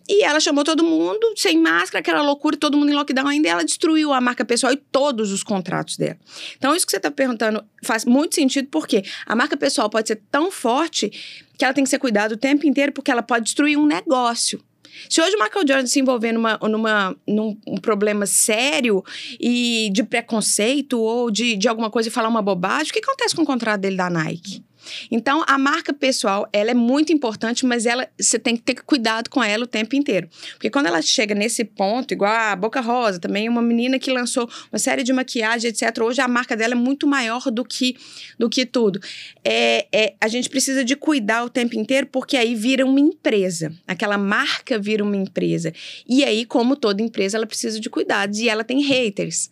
e 0.06 0.22
ela 0.22 0.38
chamou 0.38 0.62
todo 0.62 0.84
mundo 0.84 1.32
sem 1.36 1.58
máscara, 1.58 2.00
aquela 2.00 2.20
loucura, 2.20 2.54
todo 2.58 2.76
mundo 2.76 2.90
em 2.90 2.94
lockdown 2.94 3.28
ainda, 3.28 3.48
ela 3.48 3.64
destruiu 3.64 4.12
a 4.12 4.20
marca 4.20 4.44
pessoal 4.44 4.74
e 4.74 4.76
todos 4.76 5.32
os 5.32 5.42
contratos 5.42 5.96
dela. 5.96 6.18
Então, 6.58 6.76
isso 6.76 6.84
que 6.84 6.90
você 6.90 6.98
está 6.98 7.10
perguntando 7.10 7.64
faz 7.82 8.04
muito 8.04 8.34
sentido, 8.34 8.68
porque 8.70 9.02
a 9.24 9.34
marca 9.34 9.56
pessoal 9.56 9.88
pode 9.88 10.08
ser 10.08 10.20
tão 10.30 10.50
forte 10.50 11.10
que 11.56 11.64
ela 11.64 11.72
tem 11.72 11.82
que 11.82 11.88
ser 11.88 11.98
cuidada 11.98 12.34
o 12.34 12.36
tempo 12.36 12.66
inteiro, 12.66 12.92
porque 12.92 13.10
ela 13.10 13.22
pode 13.22 13.46
destruir 13.46 13.78
um 13.78 13.86
negócio. 13.86 14.62
Se 15.08 15.20
hoje 15.20 15.36
o 15.36 15.42
Michael 15.42 15.66
Jordan 15.66 15.86
se 15.86 16.00
envolver 16.00 16.32
numa, 16.32 16.58
numa, 16.62 17.16
num 17.26 17.58
um 17.66 17.76
problema 17.76 18.26
sério 18.26 19.02
e 19.40 19.90
de 19.92 20.02
preconceito 20.02 20.98
ou 21.00 21.30
de, 21.30 21.56
de 21.56 21.68
alguma 21.68 21.90
coisa 21.90 22.08
e 22.08 22.12
falar 22.12 22.28
uma 22.28 22.42
bobagem, 22.42 22.90
o 22.90 22.92
que 22.92 23.00
acontece 23.00 23.34
com 23.34 23.42
o 23.42 23.46
contrato 23.46 23.80
dele 23.80 23.96
da 23.96 24.10
Nike? 24.10 24.67
Então, 25.10 25.44
a 25.46 25.58
marca 25.58 25.92
pessoal, 25.92 26.48
ela 26.52 26.70
é 26.70 26.74
muito 26.74 27.12
importante, 27.12 27.64
mas 27.66 27.86
ela 27.86 28.08
você 28.18 28.38
tem 28.38 28.56
que 28.56 28.62
ter 28.62 28.82
cuidado 28.82 29.30
com 29.30 29.42
ela 29.42 29.64
o 29.64 29.66
tempo 29.66 29.96
inteiro. 29.96 30.28
Porque 30.52 30.70
quando 30.70 30.86
ela 30.86 31.00
chega 31.02 31.34
nesse 31.34 31.64
ponto, 31.64 32.12
igual 32.12 32.32
a 32.32 32.56
Boca 32.56 32.80
Rosa, 32.80 33.18
também 33.18 33.48
uma 33.48 33.62
menina 33.62 33.98
que 33.98 34.10
lançou 34.10 34.48
uma 34.72 34.78
série 34.78 35.02
de 35.02 35.12
maquiagem, 35.12 35.70
etc. 35.70 36.02
Hoje 36.02 36.20
a 36.20 36.28
marca 36.28 36.56
dela 36.56 36.74
é 36.74 36.76
muito 36.76 37.06
maior 37.06 37.50
do 37.50 37.64
que, 37.64 37.96
do 38.38 38.48
que 38.48 38.64
tudo. 38.66 39.00
É, 39.44 39.86
é, 39.92 40.14
a 40.20 40.28
gente 40.28 40.48
precisa 40.48 40.84
de 40.84 40.96
cuidar 40.96 41.44
o 41.44 41.50
tempo 41.50 41.76
inteiro, 41.76 42.06
porque 42.10 42.36
aí 42.36 42.54
vira 42.54 42.84
uma 42.84 43.00
empresa. 43.00 43.72
Aquela 43.86 44.18
marca 44.18 44.78
vira 44.78 45.02
uma 45.02 45.16
empresa. 45.16 45.72
E 46.08 46.24
aí, 46.24 46.44
como 46.44 46.76
toda 46.76 47.02
empresa, 47.02 47.36
ela 47.36 47.46
precisa 47.46 47.78
de 47.80 47.88
cuidados. 47.88 48.38
E 48.38 48.48
ela 48.48 48.64
tem 48.64 48.82
haters 48.82 49.50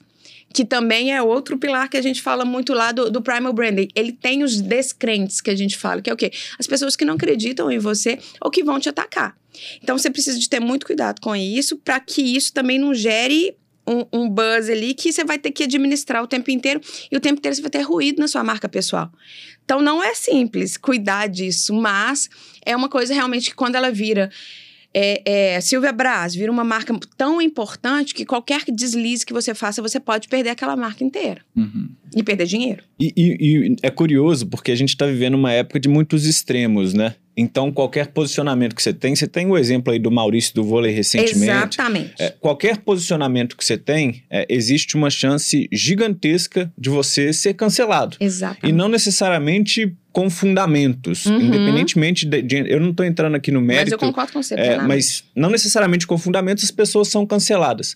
que 0.57 0.65
também 0.65 1.13
é 1.13 1.21
outro 1.21 1.59
pilar 1.59 1.87
que 1.87 1.99
a 1.99 2.03
gente 2.03 2.23
fala 2.23 2.43
muito 2.43 2.73
lá 2.73 2.91
do, 2.91 3.11
do 3.11 3.21
primal 3.21 3.53
branding. 3.53 3.89
Ele 3.95 4.11
tem 4.11 4.43
os 4.43 4.59
descrentes 4.59 5.43
que 5.43 5.51
a 5.51 5.55
gente 5.55 5.77
fala, 5.77 6.01
que 6.01 6.09
é 6.09 6.13
o 6.15 6.17
quê? 6.17 6.33
As 6.59 6.67
pessoas 6.67 6.97
que 6.97 7.05
não 7.05 7.13
acreditam 7.13 7.71
em 7.71 7.79
você 7.79 8.19
ou 8.41 8.51
que 8.51 8.65
vão 8.65 8.81
te 8.81 8.89
atacar. 8.89 9.37
Então 9.83 9.99
você 9.99 10.11
precisa 10.11 10.39
de 10.39 10.49
ter 10.49 10.59
muito 10.59 10.87
cuidado 10.87 11.21
com 11.21 11.37
isso 11.37 11.77
para 11.77 12.01
que 12.01 12.23
isso 12.23 12.55
também 12.55 12.79
não 12.79 12.95
gere 12.95 13.55
um, 13.87 14.07
um, 14.11 14.31
buzz 14.31 14.71
ali 14.71 14.95
que 14.95 15.13
você 15.13 15.25
vai 15.25 15.39
ter 15.39 15.51
que 15.51 15.65
administrar 15.65 16.23
o 16.23 16.27
tempo 16.27 16.51
inteiro 16.51 16.81
e 17.13 17.15
o 17.15 17.21
tempo 17.21 17.39
inteiro 17.39 17.55
você 17.55 17.61
vai 17.61 17.71
ter 17.71 17.83
ruído 17.83 18.19
na 18.19 18.27
sua 18.27 18.43
marca 18.43 18.67
pessoal. 18.67 19.13
Então 19.63 19.83
não 19.83 20.03
é 20.03 20.15
simples 20.15 20.79
cuidar 20.79 21.27
disso, 21.27 21.75
mas 21.75 22.31
é 22.65 22.75
uma 22.75 22.89
coisa 22.89 23.13
realmente 23.13 23.51
que 23.51 23.55
quando 23.55 23.75
ela 23.75 23.91
vira 23.91 24.31
é, 24.93 25.55
é, 25.55 25.61
Silvia 25.61 25.93
Braz 25.93 26.35
vira 26.35 26.51
uma 26.51 26.65
marca 26.65 26.99
tão 27.17 27.41
importante 27.41 28.15
que 28.15 28.25
qualquer 28.25 28.65
deslize 28.69 29.25
que 29.25 29.33
você 29.33 29.55
faça, 29.55 29.83
você 29.83 30.01
pode 30.01 30.29
perder 30.29 30.51
aquela 30.51 30.77
marca 30.77 31.05
inteira. 31.05 31.43
Uhum. 31.55 31.89
E 32.15 32.23
perder 32.23 32.47
dinheiro. 32.47 32.83
E, 32.99 33.13
e, 33.17 33.37
e, 33.41 33.77
é 33.83 33.91
curioso, 33.91 34.47
porque 34.47 34.73
a 34.73 34.77
gente 34.77 34.91
está 34.91 35.07
vivendo 35.07 35.35
uma 35.35 35.53
época 35.53 35.79
de 35.79 35.89
muitos 35.89 36.25
extremos, 36.25 36.95
né? 36.95 37.15
Então, 37.37 37.71
qualquer 37.71 38.07
posicionamento 38.07 38.75
que 38.75 38.83
você 38.83 38.95
tem, 38.95 39.15
você 39.15 39.27
tem 39.27 39.47
o 39.47 39.59
exemplo 39.59 39.93
aí 39.93 39.99
do 39.99 40.11
Maurício 40.11 40.55
do 40.55 40.65
vôlei 40.65 40.91
recentemente. 40.93 41.45
Exatamente. 41.45 42.15
É, 42.19 42.31
qualquer 42.41 42.79
posicionamento 42.79 43.57
que 43.57 43.65
você 43.65 43.77
tem, 43.77 44.23
é, 44.31 44.47
existe 44.49 44.97
uma 44.97 45.11
chance 45.11 45.69
gigantesca 45.71 46.73
de 46.79 46.89
você 46.89 47.35
ser 47.35 47.53
cancelado. 47.53 48.17
Exatamente. 48.19 48.69
E 48.69 48.73
não 48.73 48.89
necessariamente 48.89 49.95
com 50.11 50.31
fundamentos, 50.31 51.27
uhum. 51.27 51.39
independentemente 51.39 52.25
de, 52.25 52.41
de, 52.41 52.73
Eu 52.73 52.81
não 52.81 52.89
estou 52.89 53.05
entrando 53.05 53.35
aqui 53.35 53.53
no 53.53 53.61
mérito. 53.61 53.85
Mas 53.85 53.93
eu 53.93 53.99
concordo 53.99 54.33
com 54.33 54.43
você. 54.43 54.55
É, 54.55 54.79
mas 54.79 55.23
não 55.35 55.51
necessariamente 55.51 56.07
com 56.07 56.17
fundamentos 56.17 56.65
as 56.65 56.71
pessoas 56.71 57.09
são 57.09 57.27
canceladas 57.27 57.95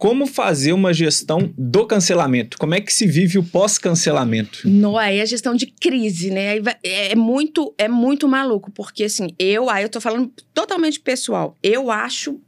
como 0.00 0.26
fazer 0.26 0.72
uma 0.72 0.94
gestão 0.94 1.52
do 1.58 1.86
cancelamento? 1.86 2.56
Como 2.56 2.74
é 2.74 2.80
que 2.80 2.90
se 2.90 3.06
vive 3.06 3.38
o 3.38 3.44
pós-cancelamento? 3.44 4.60
Não, 4.64 4.96
aí 4.96 5.18
é 5.18 5.22
a 5.22 5.26
gestão 5.26 5.54
de 5.54 5.66
crise, 5.66 6.30
né? 6.30 6.56
É, 6.82 7.12
é 7.12 7.14
muito, 7.14 7.74
é 7.76 7.86
muito 7.86 8.26
maluco, 8.26 8.70
porque 8.70 9.04
assim, 9.04 9.34
eu, 9.38 9.68
aí 9.68 9.82
eu 9.82 9.90
tô 9.90 10.00
falando 10.00 10.32
totalmente 10.54 10.98
pessoal. 10.98 11.54
Eu 11.62 11.90
acho 11.90 12.40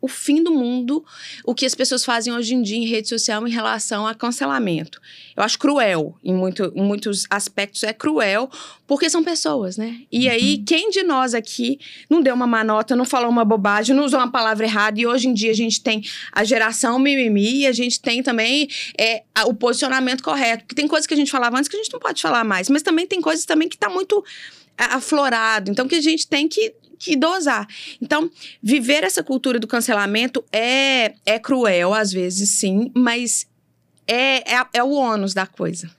o 0.00 0.08
fim 0.08 0.42
do 0.42 0.52
mundo 0.52 1.04
o 1.44 1.54
que 1.54 1.66
as 1.66 1.74
pessoas 1.74 2.04
fazem 2.04 2.32
hoje 2.32 2.54
em 2.54 2.62
dia 2.62 2.76
em 2.76 2.86
rede 2.86 3.08
social 3.08 3.46
em 3.46 3.50
relação 3.50 4.06
a 4.06 4.14
cancelamento. 4.14 5.00
Eu 5.36 5.42
acho 5.42 5.58
cruel, 5.58 6.16
em, 6.22 6.34
muito, 6.34 6.72
em 6.74 6.82
muitos 6.82 7.26
aspectos 7.30 7.82
é 7.82 7.92
cruel, 7.92 8.50
porque 8.86 9.10
são 9.10 9.22
pessoas, 9.22 9.76
né? 9.76 10.00
E 10.10 10.26
uhum. 10.26 10.32
aí, 10.32 10.58
quem 10.58 10.90
de 10.90 11.02
nós 11.02 11.34
aqui 11.34 11.78
não 12.08 12.22
deu 12.22 12.34
uma 12.34 12.46
má 12.46 12.62
nota, 12.62 12.94
não 12.94 13.04
falou 13.04 13.30
uma 13.30 13.44
bobagem, 13.44 13.94
não 13.94 14.04
usou 14.04 14.18
uma 14.18 14.30
palavra 14.30 14.64
errada, 14.64 15.00
e 15.00 15.06
hoje 15.06 15.28
em 15.28 15.34
dia 15.34 15.50
a 15.50 15.54
gente 15.54 15.82
tem 15.82 16.02
a 16.32 16.44
geração 16.44 16.98
mimimi, 16.98 17.60
e 17.60 17.66
a 17.66 17.72
gente 17.72 18.00
tem 18.00 18.22
também 18.22 18.68
é, 18.98 19.22
o 19.46 19.54
posicionamento 19.54 20.22
correto, 20.22 20.64
porque 20.64 20.74
tem 20.74 20.88
coisas 20.88 21.06
que 21.06 21.14
a 21.14 21.16
gente 21.16 21.30
falava 21.30 21.56
antes 21.56 21.68
que 21.68 21.76
a 21.76 21.82
gente 21.82 21.92
não 21.92 22.00
pode 22.00 22.22
falar 22.22 22.44
mais, 22.44 22.68
mas 22.68 22.82
também 22.82 23.06
tem 23.06 23.20
coisas 23.20 23.44
também 23.44 23.68
que 23.68 23.76
tá 23.76 23.88
muito 23.88 24.24
aflorado, 24.76 25.70
então 25.70 25.88
que 25.88 25.94
a 25.94 26.00
gente 26.00 26.26
tem 26.26 26.46
que 26.46 26.74
que 26.98 27.16
dosar. 27.16 27.66
Então, 28.00 28.30
viver 28.62 29.04
essa 29.04 29.22
cultura 29.22 29.58
do 29.58 29.66
cancelamento 29.66 30.44
é, 30.52 31.14
é 31.24 31.38
cruel, 31.38 31.94
às 31.94 32.12
vezes, 32.12 32.50
sim, 32.50 32.90
mas 32.94 33.46
é, 34.06 34.54
é, 34.54 34.66
é 34.74 34.82
o 34.82 34.90
ônus 34.90 35.34
da 35.34 35.46
coisa. 35.46 35.90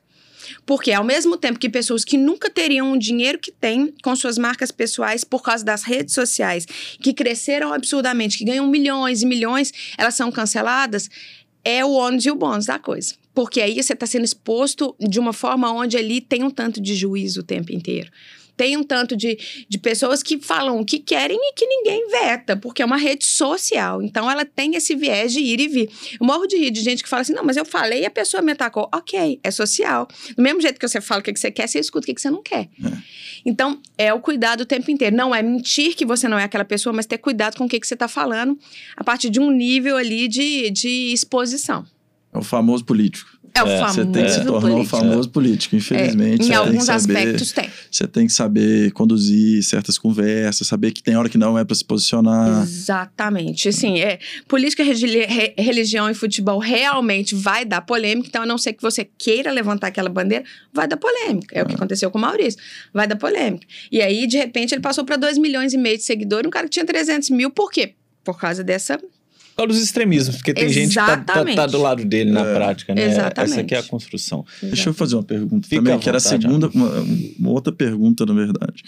Porque, 0.65 0.91
ao 0.91 1.03
mesmo 1.03 1.37
tempo 1.37 1.59
que 1.59 1.69
pessoas 1.69 2.03
que 2.03 2.17
nunca 2.17 2.49
teriam 2.49 2.91
o 2.91 2.99
dinheiro 2.99 3.39
que 3.39 3.51
têm 3.51 3.93
com 4.01 4.15
suas 4.15 4.37
marcas 4.37 4.71
pessoais 4.71 5.23
por 5.23 5.41
causa 5.41 5.63
das 5.63 5.83
redes 5.83 6.13
sociais, 6.13 6.65
que 7.01 7.13
cresceram 7.13 7.73
absurdamente, 7.73 8.37
que 8.37 8.45
ganham 8.45 8.67
milhões 8.67 9.21
e 9.21 9.25
milhões, 9.25 9.73
elas 9.97 10.15
são 10.15 10.31
canceladas, 10.31 11.09
é 11.63 11.83
o 11.83 11.91
ônus 11.91 12.25
e 12.25 12.31
o 12.31 12.35
bônus 12.35 12.65
da 12.65 12.79
coisa. 12.79 13.15
Porque 13.33 13.61
aí 13.61 13.81
você 13.81 13.93
está 13.93 14.05
sendo 14.05 14.25
exposto 14.25 14.95
de 14.99 15.19
uma 15.19 15.33
forma 15.33 15.71
onde 15.71 15.97
ali 15.97 16.21
tem 16.21 16.43
um 16.43 16.49
tanto 16.49 16.81
de 16.81 16.95
juízo 16.95 17.41
o 17.41 17.43
tempo 17.43 17.73
inteiro 17.73 18.09
tem 18.57 18.75
um 18.75 18.83
tanto 18.83 19.15
de, 19.15 19.37
de 19.69 19.77
pessoas 19.77 20.23
que 20.23 20.39
falam 20.39 20.79
o 20.79 20.85
que 20.85 20.97
querem 20.97 21.37
e 21.39 21.53
que 21.53 21.65
ninguém 21.67 22.09
veta, 22.09 22.57
porque 22.57 22.81
é 22.81 22.85
uma 22.85 22.97
rede 22.97 23.25
social. 23.25 24.01
Então 24.01 24.29
ela 24.29 24.43
tem 24.43 24.75
esse 24.75 24.95
viés 24.95 25.31
de 25.31 25.39
ir 25.39 25.59
e 25.59 25.67
vir. 25.67 25.89
Eu 26.19 26.25
morro 26.25 26.47
de 26.47 26.57
rir 26.57 26.71
de 26.71 26.81
gente 26.81 27.03
que 27.03 27.07
fala 27.07 27.21
assim: 27.21 27.33
não, 27.33 27.43
mas 27.43 27.55
eu 27.55 27.63
falei 27.63 28.01
e 28.01 28.05
a 28.05 28.11
pessoa 28.11 28.41
me 28.41 28.51
atacou. 28.51 28.89
Ok, 28.93 29.39
é 29.43 29.51
social. 29.51 30.07
Do 30.35 30.41
mesmo 30.41 30.59
jeito 30.59 30.79
que 30.79 30.87
você 30.87 30.99
fala 30.99 31.21
o 31.21 31.23
que 31.23 31.35
você 31.35 31.51
quer, 31.51 31.67
você 31.67 31.79
escuta 31.79 32.11
o 32.11 32.15
que 32.15 32.19
você 32.19 32.31
não 32.31 32.41
quer. 32.41 32.67
É. 32.83 32.97
Então, 33.45 33.79
é 33.97 34.13
o 34.13 34.19
cuidado 34.19 34.61
o 34.61 34.65
tempo 34.65 34.89
inteiro. 34.89 35.15
Não 35.15 35.33
é 35.33 35.41
mentir 35.41 35.95
que 35.95 36.05
você 36.05 36.27
não 36.27 36.37
é 36.37 36.43
aquela 36.43 36.65
pessoa, 36.65 36.91
mas 36.91 37.05
ter 37.05 37.17
cuidado 37.19 37.57
com 37.57 37.65
o 37.65 37.69
que, 37.69 37.79
você 37.81 37.93
está 37.93 38.07
falando 38.07 38.57
a 38.95 39.03
partir 39.03 39.29
de 39.29 39.39
um 39.39 39.51
nível 39.51 39.95
ali 39.95 40.27
de, 40.27 40.69
de 40.71 41.13
exposição. 41.13 41.85
É 42.33 42.37
o 42.37 42.43
famoso 42.43 42.83
político. 42.83 43.36
É 43.57 43.63
o 43.63 43.67
famoso. 43.79 43.93
Você 43.93 44.05
tem 44.05 44.25
que 44.25 44.31
se 44.31 44.45
tornar 44.45 44.61
político. 44.61 44.81
um 44.81 44.85
famoso 44.85 45.29
político, 45.29 45.75
infelizmente. 45.75 46.43
É, 46.43 46.53
em 46.53 46.55
alguns 46.55 46.85
saber, 46.85 47.17
aspectos 47.17 47.51
tem. 47.51 47.69
Você 47.89 48.07
tem 48.07 48.27
que 48.27 48.33
saber 48.33 48.91
conduzir 48.91 49.63
certas 49.63 49.97
conversas, 49.97 50.67
saber 50.67 50.91
que 50.91 51.01
tem 51.01 51.15
hora 51.15 51.29
que 51.29 51.37
não 51.37 51.57
é 51.57 51.63
para 51.63 51.75
se 51.75 51.83
posicionar. 51.83 52.63
Exatamente. 52.63 53.69
Assim, 53.69 53.99
é, 53.99 54.19
política, 54.47 54.83
religião 54.83 56.09
e 56.09 56.13
futebol 56.13 56.59
realmente 56.59 57.33
vai 57.35 57.65
dar 57.65 57.81
polêmica, 57.81 58.27
então 58.27 58.43
a 58.43 58.45
não 58.45 58.57
ser 58.57 58.73
que 58.73 58.81
você 58.81 59.07
queira 59.17 59.51
levantar 59.51 59.87
aquela 59.87 60.09
bandeira, 60.09 60.43
vai 60.73 60.87
dar 60.87 60.97
polêmica. 60.97 61.55
É, 61.55 61.59
é. 61.59 61.63
o 61.63 61.65
que 61.65 61.73
é. 61.73 61.75
aconteceu 61.75 62.11
com 62.11 62.17
o 62.17 62.21
Maurício. 62.21 62.59
Vai 62.93 63.07
dar 63.07 63.15
polêmica. 63.15 63.65
E 63.91 64.01
aí, 64.01 64.27
de 64.27 64.37
repente, 64.37 64.73
ele 64.73 64.81
passou 64.81 65.03
para 65.03 65.15
2 65.15 65.37
milhões 65.37 65.73
e 65.73 65.77
meio 65.77 65.97
de 65.97 66.03
seguidores, 66.03 66.47
um 66.47 66.51
cara 66.51 66.65
que 66.65 66.71
tinha 66.71 66.85
300 66.85 67.29
mil, 67.31 67.49
por 67.49 67.71
quê? 67.71 67.93
Por 68.23 68.37
causa 68.37 68.63
dessa 68.63 68.99
causa 69.57 69.73
dos 69.73 69.83
extremismos, 69.83 70.35
porque 70.37 70.53
tem 70.53 70.65
Exatamente. 70.65 70.93
gente 70.93 70.99
que 70.99 71.25
tá, 71.25 71.45
tá, 71.45 71.55
tá, 71.55 71.65
do 71.67 71.81
lado 71.81 72.05
dele 72.05 72.31
na 72.31 72.45
é. 72.45 72.53
prática, 72.53 72.93
né? 72.93 73.05
Exatamente. 73.05 73.51
Essa 73.51 73.61
aqui 73.61 73.75
é 73.75 73.79
a 73.79 73.83
construção. 73.83 74.45
Exatamente. 74.47 74.75
Deixa 74.75 74.89
eu 74.89 74.93
fazer 74.93 75.15
uma 75.15 75.23
pergunta 75.23 75.67
Fica 75.67 75.81
também, 75.81 75.99
que 75.99 76.07
era 76.07 76.17
a 76.17 76.21
segunda, 76.21 76.69
uma, 76.69 76.89
uma, 77.39 77.49
outra 77.49 77.73
pergunta, 77.73 78.25
na 78.25 78.33
verdade. 78.33 78.83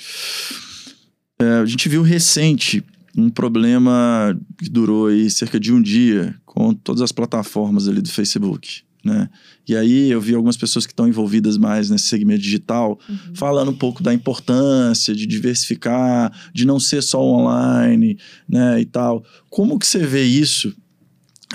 É, 1.39 1.45
a 1.61 1.65
gente 1.65 1.89
viu 1.89 2.01
recente 2.01 2.83
um 3.17 3.29
problema 3.29 4.37
que 4.57 4.69
durou 4.69 5.07
aí 5.07 5.29
cerca 5.29 5.59
de 5.59 5.73
um 5.73 5.81
dia 5.81 6.35
com 6.45 6.73
todas 6.73 7.01
as 7.01 7.11
plataformas 7.11 7.87
ali 7.87 8.01
do 8.01 8.09
Facebook 8.09 8.83
né? 9.03 9.29
E 9.67 9.75
aí 9.75 10.11
eu 10.11 10.19
vi 10.19 10.35
algumas 10.35 10.57
pessoas 10.57 10.85
que 10.85 10.91
estão 10.91 11.07
envolvidas 11.07 11.57
mais 11.57 11.89
nesse 11.89 12.05
segmento 12.05 12.41
digital 12.41 12.99
uhum. 13.07 13.17
falando 13.33 13.71
um 13.71 13.75
pouco 13.75 14.03
da 14.03 14.13
importância 14.13 15.15
de 15.15 15.25
diversificar, 15.25 16.31
de 16.53 16.65
não 16.65 16.79
ser 16.79 17.01
só 17.01 17.21
online, 17.21 18.17
né, 18.47 18.79
e 18.81 18.85
tal. 18.85 19.23
Como 19.49 19.79
que 19.79 19.87
você 19.87 19.99
vê 19.99 20.23
isso 20.23 20.75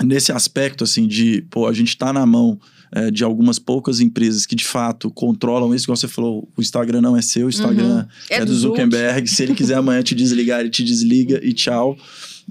nesse 0.03 0.31
aspecto 0.31 0.83
assim 0.83 1.07
de, 1.07 1.45
pô, 1.49 1.67
a 1.67 1.73
gente 1.73 1.89
está 1.89 2.11
na 2.11 2.25
mão 2.25 2.59
é, 2.91 3.11
de 3.11 3.23
algumas 3.23 3.59
poucas 3.59 3.99
empresas 3.99 4.45
que 4.45 4.55
de 4.55 4.65
fato 4.65 5.11
controlam 5.11 5.73
isso, 5.73 5.85
igual 5.85 5.97
você 5.97 6.07
falou, 6.07 6.49
o 6.55 6.61
Instagram 6.61 7.01
não 7.01 7.15
é 7.17 7.21
seu, 7.21 7.47
o 7.47 7.49
Instagram 7.49 8.03
uhum. 8.03 8.07
é, 8.29 8.37
é, 8.37 8.45
do 8.45 8.55
Zuckerberg. 8.55 9.27
Se 9.27 9.43
ele 9.43 9.53
quiser 9.53 9.75
amanhã 9.75 10.01
te 10.01 10.15
desligar, 10.15 10.61
ele 10.61 10.69
te 10.69 10.83
desliga 10.83 11.39
e 11.43 11.53
tchau. 11.53 11.97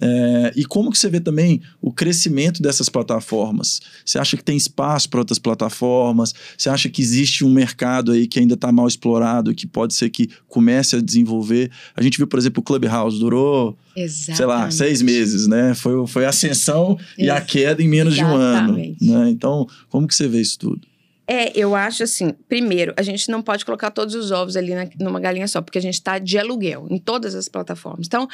É, 0.00 0.52
e 0.56 0.64
como 0.64 0.90
que 0.90 0.98
você 0.98 1.08
vê 1.08 1.20
também 1.20 1.60
o 1.80 1.92
crescimento 1.92 2.60
dessas 2.60 2.88
plataformas? 2.88 3.80
Você 4.04 4.18
acha 4.18 4.36
que 4.36 4.42
tem 4.42 4.56
espaço 4.56 5.08
para 5.08 5.20
outras 5.20 5.38
plataformas? 5.38 6.34
Você 6.56 6.68
acha 6.68 6.88
que 6.88 7.00
existe 7.00 7.44
um 7.44 7.50
mercado 7.50 8.12
aí 8.12 8.26
que 8.26 8.38
ainda 8.38 8.54
está 8.54 8.72
mal 8.72 8.88
explorado, 8.88 9.54
que 9.54 9.66
pode 9.66 9.94
ser 9.94 10.10
que 10.10 10.28
comece 10.48 10.96
a 10.96 11.00
desenvolver? 11.00 11.70
A 11.96 12.02
gente 12.02 12.16
viu, 12.16 12.26
por 12.26 12.38
exemplo, 12.38 12.60
o 12.60 12.64
Clubhouse 12.64 13.18
durou, 13.18 13.78
Exatamente. 13.96 14.36
sei 14.36 14.46
lá, 14.46 14.70
seis 14.70 15.00
meses, 15.00 15.46
né? 15.46 15.74
Foi, 15.74 16.06
foi 16.06 16.24
a 16.24 16.30
ascensão 16.30 16.98
e 17.16 17.30
a 17.30 17.40
queda 17.40 17.82
em 17.82 17.88
menos 17.88 18.14
Exatamente. 18.14 18.98
de 18.98 19.10
um 19.10 19.14
ano. 19.14 19.24
Né? 19.24 19.30
Então, 19.30 19.66
como 19.88 20.08
que 20.08 20.14
você 20.14 20.26
vê 20.26 20.40
isso 20.40 20.58
tudo? 20.58 20.93
É, 21.26 21.58
eu 21.58 21.74
acho 21.74 22.02
assim, 22.02 22.32
primeiro, 22.48 22.92
a 22.96 23.02
gente 23.02 23.30
não 23.30 23.40
pode 23.40 23.64
colocar 23.64 23.90
todos 23.90 24.14
os 24.14 24.30
ovos 24.30 24.56
ali 24.56 24.74
na, 24.74 24.86
numa 25.00 25.18
galinha 25.18 25.48
só, 25.48 25.62
porque 25.62 25.78
a 25.78 25.82
gente 25.82 25.94
está 25.94 26.18
de 26.18 26.38
aluguel 26.38 26.86
em 26.90 26.98
todas 26.98 27.34
as 27.34 27.48
plataformas. 27.48 28.06
Então, 28.06 28.28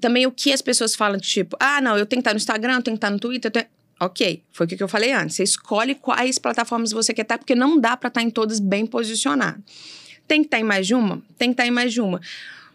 também 0.00 0.26
o 0.26 0.32
que 0.32 0.52
as 0.52 0.62
pessoas 0.62 0.94
falam, 0.94 1.18
tipo, 1.18 1.56
ah, 1.60 1.80
não, 1.82 1.98
eu 1.98 2.06
tenho 2.06 2.20
que 2.20 2.28
estar 2.28 2.32
no 2.32 2.38
Instagram, 2.38 2.76
eu 2.76 2.82
tenho 2.82 2.96
que 2.96 2.98
estar 2.98 3.10
no 3.10 3.18
Twitter, 3.18 3.50
tenho... 3.50 3.66
Ok, 4.02 4.42
foi 4.50 4.64
o 4.64 4.68
que 4.68 4.82
eu 4.82 4.88
falei 4.88 5.12
antes. 5.12 5.36
Você 5.36 5.42
escolhe 5.42 5.94
quais 5.94 6.38
plataformas 6.38 6.90
você 6.90 7.12
quer 7.12 7.20
estar, 7.20 7.36
porque 7.36 7.54
não 7.54 7.78
dá 7.78 7.94
para 7.98 8.08
estar 8.08 8.22
em 8.22 8.30
todas 8.30 8.58
bem 8.58 8.86
posicionado. 8.86 9.62
Tem 10.26 10.40
que 10.40 10.46
estar 10.46 10.58
em 10.58 10.64
mais 10.64 10.86
de 10.86 10.94
uma? 10.94 11.22
Tem 11.36 11.50
que 11.50 11.52
estar 11.52 11.66
em 11.66 11.70
mais 11.70 11.92
de 11.92 12.00
uma. 12.00 12.18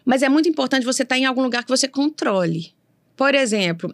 Mas 0.04 0.22
é 0.22 0.28
muito 0.28 0.48
importante 0.48 0.86
você 0.86 1.02
estar 1.02 1.18
em 1.18 1.24
algum 1.24 1.42
lugar 1.42 1.64
que 1.64 1.68
você 1.68 1.88
controle. 1.88 2.72
Por 3.16 3.34
exemplo, 3.34 3.92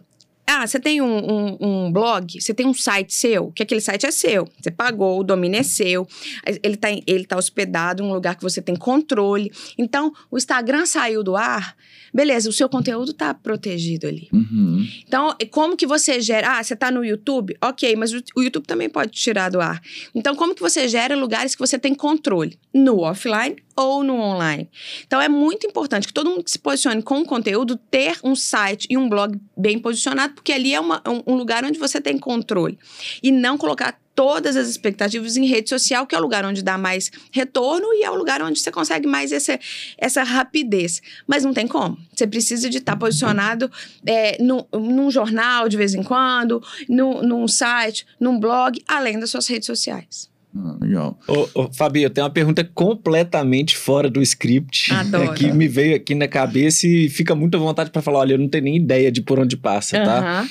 ah, 0.53 0.67
você 0.67 0.79
tem 0.79 1.01
um, 1.01 1.07
um, 1.07 1.57
um, 1.59 1.91
blog, 1.91 2.39
você 2.39 2.53
tem 2.53 2.67
um 2.67 2.73
site 2.73 3.13
seu, 3.13 3.51
que 3.51 3.63
aquele 3.63 3.81
site 3.81 4.05
é 4.05 4.11
seu. 4.11 4.47
Você 4.61 4.69
pagou, 4.69 5.19
o 5.19 5.23
domínio 5.23 5.59
é 5.59 5.63
seu, 5.63 6.07
ele 6.45 6.75
está 6.75 6.89
ele 6.91 7.25
tá 7.25 7.37
hospedado 7.37 8.03
em 8.03 8.05
um 8.05 8.13
lugar 8.13 8.35
que 8.35 8.43
você 8.43 8.61
tem 8.61 8.75
controle. 8.75 9.51
Então, 9.77 10.13
o 10.29 10.37
Instagram 10.37 10.85
saiu 10.85 11.23
do 11.23 11.35
ar, 11.35 11.75
beleza, 12.13 12.49
o 12.49 12.53
seu 12.53 12.69
conteúdo 12.69 13.11
está 13.11 13.33
protegido 13.33 14.07
ali. 14.07 14.29
Uhum. 14.31 14.87
Então, 15.07 15.35
como 15.49 15.75
que 15.75 15.87
você 15.87 16.21
gera? 16.21 16.59
Ah, 16.59 16.63
você 16.63 16.75
está 16.75 16.91
no 16.91 17.03
YouTube? 17.03 17.57
Ok, 17.61 17.95
mas 17.95 18.13
o 18.13 18.41
YouTube 18.43 18.65
também 18.65 18.89
pode 18.89 19.11
tirar 19.11 19.49
do 19.49 19.59
ar. 19.59 19.81
Então, 20.13 20.35
como 20.35 20.53
que 20.53 20.61
você 20.61 20.87
gera 20.87 21.15
lugares 21.15 21.55
que 21.55 21.59
você 21.59 21.79
tem 21.79 21.95
controle? 21.95 22.59
No 22.73 22.99
offline 22.99 23.55
ou 23.75 24.03
no 24.03 24.15
online. 24.15 24.69
Então 25.05 25.21
é 25.21 25.29
muito 25.29 25.65
importante 25.67 26.07
que 26.07 26.13
todo 26.13 26.29
mundo 26.29 26.43
que 26.43 26.51
se 26.51 26.59
posicione 26.59 27.01
com 27.01 27.21
o 27.21 27.25
conteúdo 27.25 27.75
ter 27.75 28.17
um 28.23 28.35
site 28.35 28.87
e 28.89 28.97
um 28.97 29.09
blog 29.09 29.39
bem 29.57 29.79
posicionado, 29.79 30.33
porque 30.33 30.51
ali 30.51 30.73
é 30.73 30.79
uma, 30.79 31.01
um 31.25 31.35
lugar 31.35 31.63
onde 31.63 31.79
você 31.79 31.99
tem 31.99 32.17
controle. 32.17 32.77
E 33.21 33.31
não 33.31 33.57
colocar 33.57 33.99
todas 34.15 34.55
as 34.55 34.67
expectativas 34.67 35.37
em 35.37 35.45
rede 35.45 35.69
social, 35.69 36.05
que 36.05 36.15
é 36.15 36.17
o 36.17 36.21
lugar 36.21 36.45
onde 36.45 36.63
dá 36.63 36.77
mais 36.77 37.11
retorno 37.31 37.93
e 37.93 38.03
é 38.03 38.11
o 38.11 38.15
lugar 38.15 38.41
onde 38.41 38.59
você 38.59 38.71
consegue 38.71 39.07
mais 39.07 39.31
esse, 39.31 39.59
essa 39.97 40.23
rapidez. 40.23 41.01
Mas 41.27 41.43
não 41.43 41.53
tem 41.53 41.67
como. 41.67 41.97
Você 42.13 42.27
precisa 42.27 42.69
de 42.69 42.77
estar 42.77 42.95
posicionado 42.95 43.71
é, 44.05 44.41
no, 44.41 44.67
num 44.71 45.09
jornal 45.09 45.67
de 45.67 45.77
vez 45.77 45.93
em 45.93 46.03
quando, 46.03 46.61
no, 46.87 47.21
num 47.23 47.47
site, 47.47 48.05
num 48.19 48.39
blog, 48.39 48.81
além 48.87 49.19
das 49.19 49.31
suas 49.31 49.47
redes 49.47 49.65
sociais. 49.65 50.32
Ah, 50.55 50.77
legal. 50.79 51.19
Ô, 51.27 51.47
ô, 51.55 51.69
Fabi, 51.73 52.03
eu 52.03 52.09
tenho 52.09 52.25
uma 52.25 52.33
pergunta 52.33 52.63
completamente 52.63 53.75
fora 53.75 54.09
do 54.09 54.21
script. 54.21 54.93
Adoro. 54.93 55.33
Que 55.33 55.51
me 55.51 55.67
veio 55.67 55.95
aqui 55.95 56.13
na 56.13 56.27
cabeça 56.27 56.87
e 56.87 57.09
fica 57.09 57.33
muito 57.33 57.57
à 57.57 57.59
vontade 57.59 57.89
para 57.89 58.01
falar: 58.01 58.19
olha, 58.19 58.33
eu 58.33 58.37
não 58.37 58.47
tenho 58.47 58.65
nem 58.65 58.75
ideia 58.77 59.11
de 59.11 59.21
por 59.21 59.39
onde 59.39 59.57
passa, 59.57 59.97
uhum. 59.97 60.05
tá? 60.05 60.47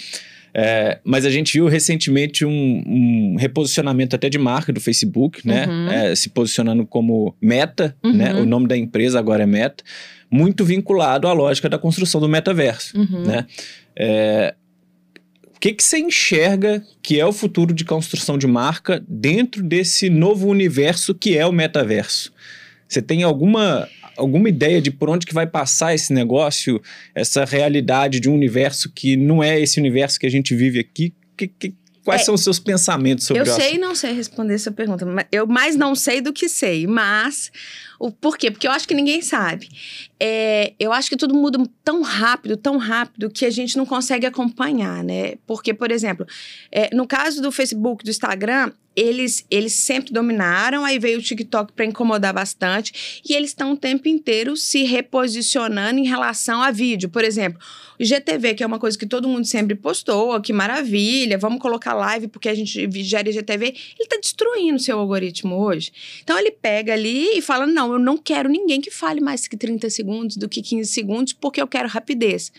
É, 0.55 0.99
mas 1.03 1.25
a 1.25 1.31
gente 1.31 1.55
viu 1.55 1.67
recentemente 1.67 2.45
um, 2.45 2.51
um, 2.87 3.37
reposicionamento 3.39 4.15
até 4.15 4.29
de 4.29 4.39
marca 4.39 4.73
do 4.73 4.81
Facebook, 4.81 5.47
né? 5.47 5.67
Uhum. 5.67 5.91
É, 5.91 6.15
se 6.15 6.29
posicionando 6.29 6.85
como 6.85 7.35
Meta, 7.41 7.97
Uhum. 8.05 8.13
né? 8.13 8.35
O 8.35 8.45
nome 8.45 8.69
da 8.69 8.77
empresa 8.77 9.19
agora 9.19 9.45
é 9.45 9.47
Meta. 9.47 9.83
Muito 10.31 10.65
vinculado 10.65 11.27
à 11.29 11.33
lógica 11.33 11.69
da 11.69 11.79
construção 11.79 12.21
do 12.21 12.29
metaverso, 12.29 12.99
Uhum. 12.99 13.23
né? 13.23 13.47
É, 13.97 14.55
que, 15.63 15.73
que 15.75 15.85
você 15.85 15.99
enxerga 16.01 16.85
que 17.01 17.21
é 17.21 17.25
o 17.25 17.33
futuro 17.33 17.73
de 17.73 17.85
construção 17.85 18.37
de 18.37 18.49
marca 18.49 19.01
dentro 19.09 19.63
desse 19.63 20.11
novo 20.11 20.49
universo 20.49 21.15
que 21.15 21.39
é 21.39 21.47
o 21.47 21.53
metaverso? 21.53 22.33
Você 22.89 23.01
tem 23.01 23.23
alguma, 23.23 23.89
alguma 24.17 24.49
ideia 24.49 24.83
de 24.83 24.91
por 24.91 25.09
onde 25.09 25.25
que 25.25 25.33
vai 25.33 25.47
passar 25.47 25.95
esse 25.95 26.13
negócio, 26.13 26.83
essa 27.15 27.45
realidade 27.45 28.19
de 28.19 28.29
um 28.29 28.35
universo 28.35 28.91
que 28.93 29.17
não 29.17 29.41
é 29.41 29.61
esse 29.61 29.79
universo 29.79 30.19
que 30.19 30.27
a 30.27 30.31
gente 30.31 30.53
vive 30.53 30.81
aqui? 30.81 31.15
Que, 31.37 31.47
que, 31.47 31.75
quais 32.05 32.23
É, 32.23 32.25
são 32.25 32.35
os 32.35 32.43
seus 32.43 32.59
pensamentos 32.59 33.25
sobre 33.25 33.43
Eu 33.43 33.47
o 33.47 33.49
assunto? 33.49 33.63
sei 33.63 33.75
e 33.77 33.79
não 33.79 33.95
sei 33.95 34.13
responder 34.15 34.55
essa 34.55 34.73
pergunta. 34.73 35.07
mas 35.07 35.27
Eu 35.31 35.47
mais 35.47 35.77
não 35.77 35.95
sei 35.95 36.21
do 36.21 36.33
que 36.33 36.49
sei. 36.49 36.89
Mas, 36.89 37.53
o 38.03 38.11
por 38.11 38.37
quê? 38.37 38.51
Porque 38.51 38.67
eu 38.67 38.73
acho 38.73 38.89
que 38.89 38.95
ninguém 38.95 39.23
sabe. 39.23 39.69
É, 40.19 40.75
eu 40.77 40.93
acho 40.93 41.09
que 41.09 41.17
tudo 41.17 41.37
muda 41.37 41.63
tão 41.85 42.03
rápido, 42.03 42.57
tão 42.57 42.77
rápido, 42.77 43.31
que 43.31 43.47
a 43.47 43.51
gente 43.51 43.77
não 43.77 43.87
consegue 43.87 44.27
acompanhar, 44.27 45.05
né? 45.05 45.37
Porque, 45.47 45.73
por 45.73 45.93
exemplo, 45.93 46.27
é, 46.73 46.93
no 46.93 47.07
caso 47.07 47.41
do 47.41 47.53
Facebook, 47.53 48.03
do 48.03 48.11
Instagram, 48.11 48.73
eles, 48.95 49.45
eles 49.51 49.73
sempre 49.73 50.13
dominaram, 50.13 50.85
aí 50.85 50.99
veio 50.99 51.19
o 51.19 51.23
TikTok 51.23 51.73
para 51.73 51.85
incomodar 51.85 52.33
bastante, 52.33 53.23
e 53.29 53.35
eles 53.35 53.51
estão 53.51 53.73
o 53.73 53.77
tempo 53.77 54.09
inteiro 54.09 54.57
se 54.57 54.85
reposicionando 54.85 55.99
em 55.99 56.07
relação 56.07 56.63
a 56.63 56.71
vídeo. 56.71 57.09
Por 57.09 57.25
exemplo, 57.25 57.61
o 57.99 58.05
GTV, 58.05 58.55
que 58.55 58.63
é 58.63 58.67
uma 58.67 58.79
coisa 58.79 58.99
que 58.99 59.07
todo 59.07 59.29
mundo 59.29 59.47
sempre 59.47 59.75
postou, 59.75 60.41
que 60.41 60.53
maravilha, 60.53 61.39
vamos 61.39 61.61
colocar 61.61 61.95
live 61.95 62.29
porque 62.29 62.49
a 62.49 62.55
gente 62.55 62.89
gera 63.03 63.29
IGTV, 63.29 63.67
ele 63.67 63.77
está 64.01 64.17
destruindo 64.17 64.77
o 64.77 64.81
seu 64.81 64.99
algoritmo 64.99 65.57
hoje. 65.57 65.93
Então 66.23 66.39
ele 66.39 66.51
pega 66.51 66.93
ali 66.93 67.39
e 67.39 67.43
fala: 67.43 67.67
não, 67.67 67.93
eu 67.93 67.99
não 67.99 68.19
quero 68.19 68.49
ninguém 68.49 68.81
que 68.81 68.91
fale 68.91 69.21
mais 69.21 69.47
que 69.47 69.57
30 69.57 69.89
segundos 69.91 70.37
do 70.37 70.49
que 70.49 70.61
15 70.61 70.91
segundos, 70.91 71.33
porque 71.33 71.61
eu 71.61 71.67
quero 71.67 71.89
rapidez. 71.89 72.53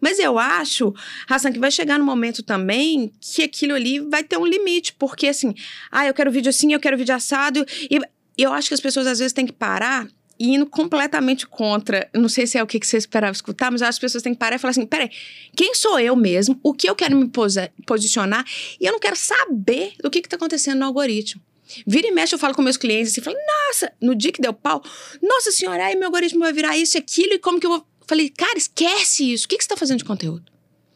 Mas 0.00 0.18
eu 0.18 0.38
acho, 0.38 0.94
Hassan, 1.28 1.52
que 1.52 1.58
vai 1.58 1.70
chegar 1.70 1.98
no 1.98 2.04
momento 2.04 2.42
também 2.42 3.12
que 3.20 3.42
aquilo 3.42 3.74
ali 3.74 3.98
vai 3.98 4.22
ter 4.22 4.36
um 4.36 4.46
limite, 4.46 4.92
porque 4.94 5.26
assim, 5.26 5.54
ah, 5.90 6.06
eu 6.06 6.14
quero 6.14 6.30
vídeo 6.30 6.50
assim, 6.50 6.72
eu 6.72 6.80
quero 6.80 6.96
vídeo 6.96 7.14
assado, 7.14 7.64
e 7.90 8.00
eu 8.36 8.52
acho 8.52 8.68
que 8.68 8.74
as 8.74 8.80
pessoas 8.80 9.06
às 9.06 9.18
vezes 9.18 9.32
têm 9.32 9.46
que 9.46 9.52
parar 9.52 10.08
e 10.38 10.54
indo 10.54 10.66
completamente 10.66 11.46
contra. 11.46 12.08
Não 12.12 12.28
sei 12.28 12.46
se 12.46 12.58
é 12.58 12.62
o 12.62 12.66
que 12.66 12.84
você 12.84 12.96
esperava 12.96 13.32
escutar, 13.32 13.70
mas 13.70 13.80
eu 13.80 13.86
acho 13.88 14.00
que 14.00 14.06
as 14.06 14.10
pessoas 14.10 14.22
têm 14.22 14.32
que 14.34 14.38
parar 14.38 14.56
e 14.56 14.58
falar 14.58 14.72
assim: 14.72 14.86
peraí, 14.86 15.10
quem 15.56 15.74
sou 15.74 15.98
eu 16.00 16.16
mesmo? 16.16 16.58
O 16.62 16.74
que 16.74 16.88
eu 16.88 16.94
quero 16.96 17.16
me 17.16 17.28
posi- 17.28 17.70
posicionar? 17.86 18.44
E 18.80 18.84
eu 18.86 18.92
não 18.92 18.98
quero 18.98 19.16
saber 19.16 19.92
do 20.02 20.10
que 20.10 20.18
está 20.18 20.36
acontecendo 20.36 20.78
no 20.80 20.86
algoritmo. 20.86 21.40
Vira 21.86 22.08
e 22.08 22.10
mexe, 22.10 22.34
eu 22.34 22.38
falo 22.38 22.54
com 22.54 22.60
meus 22.60 22.76
clientes 22.76 23.12
assim, 23.12 23.22
falo, 23.22 23.36
nossa, 23.68 23.90
no 24.00 24.14
dia 24.14 24.30
que 24.30 24.40
deu 24.40 24.52
pau, 24.52 24.82
nossa 25.22 25.50
senhora, 25.50 25.86
aí 25.86 25.96
meu 25.96 26.06
algoritmo 26.06 26.40
vai 26.40 26.52
virar 26.52 26.76
isso 26.76 26.96
e 26.96 26.98
aquilo, 26.98 27.32
e 27.32 27.38
como 27.38 27.58
que 27.58 27.66
eu 27.66 27.70
vou. 27.70 27.86
Falei, 28.06 28.28
cara, 28.28 28.58
esquece 28.58 29.32
isso. 29.32 29.46
O 29.46 29.48
que, 29.48 29.56
que 29.56 29.62
você 29.62 29.66
está 29.66 29.76
fazendo 29.76 29.98
de 29.98 30.04
conteúdo? 30.04 30.44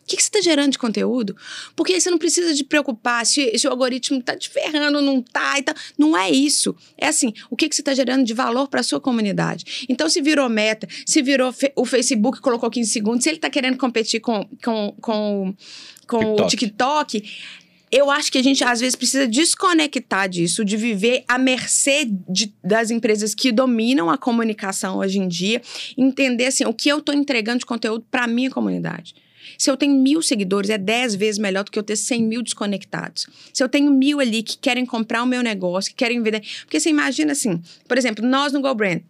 O 0.09 0.11
que, 0.11 0.16
que 0.16 0.22
você 0.22 0.28
está 0.28 0.40
gerando 0.40 0.72
de 0.72 0.78
conteúdo? 0.78 1.36
Porque 1.76 1.92
aí 1.92 2.00
você 2.00 2.11
não 2.11 2.16
precisa 2.16 2.54
de 2.54 2.64
preocupar 2.64 3.26
se, 3.26 3.59
se 3.59 3.66
o 3.68 3.70
algoritmo 3.70 4.18
está 4.18 4.34
te 4.34 4.48
ferrando, 4.48 5.02
não 5.02 5.20
tá 5.20 5.59
e 5.59 5.62
tal. 5.62 5.74
Não 5.98 6.16
é 6.16 6.30
isso. 6.30 6.74
É 6.96 7.09
assim, 7.09 7.34
o 7.50 7.56
que, 7.56 7.68
que 7.68 7.74
você 7.76 7.82
está 7.82 7.92
gerando 7.92 8.24
de 8.24 8.32
valor 8.32 8.68
para 8.68 8.80
a 8.80 8.82
sua 8.82 9.00
comunidade. 9.00 9.84
Então, 9.86 10.09
se 10.09 10.22
virou 10.22 10.48
meta, 10.48 10.88
se 11.04 11.20
virou 11.20 11.52
fe- 11.52 11.72
o 11.76 11.84
Facebook 11.84 12.40
colocou 12.40 12.70
15 12.70 12.90
segundos, 12.90 13.22
se 13.22 13.28
ele 13.28 13.36
está 13.36 13.50
querendo 13.50 13.76
competir 13.76 14.20
com, 14.20 14.48
com, 14.64 14.94
com, 15.00 15.54
com 16.06 16.16
o 16.36 16.46
TikTok. 16.46 17.18
TikTok, 17.18 17.22
eu 17.90 18.11
acho 18.11 18.30
que 18.32 18.38
a 18.38 18.42
gente 18.42 18.62
às 18.64 18.80
vezes 18.80 18.96
precisa 18.96 19.26
desconectar 19.26 20.28
disso, 20.28 20.64
de 20.64 20.76
viver 20.76 21.24
à 21.28 21.38
mercê 21.38 22.06
de- 22.06 22.54
das 22.64 22.90
empresas 22.90 23.34
que 23.34 23.50
dominam 23.52 24.09
a 24.11 24.16
comunicação 24.18 24.98
hoje 24.98 25.18
em 25.18 25.28
dia, 25.28 25.61
entender 25.96 26.46
assim, 26.46 26.64
o 26.64 26.72
que 26.72 26.88
eu 26.88 26.98
estou 26.98 27.14
entregando 27.14 27.59
de 27.61 27.66
conteúdo 27.66 28.06
para 28.11 28.24
a 28.24 28.26
minha 28.26 28.50
comunidade. 28.50 29.14
Se 29.59 29.70
eu 29.70 29.76
tenho 29.76 29.94
mil 29.94 30.22
seguidores, 30.22 30.70
é 30.70 30.78
dez 30.78 31.16
vezes 31.16 31.38
melhor 31.38 31.64
do 31.64 31.70
que 31.70 31.78
eu 31.78 31.82
ter 31.82 31.96
100 31.96 32.22
mil 32.22 32.42
desconectados. 32.42 33.26
Se 33.52 33.62
eu 33.62 33.68
tenho 33.68 33.90
mil 33.90 34.20
ali 34.20 34.42
que 34.42 34.56
querem 34.56 34.86
comprar 34.86 35.22
o 35.22 35.26
meu 35.26 35.42
negócio, 35.42 35.90
que 35.90 35.96
querem 35.96 36.22
vender. 36.22 36.42
Porque 36.61 36.78
você 36.78 36.88
imagina 36.88 37.32
assim, 37.32 37.61
por 37.88 37.98
exemplo, 37.98 38.24
nós 38.24 38.52
no 38.52 38.61
Go 38.61 38.72
Brand, 38.74 39.02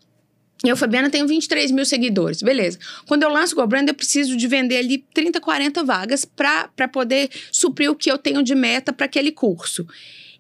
eu, 0.65 0.77
Fabiana, 0.77 1.09
tenho 1.09 1.27
23 1.27 1.71
mil 1.71 1.85
seguidores, 1.85 2.43
beleza. 2.43 2.79
Quando 3.07 3.23
eu 3.23 3.29
lanço 3.29 3.55
o 3.55 3.57
GoBrand, 3.57 3.87
eu 3.87 3.95
preciso 3.95 4.37
de 4.37 4.49
vender 4.49 4.79
ali 4.79 4.99
30, 5.15 5.41
40 5.41 5.85
vagas 5.85 6.25
para 6.25 6.89
poder 6.93 7.31
suprir 7.53 7.89
o 7.89 7.95
que 7.95 8.11
eu 8.11 8.19
tenho 8.19 8.43
de 8.43 8.57
meta 8.57 8.93
para 8.93 9.07
aquele 9.07 9.31
curso. 9.31 9.87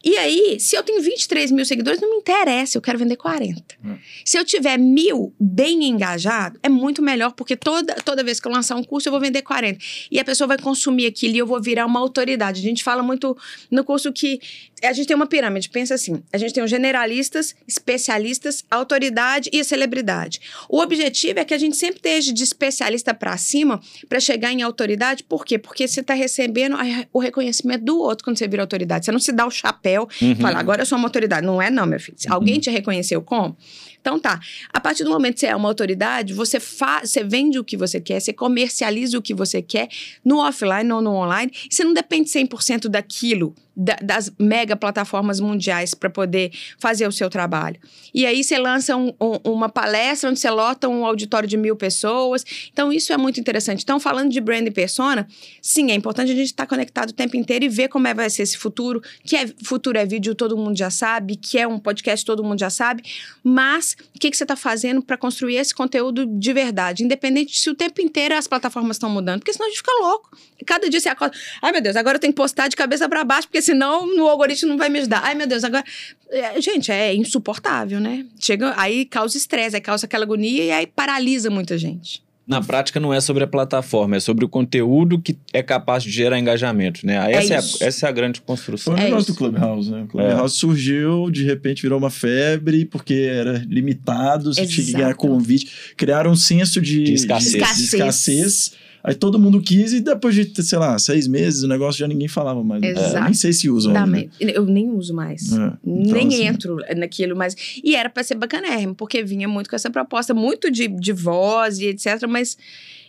E 0.08 0.16
aí, 0.16 0.58
se 0.58 0.74
eu 0.74 0.82
tenho 0.82 1.02
23 1.02 1.50
mil 1.50 1.66
seguidores, 1.66 2.00
não 2.00 2.08
me 2.08 2.16
interessa, 2.16 2.78
eu 2.78 2.80
quero 2.80 2.96
vender 2.96 3.16
40. 3.16 3.62
Hum. 3.84 3.98
Se 4.24 4.38
eu 4.38 4.44
tiver 4.44 4.78
mil 4.78 5.34
bem 5.38 5.84
engajado, 5.84 6.58
é 6.62 6.68
muito 6.68 7.02
melhor, 7.02 7.32
porque 7.32 7.54
toda, 7.54 7.94
toda 7.96 8.24
vez 8.24 8.40
que 8.40 8.48
eu 8.48 8.52
lançar 8.52 8.74
um 8.76 8.82
curso, 8.82 9.08
eu 9.08 9.12
vou 9.12 9.20
vender 9.20 9.42
40. 9.42 9.78
E 10.10 10.18
a 10.18 10.24
pessoa 10.24 10.48
vai 10.48 10.56
consumir 10.56 11.04
aquilo 11.04 11.34
e 11.34 11.38
eu 11.38 11.46
vou 11.46 11.60
virar 11.60 11.84
uma 11.84 12.00
autoridade. 12.00 12.58
A 12.58 12.62
gente 12.62 12.82
fala 12.82 13.02
muito 13.02 13.36
no 13.70 13.84
curso 13.84 14.10
que 14.10 14.40
a 14.82 14.94
gente 14.94 15.08
tem 15.08 15.14
uma 15.14 15.26
pirâmide, 15.26 15.68
pensa 15.68 15.94
assim: 15.94 16.22
a 16.32 16.38
gente 16.38 16.54
tem 16.54 16.64
os 16.64 16.70
generalistas, 16.70 17.54
especialistas, 17.66 18.64
autoridade 18.70 19.50
e 19.52 19.60
a 19.60 19.64
celebridade. 19.64 20.40
O 20.70 20.80
objetivo 20.80 21.38
é 21.40 21.44
que 21.44 21.52
a 21.52 21.58
gente 21.58 21.76
sempre 21.76 21.96
esteja 21.96 22.32
de 22.32 22.42
especialista 22.42 23.12
para 23.12 23.36
cima 23.36 23.78
para 24.08 24.20
chegar 24.20 24.52
em 24.52 24.62
autoridade, 24.62 25.22
por 25.22 25.44
quê? 25.44 25.58
Porque 25.58 25.86
você 25.86 26.00
está 26.00 26.14
recebendo 26.14 26.76
o 27.12 27.18
reconhecimento 27.18 27.84
do 27.84 27.98
outro 27.98 28.24
quando 28.24 28.38
você 28.38 28.48
vira 28.48 28.62
autoridade. 28.62 29.04
Você 29.04 29.12
não 29.12 29.18
se 29.18 29.32
dá 29.32 29.46
o 29.46 29.50
chapéu 29.50 29.97
Uhum. 30.02 30.32
e 30.32 30.34
fala, 30.36 30.58
agora 30.58 30.82
eu 30.82 30.86
sou 30.86 30.98
uma 30.98 31.06
autoridade. 31.08 31.46
Não 31.46 31.60
é, 31.60 31.70
não, 31.70 31.86
meu 31.86 31.98
filho. 31.98 32.16
Alguém 32.28 32.60
te 32.60 32.70
reconheceu 32.70 33.22
como? 33.22 33.56
Então 34.00 34.18
tá. 34.18 34.40
A 34.72 34.80
partir 34.80 35.04
do 35.04 35.10
momento 35.10 35.34
que 35.34 35.40
você 35.40 35.46
é 35.46 35.56
uma 35.56 35.68
autoridade, 35.68 36.32
você, 36.32 36.60
fa 36.60 37.00
você 37.04 37.24
vende 37.24 37.58
o 37.58 37.64
que 37.64 37.76
você 37.76 38.00
quer, 38.00 38.20
você 38.20 38.32
comercializa 38.32 39.18
o 39.18 39.22
que 39.22 39.34
você 39.34 39.60
quer 39.60 39.88
no 40.24 40.38
offline 40.38 40.90
ou 40.92 41.02
no 41.02 41.12
online, 41.14 41.52
e 41.70 41.74
você 41.74 41.84
não 41.84 41.92
depende 41.92 42.30
100% 42.30 42.88
daquilo 42.88 43.54
da, 43.78 43.96
das 44.02 44.32
mega 44.36 44.74
plataformas 44.74 45.38
mundiais 45.38 45.94
para 45.94 46.10
poder 46.10 46.50
fazer 46.80 47.06
o 47.06 47.12
seu 47.12 47.30
trabalho. 47.30 47.78
E 48.12 48.26
aí 48.26 48.42
você 48.42 48.58
lança 48.58 48.96
um, 48.96 49.14
um, 49.20 49.52
uma 49.52 49.68
palestra 49.68 50.28
onde 50.28 50.40
você 50.40 50.50
lota 50.50 50.88
um 50.88 51.06
auditório 51.06 51.48
de 51.48 51.56
mil 51.56 51.76
pessoas. 51.76 52.44
Então, 52.72 52.92
isso 52.92 53.12
é 53.12 53.16
muito 53.16 53.38
interessante. 53.38 53.84
Então, 53.84 54.00
falando 54.00 54.30
de 54.30 54.40
brand 54.40 54.66
e 54.66 54.70
persona, 54.72 55.28
sim, 55.62 55.92
é 55.92 55.94
importante 55.94 56.32
a 56.32 56.34
gente 56.34 56.46
estar 56.46 56.64
tá 56.64 56.68
conectado 56.68 57.10
o 57.10 57.12
tempo 57.12 57.36
inteiro 57.36 57.64
e 57.64 57.68
ver 57.68 57.88
como 57.88 58.08
é, 58.08 58.14
vai 58.14 58.28
ser 58.28 58.42
esse 58.42 58.58
futuro. 58.58 59.00
Que 59.22 59.36
é 59.36 59.46
futuro 59.62 59.96
é 59.96 60.04
vídeo, 60.04 60.34
todo 60.34 60.56
mundo 60.56 60.76
já 60.76 60.90
sabe, 60.90 61.36
que 61.36 61.56
é 61.56 61.68
um 61.68 61.78
podcast, 61.78 62.26
todo 62.26 62.42
mundo 62.42 62.58
já 62.58 62.70
sabe. 62.70 63.04
Mas 63.44 63.96
o 64.14 64.18
que, 64.18 64.28
que 64.28 64.36
você 64.36 64.42
está 64.42 64.56
fazendo 64.56 65.00
para 65.00 65.16
construir 65.16 65.56
esse 65.56 65.72
conteúdo 65.72 66.26
de 66.26 66.52
verdade? 66.52 67.04
Independente 67.04 67.56
se 67.56 67.70
o 67.70 67.74
tempo 67.74 68.00
inteiro 68.00 68.34
as 68.34 68.48
plataformas 68.48 68.96
estão 68.96 69.08
mudando, 69.08 69.38
porque 69.38 69.52
senão 69.52 69.66
a 69.66 69.70
gente 69.70 69.78
fica 69.78 69.92
louco. 70.00 70.36
Cada 70.66 70.90
dia 70.90 70.98
você 71.00 71.08
acorda. 71.08 71.36
Ai, 71.62 71.70
meu 71.70 71.80
Deus, 71.80 71.94
agora 71.94 72.16
eu 72.16 72.20
tenho 72.20 72.32
que 72.32 72.36
postar 72.36 72.66
de 72.66 72.74
cabeça 72.74 73.08
para 73.08 73.22
baixo, 73.22 73.46
porque 73.46 73.62
senão 73.68 74.06
no 74.16 74.26
algoritmo 74.26 74.70
não 74.70 74.78
vai 74.78 74.88
me 74.88 74.98
ajudar. 74.98 75.20
Ai, 75.22 75.34
meu 75.34 75.46
Deus, 75.46 75.62
agora. 75.62 75.84
É, 76.30 76.60
gente, 76.60 76.90
é 76.90 77.14
insuportável, 77.14 78.00
né? 78.00 78.24
Chega, 78.38 78.74
aí 78.76 79.04
causa 79.04 79.36
estresse, 79.36 79.76
aí 79.76 79.82
causa 79.82 80.06
aquela 80.06 80.24
agonia 80.24 80.64
e 80.64 80.70
aí 80.70 80.86
paralisa 80.86 81.50
muita 81.50 81.76
gente. 81.76 82.22
Na 82.46 82.62
prática, 82.62 82.98
não 82.98 83.12
é 83.12 83.20
sobre 83.20 83.44
a 83.44 83.46
plataforma, 83.46 84.16
é 84.16 84.20
sobre 84.20 84.42
o 84.42 84.48
conteúdo 84.48 85.20
que 85.20 85.36
é 85.52 85.62
capaz 85.62 86.02
de 86.02 86.10
gerar 86.10 86.38
engajamento, 86.38 87.06
né? 87.06 87.16
Essa 87.30 87.52
é, 87.52 87.56
é 87.56 87.58
a, 87.58 87.88
essa 87.88 88.06
é 88.06 88.08
a 88.08 88.12
grande 88.12 88.40
construção. 88.40 88.94
Foi 88.94 89.02
o 89.02 89.04
é 89.04 89.10
negócio 89.10 89.34
do 89.34 89.36
Clubhouse, 89.36 89.90
né? 89.90 90.02
O 90.04 90.06
Clubhouse 90.06 90.56
é. 90.56 90.58
surgiu, 90.58 91.30
de 91.30 91.44
repente 91.44 91.82
virou 91.82 91.98
uma 91.98 92.08
febre, 92.08 92.86
porque 92.86 93.28
era 93.30 93.62
limitado, 93.68 94.54
você 94.54 94.66
tinha 94.66 94.86
que 94.86 94.92
ganhar 94.92 95.14
convite. 95.14 95.94
Criaram 95.94 96.30
um 96.30 96.36
senso 96.36 96.80
de, 96.80 97.04
de 97.04 97.12
escassez. 97.12 97.52
De, 97.52 97.76
de 97.76 97.84
escassez 97.84 98.72
Aí 99.02 99.14
todo 99.14 99.38
mundo 99.38 99.60
quis 99.60 99.92
e 99.92 100.00
depois 100.00 100.34
de, 100.34 100.62
sei 100.62 100.78
lá, 100.78 100.98
seis 100.98 101.26
meses, 101.26 101.62
o 101.62 101.68
negócio 101.68 101.98
já 101.98 102.08
ninguém 102.08 102.28
falava 102.28 102.62
mais. 102.62 102.82
Exato. 102.82 103.24
nem 103.24 103.34
sei 103.34 103.52
se 103.52 103.70
usam. 103.70 103.96
Ainda. 103.96 104.28
Eu 104.40 104.64
nem 104.64 104.90
uso 104.90 105.14
mais. 105.14 105.52
É. 105.52 105.72
Então, 105.84 106.12
nem 106.14 106.26
assim... 106.26 106.46
entro 106.46 106.76
naquilo 106.96 107.36
mais. 107.36 107.54
E 107.82 107.94
era 107.94 108.10
para 108.10 108.22
ser 108.22 108.34
bacanérrimo, 108.34 108.94
porque 108.94 109.22
vinha 109.22 109.48
muito 109.48 109.70
com 109.70 109.76
essa 109.76 109.90
proposta, 109.90 110.34
muito 110.34 110.70
de, 110.70 110.88
de 110.88 111.12
voz 111.12 111.78
e 111.78 111.86
etc. 111.86 112.26
Mas 112.28 112.56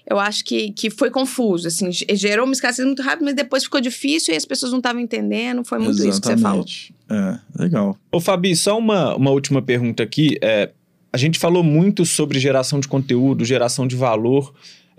eu 0.09 0.19
acho 0.19 0.43
que, 0.43 0.71
que 0.71 0.89
foi 0.89 1.11
confuso, 1.11 1.67
assim, 1.67 1.89
gerou 1.91 2.45
uma 2.45 2.53
escassez 2.53 2.85
muito 2.85 3.01
rápido, 3.03 3.25
mas 3.25 3.35
depois 3.35 3.63
ficou 3.63 3.79
difícil 3.79 4.33
e 4.33 4.37
as 4.37 4.43
pessoas 4.43 4.71
não 4.71 4.79
estavam 4.79 4.99
entendendo, 4.99 5.63
foi 5.63 5.77
muito 5.77 6.01
Exatamente. 6.01 6.11
isso 6.11 6.21
que 6.21 6.27
você 6.27 6.37
falou. 6.37 6.65
É, 7.11 7.61
legal. 7.61 7.97
Ô 8.11 8.19
Fabi, 8.19 8.55
só 8.55 8.77
uma, 8.77 9.15
uma 9.15 9.29
última 9.29 9.61
pergunta 9.61 10.01
aqui, 10.01 10.37
é, 10.41 10.71
a 11.13 11.17
gente 11.17 11.37
falou 11.37 11.63
muito 11.63 12.05
sobre 12.05 12.39
geração 12.39 12.79
de 12.79 12.87
conteúdo, 12.87 13.45
geração 13.45 13.85
de 13.85 13.95
valor, 13.95 14.51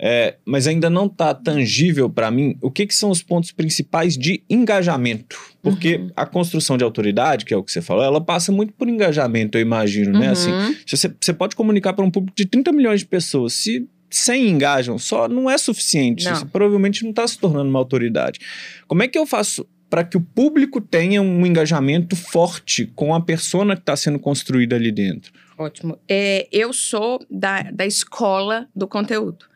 é, 0.03 0.37
mas 0.43 0.65
ainda 0.65 0.89
não 0.89 1.05
está 1.05 1.31
tangível 1.31 2.09
para 2.09 2.31
mim 2.31 2.57
o 2.59 2.71
que, 2.71 2.87
que, 2.87 2.95
são 2.95 3.11
os 3.11 3.21
pontos 3.21 3.51
principais 3.51 4.17
de 4.17 4.43
engajamento. 4.49 5.37
Porque 5.61 5.97
uhum. 5.97 6.09
a 6.15 6.25
construção 6.25 6.75
de 6.75 6.83
autoridade, 6.83 7.45
que 7.45 7.53
é 7.53 7.57
o 7.57 7.63
que 7.63 7.71
você 7.71 7.83
falou, 7.83 8.03
ela 8.03 8.19
passa 8.19 8.51
muito 8.51 8.73
por 8.73 8.89
engajamento, 8.89 9.59
eu 9.59 9.61
imagino, 9.61 10.17
né? 10.17 10.29
Assim, 10.29 10.51
uhum. 10.51 10.75
você, 10.87 11.13
você 11.21 11.31
pode 11.31 11.55
comunicar 11.55 11.93
para 11.93 12.03
um 12.03 12.09
público 12.09 12.35
de 12.35 12.47
30 12.47 12.71
milhões 12.71 13.01
de 13.01 13.05
pessoas. 13.05 13.53
Se 13.53 13.87
100 14.09 14.49
engajam, 14.49 14.97
só 14.97 15.27
não 15.27 15.47
é 15.47 15.55
suficiente. 15.59 16.25
Não. 16.25 16.35
Você 16.35 16.45
provavelmente 16.45 17.03
não 17.03 17.11
está 17.11 17.27
se 17.27 17.37
tornando 17.37 17.69
uma 17.69 17.77
autoridade. 17.77 18.39
Como 18.87 19.03
é 19.03 19.07
que 19.07 19.19
eu 19.19 19.27
faço 19.27 19.67
para 19.87 20.03
que 20.03 20.17
o 20.17 20.21
público 20.21 20.81
tenha 20.81 21.21
um 21.21 21.45
engajamento 21.45 22.15
forte 22.15 22.87
com 22.95 23.13
a 23.13 23.21
persona 23.21 23.75
que 23.75 23.81
está 23.81 23.95
sendo 23.95 24.17
construída 24.17 24.75
ali 24.75 24.91
dentro? 24.91 25.31
Ótimo. 25.59 25.99
É, 26.09 26.47
eu 26.51 26.73
sou 26.73 27.23
da, 27.29 27.61
da 27.63 27.85
escola 27.85 28.67
do 28.75 28.87
conteúdo. 28.87 29.50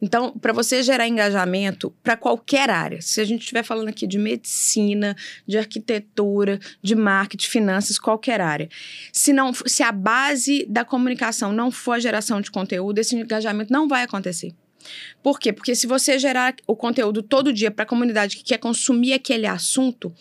Então, 0.00 0.32
para 0.32 0.52
você 0.52 0.82
gerar 0.82 1.06
engajamento 1.06 1.92
para 2.02 2.16
qualquer 2.16 2.70
área, 2.70 3.00
se 3.00 3.20
a 3.20 3.24
gente 3.24 3.40
estiver 3.40 3.62
falando 3.62 3.88
aqui 3.88 4.06
de 4.06 4.18
medicina, 4.18 5.16
de 5.46 5.58
arquitetura, 5.58 6.58
de 6.82 6.94
marketing, 6.94 7.48
finanças, 7.48 7.98
qualquer 7.98 8.40
área, 8.40 8.68
se 9.12 9.32
não, 9.32 9.52
se 9.52 9.82
a 9.82 9.92
base 9.92 10.66
da 10.68 10.84
comunicação 10.84 11.52
não 11.52 11.70
for 11.70 11.92
a 11.92 11.98
geração 11.98 12.40
de 12.40 12.50
conteúdo, 12.50 12.98
esse 12.98 13.14
engajamento 13.14 13.72
não 13.72 13.88
vai 13.88 14.02
acontecer. 14.02 14.54
Por 15.22 15.38
quê? 15.38 15.52
Porque 15.52 15.74
se 15.74 15.86
você 15.86 16.18
gerar 16.18 16.54
o 16.66 16.74
conteúdo 16.74 17.22
todo 17.22 17.52
dia 17.52 17.70
para 17.70 17.82
a 17.82 17.86
comunidade 17.86 18.36
que 18.36 18.42
quer 18.42 18.58
consumir 18.58 19.12
aquele 19.12 19.46
assunto, 19.46 20.12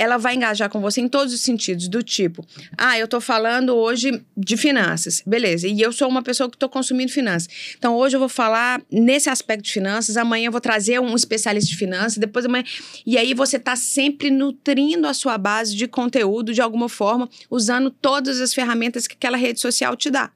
ela 0.00 0.16
vai 0.16 0.34
engajar 0.34 0.70
com 0.70 0.80
você 0.80 1.02
em 1.02 1.08
todos 1.08 1.34
os 1.34 1.42
sentidos, 1.42 1.86
do 1.86 2.02
tipo, 2.02 2.42
ah, 2.78 2.98
eu 2.98 3.06
tô 3.06 3.20
falando 3.20 3.76
hoje 3.76 4.24
de 4.34 4.56
finanças, 4.56 5.22
beleza, 5.26 5.68
e 5.68 5.78
eu 5.78 5.92
sou 5.92 6.08
uma 6.08 6.22
pessoa 6.22 6.48
que 6.48 6.56
tô 6.56 6.70
consumindo 6.70 7.12
finanças. 7.12 7.74
Então, 7.76 7.94
hoje 7.94 8.16
eu 8.16 8.20
vou 8.20 8.28
falar 8.28 8.80
nesse 8.90 9.28
aspecto 9.28 9.64
de 9.64 9.70
finanças, 9.70 10.16
amanhã 10.16 10.46
eu 10.46 10.52
vou 10.52 10.60
trazer 10.60 10.98
um 10.98 11.14
especialista 11.14 11.68
de 11.68 11.76
finanças, 11.76 12.16
depois 12.16 12.46
amanhã... 12.46 12.64
E 13.04 13.18
aí 13.18 13.34
você 13.34 13.58
tá 13.58 13.76
sempre 13.76 14.30
nutrindo 14.30 15.06
a 15.06 15.12
sua 15.12 15.36
base 15.36 15.76
de 15.76 15.86
conteúdo 15.86 16.54
de 16.54 16.62
alguma 16.62 16.88
forma, 16.88 17.28
usando 17.50 17.90
todas 17.90 18.40
as 18.40 18.54
ferramentas 18.54 19.06
que 19.06 19.14
aquela 19.14 19.36
rede 19.36 19.60
social 19.60 19.94
te 19.96 20.08
dá. 20.08 20.30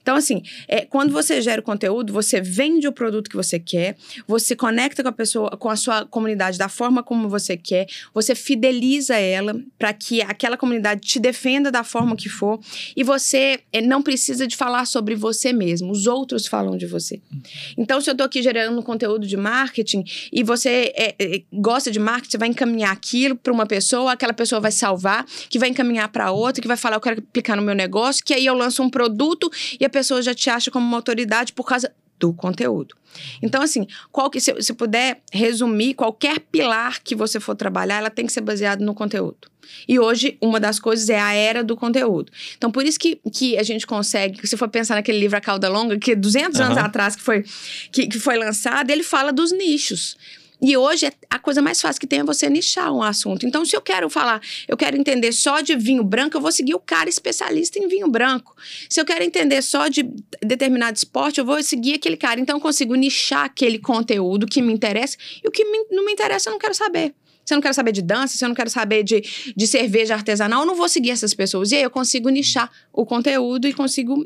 Então, 0.00 0.16
assim, 0.16 0.42
é, 0.68 0.84
quando 0.84 1.12
você 1.12 1.40
gera 1.40 1.60
o 1.60 1.64
conteúdo, 1.64 2.12
você 2.12 2.40
vende 2.40 2.86
o 2.86 2.92
produto 2.92 3.30
que 3.30 3.36
você 3.36 3.58
quer, 3.58 3.96
você 4.26 4.54
conecta 4.54 5.02
com 5.02 5.08
a 5.08 5.12
pessoa, 5.12 5.50
com 5.56 5.68
a 5.68 5.76
sua 5.76 6.04
comunidade 6.06 6.58
da 6.58 6.68
forma 6.68 7.02
como 7.02 7.28
você 7.28 7.56
quer, 7.56 7.86
você 8.12 8.34
fideliza 8.34 9.16
ela 9.16 9.60
para 9.78 9.92
que 9.92 10.22
aquela 10.22 10.56
comunidade 10.56 11.00
te 11.00 11.20
defenda 11.20 11.70
da 11.70 11.84
forma 11.84 12.16
que 12.16 12.28
for 12.28 12.60
e 12.96 13.02
você 13.02 13.60
é, 13.72 13.80
não 13.80 14.02
precisa 14.02 14.46
de 14.46 14.56
falar 14.56 14.86
sobre 14.86 15.14
você 15.14 15.52
mesmo, 15.52 15.92
os 15.92 16.06
outros 16.06 16.46
falam 16.46 16.76
de 16.76 16.86
você. 16.86 17.20
Então, 17.76 18.00
se 18.00 18.10
eu 18.10 18.12
estou 18.12 18.26
aqui 18.26 18.42
gerando 18.42 18.82
conteúdo 18.82 19.26
de 19.26 19.36
marketing 19.36 20.04
e 20.32 20.42
você 20.42 20.92
é, 20.96 21.14
é, 21.18 21.42
gosta 21.52 21.90
de 21.90 21.98
marketing, 21.98 22.32
você 22.32 22.38
vai 22.38 22.48
encaminhar 22.48 22.92
aquilo 22.92 23.36
para 23.36 23.52
uma 23.52 23.66
pessoa, 23.66 24.12
aquela 24.12 24.32
pessoa 24.32 24.60
vai 24.60 24.72
salvar, 24.72 25.24
que 25.48 25.58
vai 25.58 25.68
encaminhar 25.68 26.08
para 26.08 26.30
outra, 26.30 26.60
que 26.60 26.68
vai 26.68 26.76
falar, 26.76 26.96
eu 26.96 27.00
quero 27.00 27.20
aplicar 27.20 27.56
no 27.56 27.62
meu 27.62 27.74
negócio, 27.74 28.24
que 28.24 28.34
aí 28.34 28.46
eu 28.46 28.54
lanço 28.54 28.82
um 28.82 28.90
produto 28.90 29.50
e 29.80 29.84
a 29.84 29.90
pessoa 29.90 30.22
já 30.22 30.34
te 30.34 30.50
acha 30.50 30.70
como 30.70 30.86
uma 30.86 30.96
autoridade 30.96 31.52
por 31.52 31.66
causa 31.66 31.92
do 32.18 32.32
conteúdo. 32.32 32.94
Então, 33.42 33.60
assim, 33.60 33.86
qual 34.12 34.30
que, 34.30 34.40
se, 34.40 34.54
se 34.62 34.72
puder 34.72 35.20
resumir, 35.32 35.94
qualquer 35.94 36.38
pilar 36.38 37.00
que 37.02 37.16
você 37.16 37.40
for 37.40 37.56
trabalhar, 37.56 37.96
ela 37.96 38.10
tem 38.10 38.26
que 38.26 38.32
ser 38.32 38.40
baseada 38.40 38.84
no 38.84 38.94
conteúdo. 38.94 39.50
E 39.88 39.98
hoje, 39.98 40.38
uma 40.40 40.60
das 40.60 40.78
coisas 40.78 41.08
é 41.08 41.18
a 41.18 41.32
era 41.32 41.64
do 41.64 41.76
conteúdo. 41.76 42.30
Então, 42.56 42.70
por 42.70 42.84
isso 42.84 42.98
que, 42.98 43.20
que 43.32 43.58
a 43.58 43.62
gente 43.62 43.86
consegue, 43.86 44.46
se 44.46 44.56
for 44.56 44.68
pensar 44.68 44.94
naquele 44.94 45.18
livro 45.18 45.36
A 45.36 45.40
Cauda 45.40 45.68
Longa, 45.68 45.98
que 45.98 46.14
200 46.14 46.58
uhum. 46.58 46.66
anos 46.66 46.78
atrás 46.78 47.16
que 47.16 47.22
foi, 47.22 47.44
que, 47.90 48.06
que 48.06 48.18
foi 48.18 48.36
lançado, 48.36 48.90
ele 48.90 49.02
fala 49.02 49.32
dos 49.32 49.52
nichos. 49.52 50.16
E 50.62 50.76
hoje 50.76 51.10
a 51.28 51.38
coisa 51.40 51.60
mais 51.60 51.80
fácil 51.80 52.00
que 52.00 52.06
tem 52.06 52.20
é 52.20 52.24
você 52.24 52.48
nichar 52.48 52.92
um 52.92 53.02
assunto. 53.02 53.44
Então, 53.44 53.64
se 53.64 53.74
eu 53.74 53.80
quero 53.80 54.08
falar, 54.08 54.40
eu 54.68 54.76
quero 54.76 54.96
entender 54.96 55.32
só 55.32 55.60
de 55.60 55.74
vinho 55.74 56.04
branco, 56.04 56.36
eu 56.36 56.40
vou 56.40 56.52
seguir 56.52 56.74
o 56.74 56.78
cara 56.78 57.08
especialista 57.08 57.80
em 57.80 57.88
vinho 57.88 58.08
branco. 58.08 58.54
Se 58.88 59.00
eu 59.00 59.04
quero 59.04 59.24
entender 59.24 59.60
só 59.60 59.88
de 59.88 60.08
determinado 60.40 60.96
esporte, 60.96 61.40
eu 61.40 61.44
vou 61.44 61.60
seguir 61.64 61.94
aquele 61.94 62.16
cara. 62.16 62.38
Então, 62.38 62.58
eu 62.58 62.60
consigo 62.60 62.94
nichar 62.94 63.44
aquele 63.44 63.78
conteúdo 63.78 64.46
que 64.46 64.62
me 64.62 64.72
interessa 64.72 65.16
e 65.42 65.48
o 65.48 65.50
que 65.50 65.64
me, 65.64 65.86
não 65.90 66.04
me 66.04 66.12
interessa, 66.12 66.48
eu 66.48 66.52
não 66.52 66.60
quero 66.60 66.74
saber. 66.74 67.12
Se 67.44 67.54
eu 67.54 67.56
não 67.56 67.62
quero 67.62 67.74
saber 67.74 67.90
de 67.90 68.02
dança, 68.02 68.38
se 68.38 68.44
eu 68.44 68.48
não 68.48 68.54
quero 68.54 68.70
saber 68.70 69.02
de, 69.02 69.20
de 69.56 69.66
cerveja 69.66 70.14
artesanal, 70.14 70.60
eu 70.60 70.66
não 70.66 70.76
vou 70.76 70.88
seguir 70.88 71.10
essas 71.10 71.34
pessoas. 71.34 71.72
E 71.72 71.76
aí 71.76 71.82
eu 71.82 71.90
consigo 71.90 72.28
nichar 72.28 72.70
o 72.92 73.04
conteúdo 73.04 73.66
e 73.66 73.72
consigo 73.72 74.24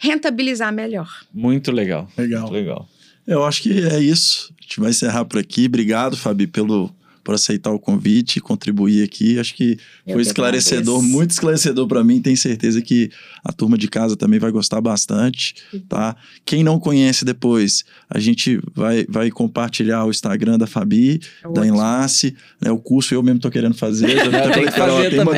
rentabilizar 0.00 0.72
melhor. 0.72 1.08
Muito 1.34 1.70
legal. 1.70 2.08
Legal. 2.16 2.42
Muito 2.42 2.54
legal. 2.54 2.88
Eu 3.26 3.44
acho 3.44 3.62
que 3.62 3.84
é 3.84 4.00
isso. 4.00 4.54
A 4.66 4.68
gente 4.68 4.80
vai 4.80 4.90
encerrar 4.90 5.24
por 5.24 5.38
aqui. 5.38 5.66
Obrigado, 5.66 6.16
Fabi, 6.16 6.48
pelo 6.48 6.92
por 7.26 7.34
aceitar 7.34 7.72
o 7.72 7.78
convite 7.80 8.36
e 8.36 8.40
contribuir 8.40 9.02
aqui. 9.02 9.36
Acho 9.36 9.52
que 9.52 9.76
Eu 10.06 10.12
foi 10.12 10.22
esclarecedor, 10.22 10.94
agradeço. 10.94 11.16
muito 11.16 11.30
esclarecedor 11.32 11.88
para 11.88 12.04
mim. 12.04 12.22
Tenho 12.22 12.36
certeza 12.36 12.80
que 12.80 13.10
a 13.44 13.52
turma 13.52 13.76
de 13.76 13.88
casa 13.88 14.16
também 14.16 14.38
vai 14.38 14.52
gostar 14.52 14.80
bastante, 14.80 15.56
tá? 15.88 16.14
Quem 16.44 16.62
não 16.62 16.78
conhece 16.78 17.24
depois, 17.24 17.84
a 18.08 18.20
gente 18.20 18.60
vai, 18.72 19.04
vai 19.08 19.28
compartilhar 19.32 20.04
o 20.04 20.10
Instagram 20.10 20.56
da 20.56 20.68
Fabi, 20.68 21.20
é 21.44 21.52
da 21.52 21.66
Enlace, 21.66 22.36
né? 22.60 22.70
O 22.70 22.78
curso 22.78 23.12
eu 23.12 23.24
mesmo 23.24 23.40
tô 23.40 23.50
querendo 23.50 23.74
fazer. 23.74 24.08
Já 24.08 24.30
tem, 24.54 24.70
fazer 24.70 25.10
tem, 25.10 25.18
uma, 25.18 25.32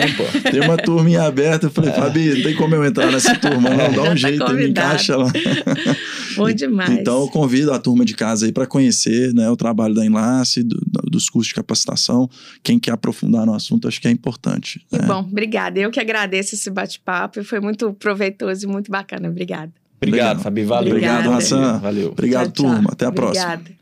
tem 0.51 0.61
uma 0.61 0.77
turminha 0.77 1.23
aberta. 1.23 1.69
Eu 1.69 1.71
falei, 1.71 1.91
é. 1.91 1.95
Fabi, 1.95 2.35
não 2.35 2.43
tem 2.43 2.55
como 2.55 2.75
eu 2.75 2.85
entrar 2.85 3.11
nessa 3.11 3.35
turma, 3.35 3.71
não. 3.71 3.93
Dá 3.95 4.03
um 4.03 4.05
tá 4.13 4.15
jeito, 4.15 4.53
me 4.53 4.69
encaixa 4.69 5.17
lá. 5.17 5.33
Bom 6.37 6.53
demais. 6.53 6.91
Então, 6.91 7.23
eu 7.23 7.29
convido 7.29 7.73
a 7.73 7.79
turma 7.79 8.05
de 8.05 8.13
casa 8.13 8.45
aí 8.45 8.53
para 8.53 8.67
conhecer 8.67 9.33
né, 9.33 9.49
o 9.49 9.57
trabalho 9.57 9.95
da 9.95 10.05
Enlace, 10.05 10.63
do, 10.63 10.79
dos 11.11 11.31
cursos 11.31 11.49
de 11.49 11.55
capacitação. 11.55 11.78
Quem 12.63 12.79
quer 12.79 12.93
aprofundar 12.93 13.47
no 13.47 13.55
assunto, 13.55 13.89
acho 13.89 14.01
que 14.01 14.09
é 14.09 14.11
importante. 14.11 14.85
Né? 14.91 15.01
Bom, 15.07 15.21
obrigada. 15.21 15.79
Eu 15.79 15.91
que 15.91 16.01
agradeço 16.01 16.55
esse 16.55 16.71
bate-papo. 16.71 17.45
Foi 17.45 17.61
muito 17.61 17.93
proveitoso 17.95 18.65
e 18.65 18.69
muito 18.69 18.91
bacana. 18.91 19.29
Obrigada. 19.29 19.73
Obrigado, 19.97 20.41
Fabi. 20.41 20.63
Valeu. 20.65 20.93
Obrigado, 20.93 21.33
Hassan. 21.33 21.79
Valeu. 21.79 22.11
Obrigado, 22.11 22.53
tchau, 22.53 22.67
turma. 22.67 22.91
Até 22.93 23.05
a 23.05 23.09
Obrigada. 23.09 23.59
próxima. 23.63 23.78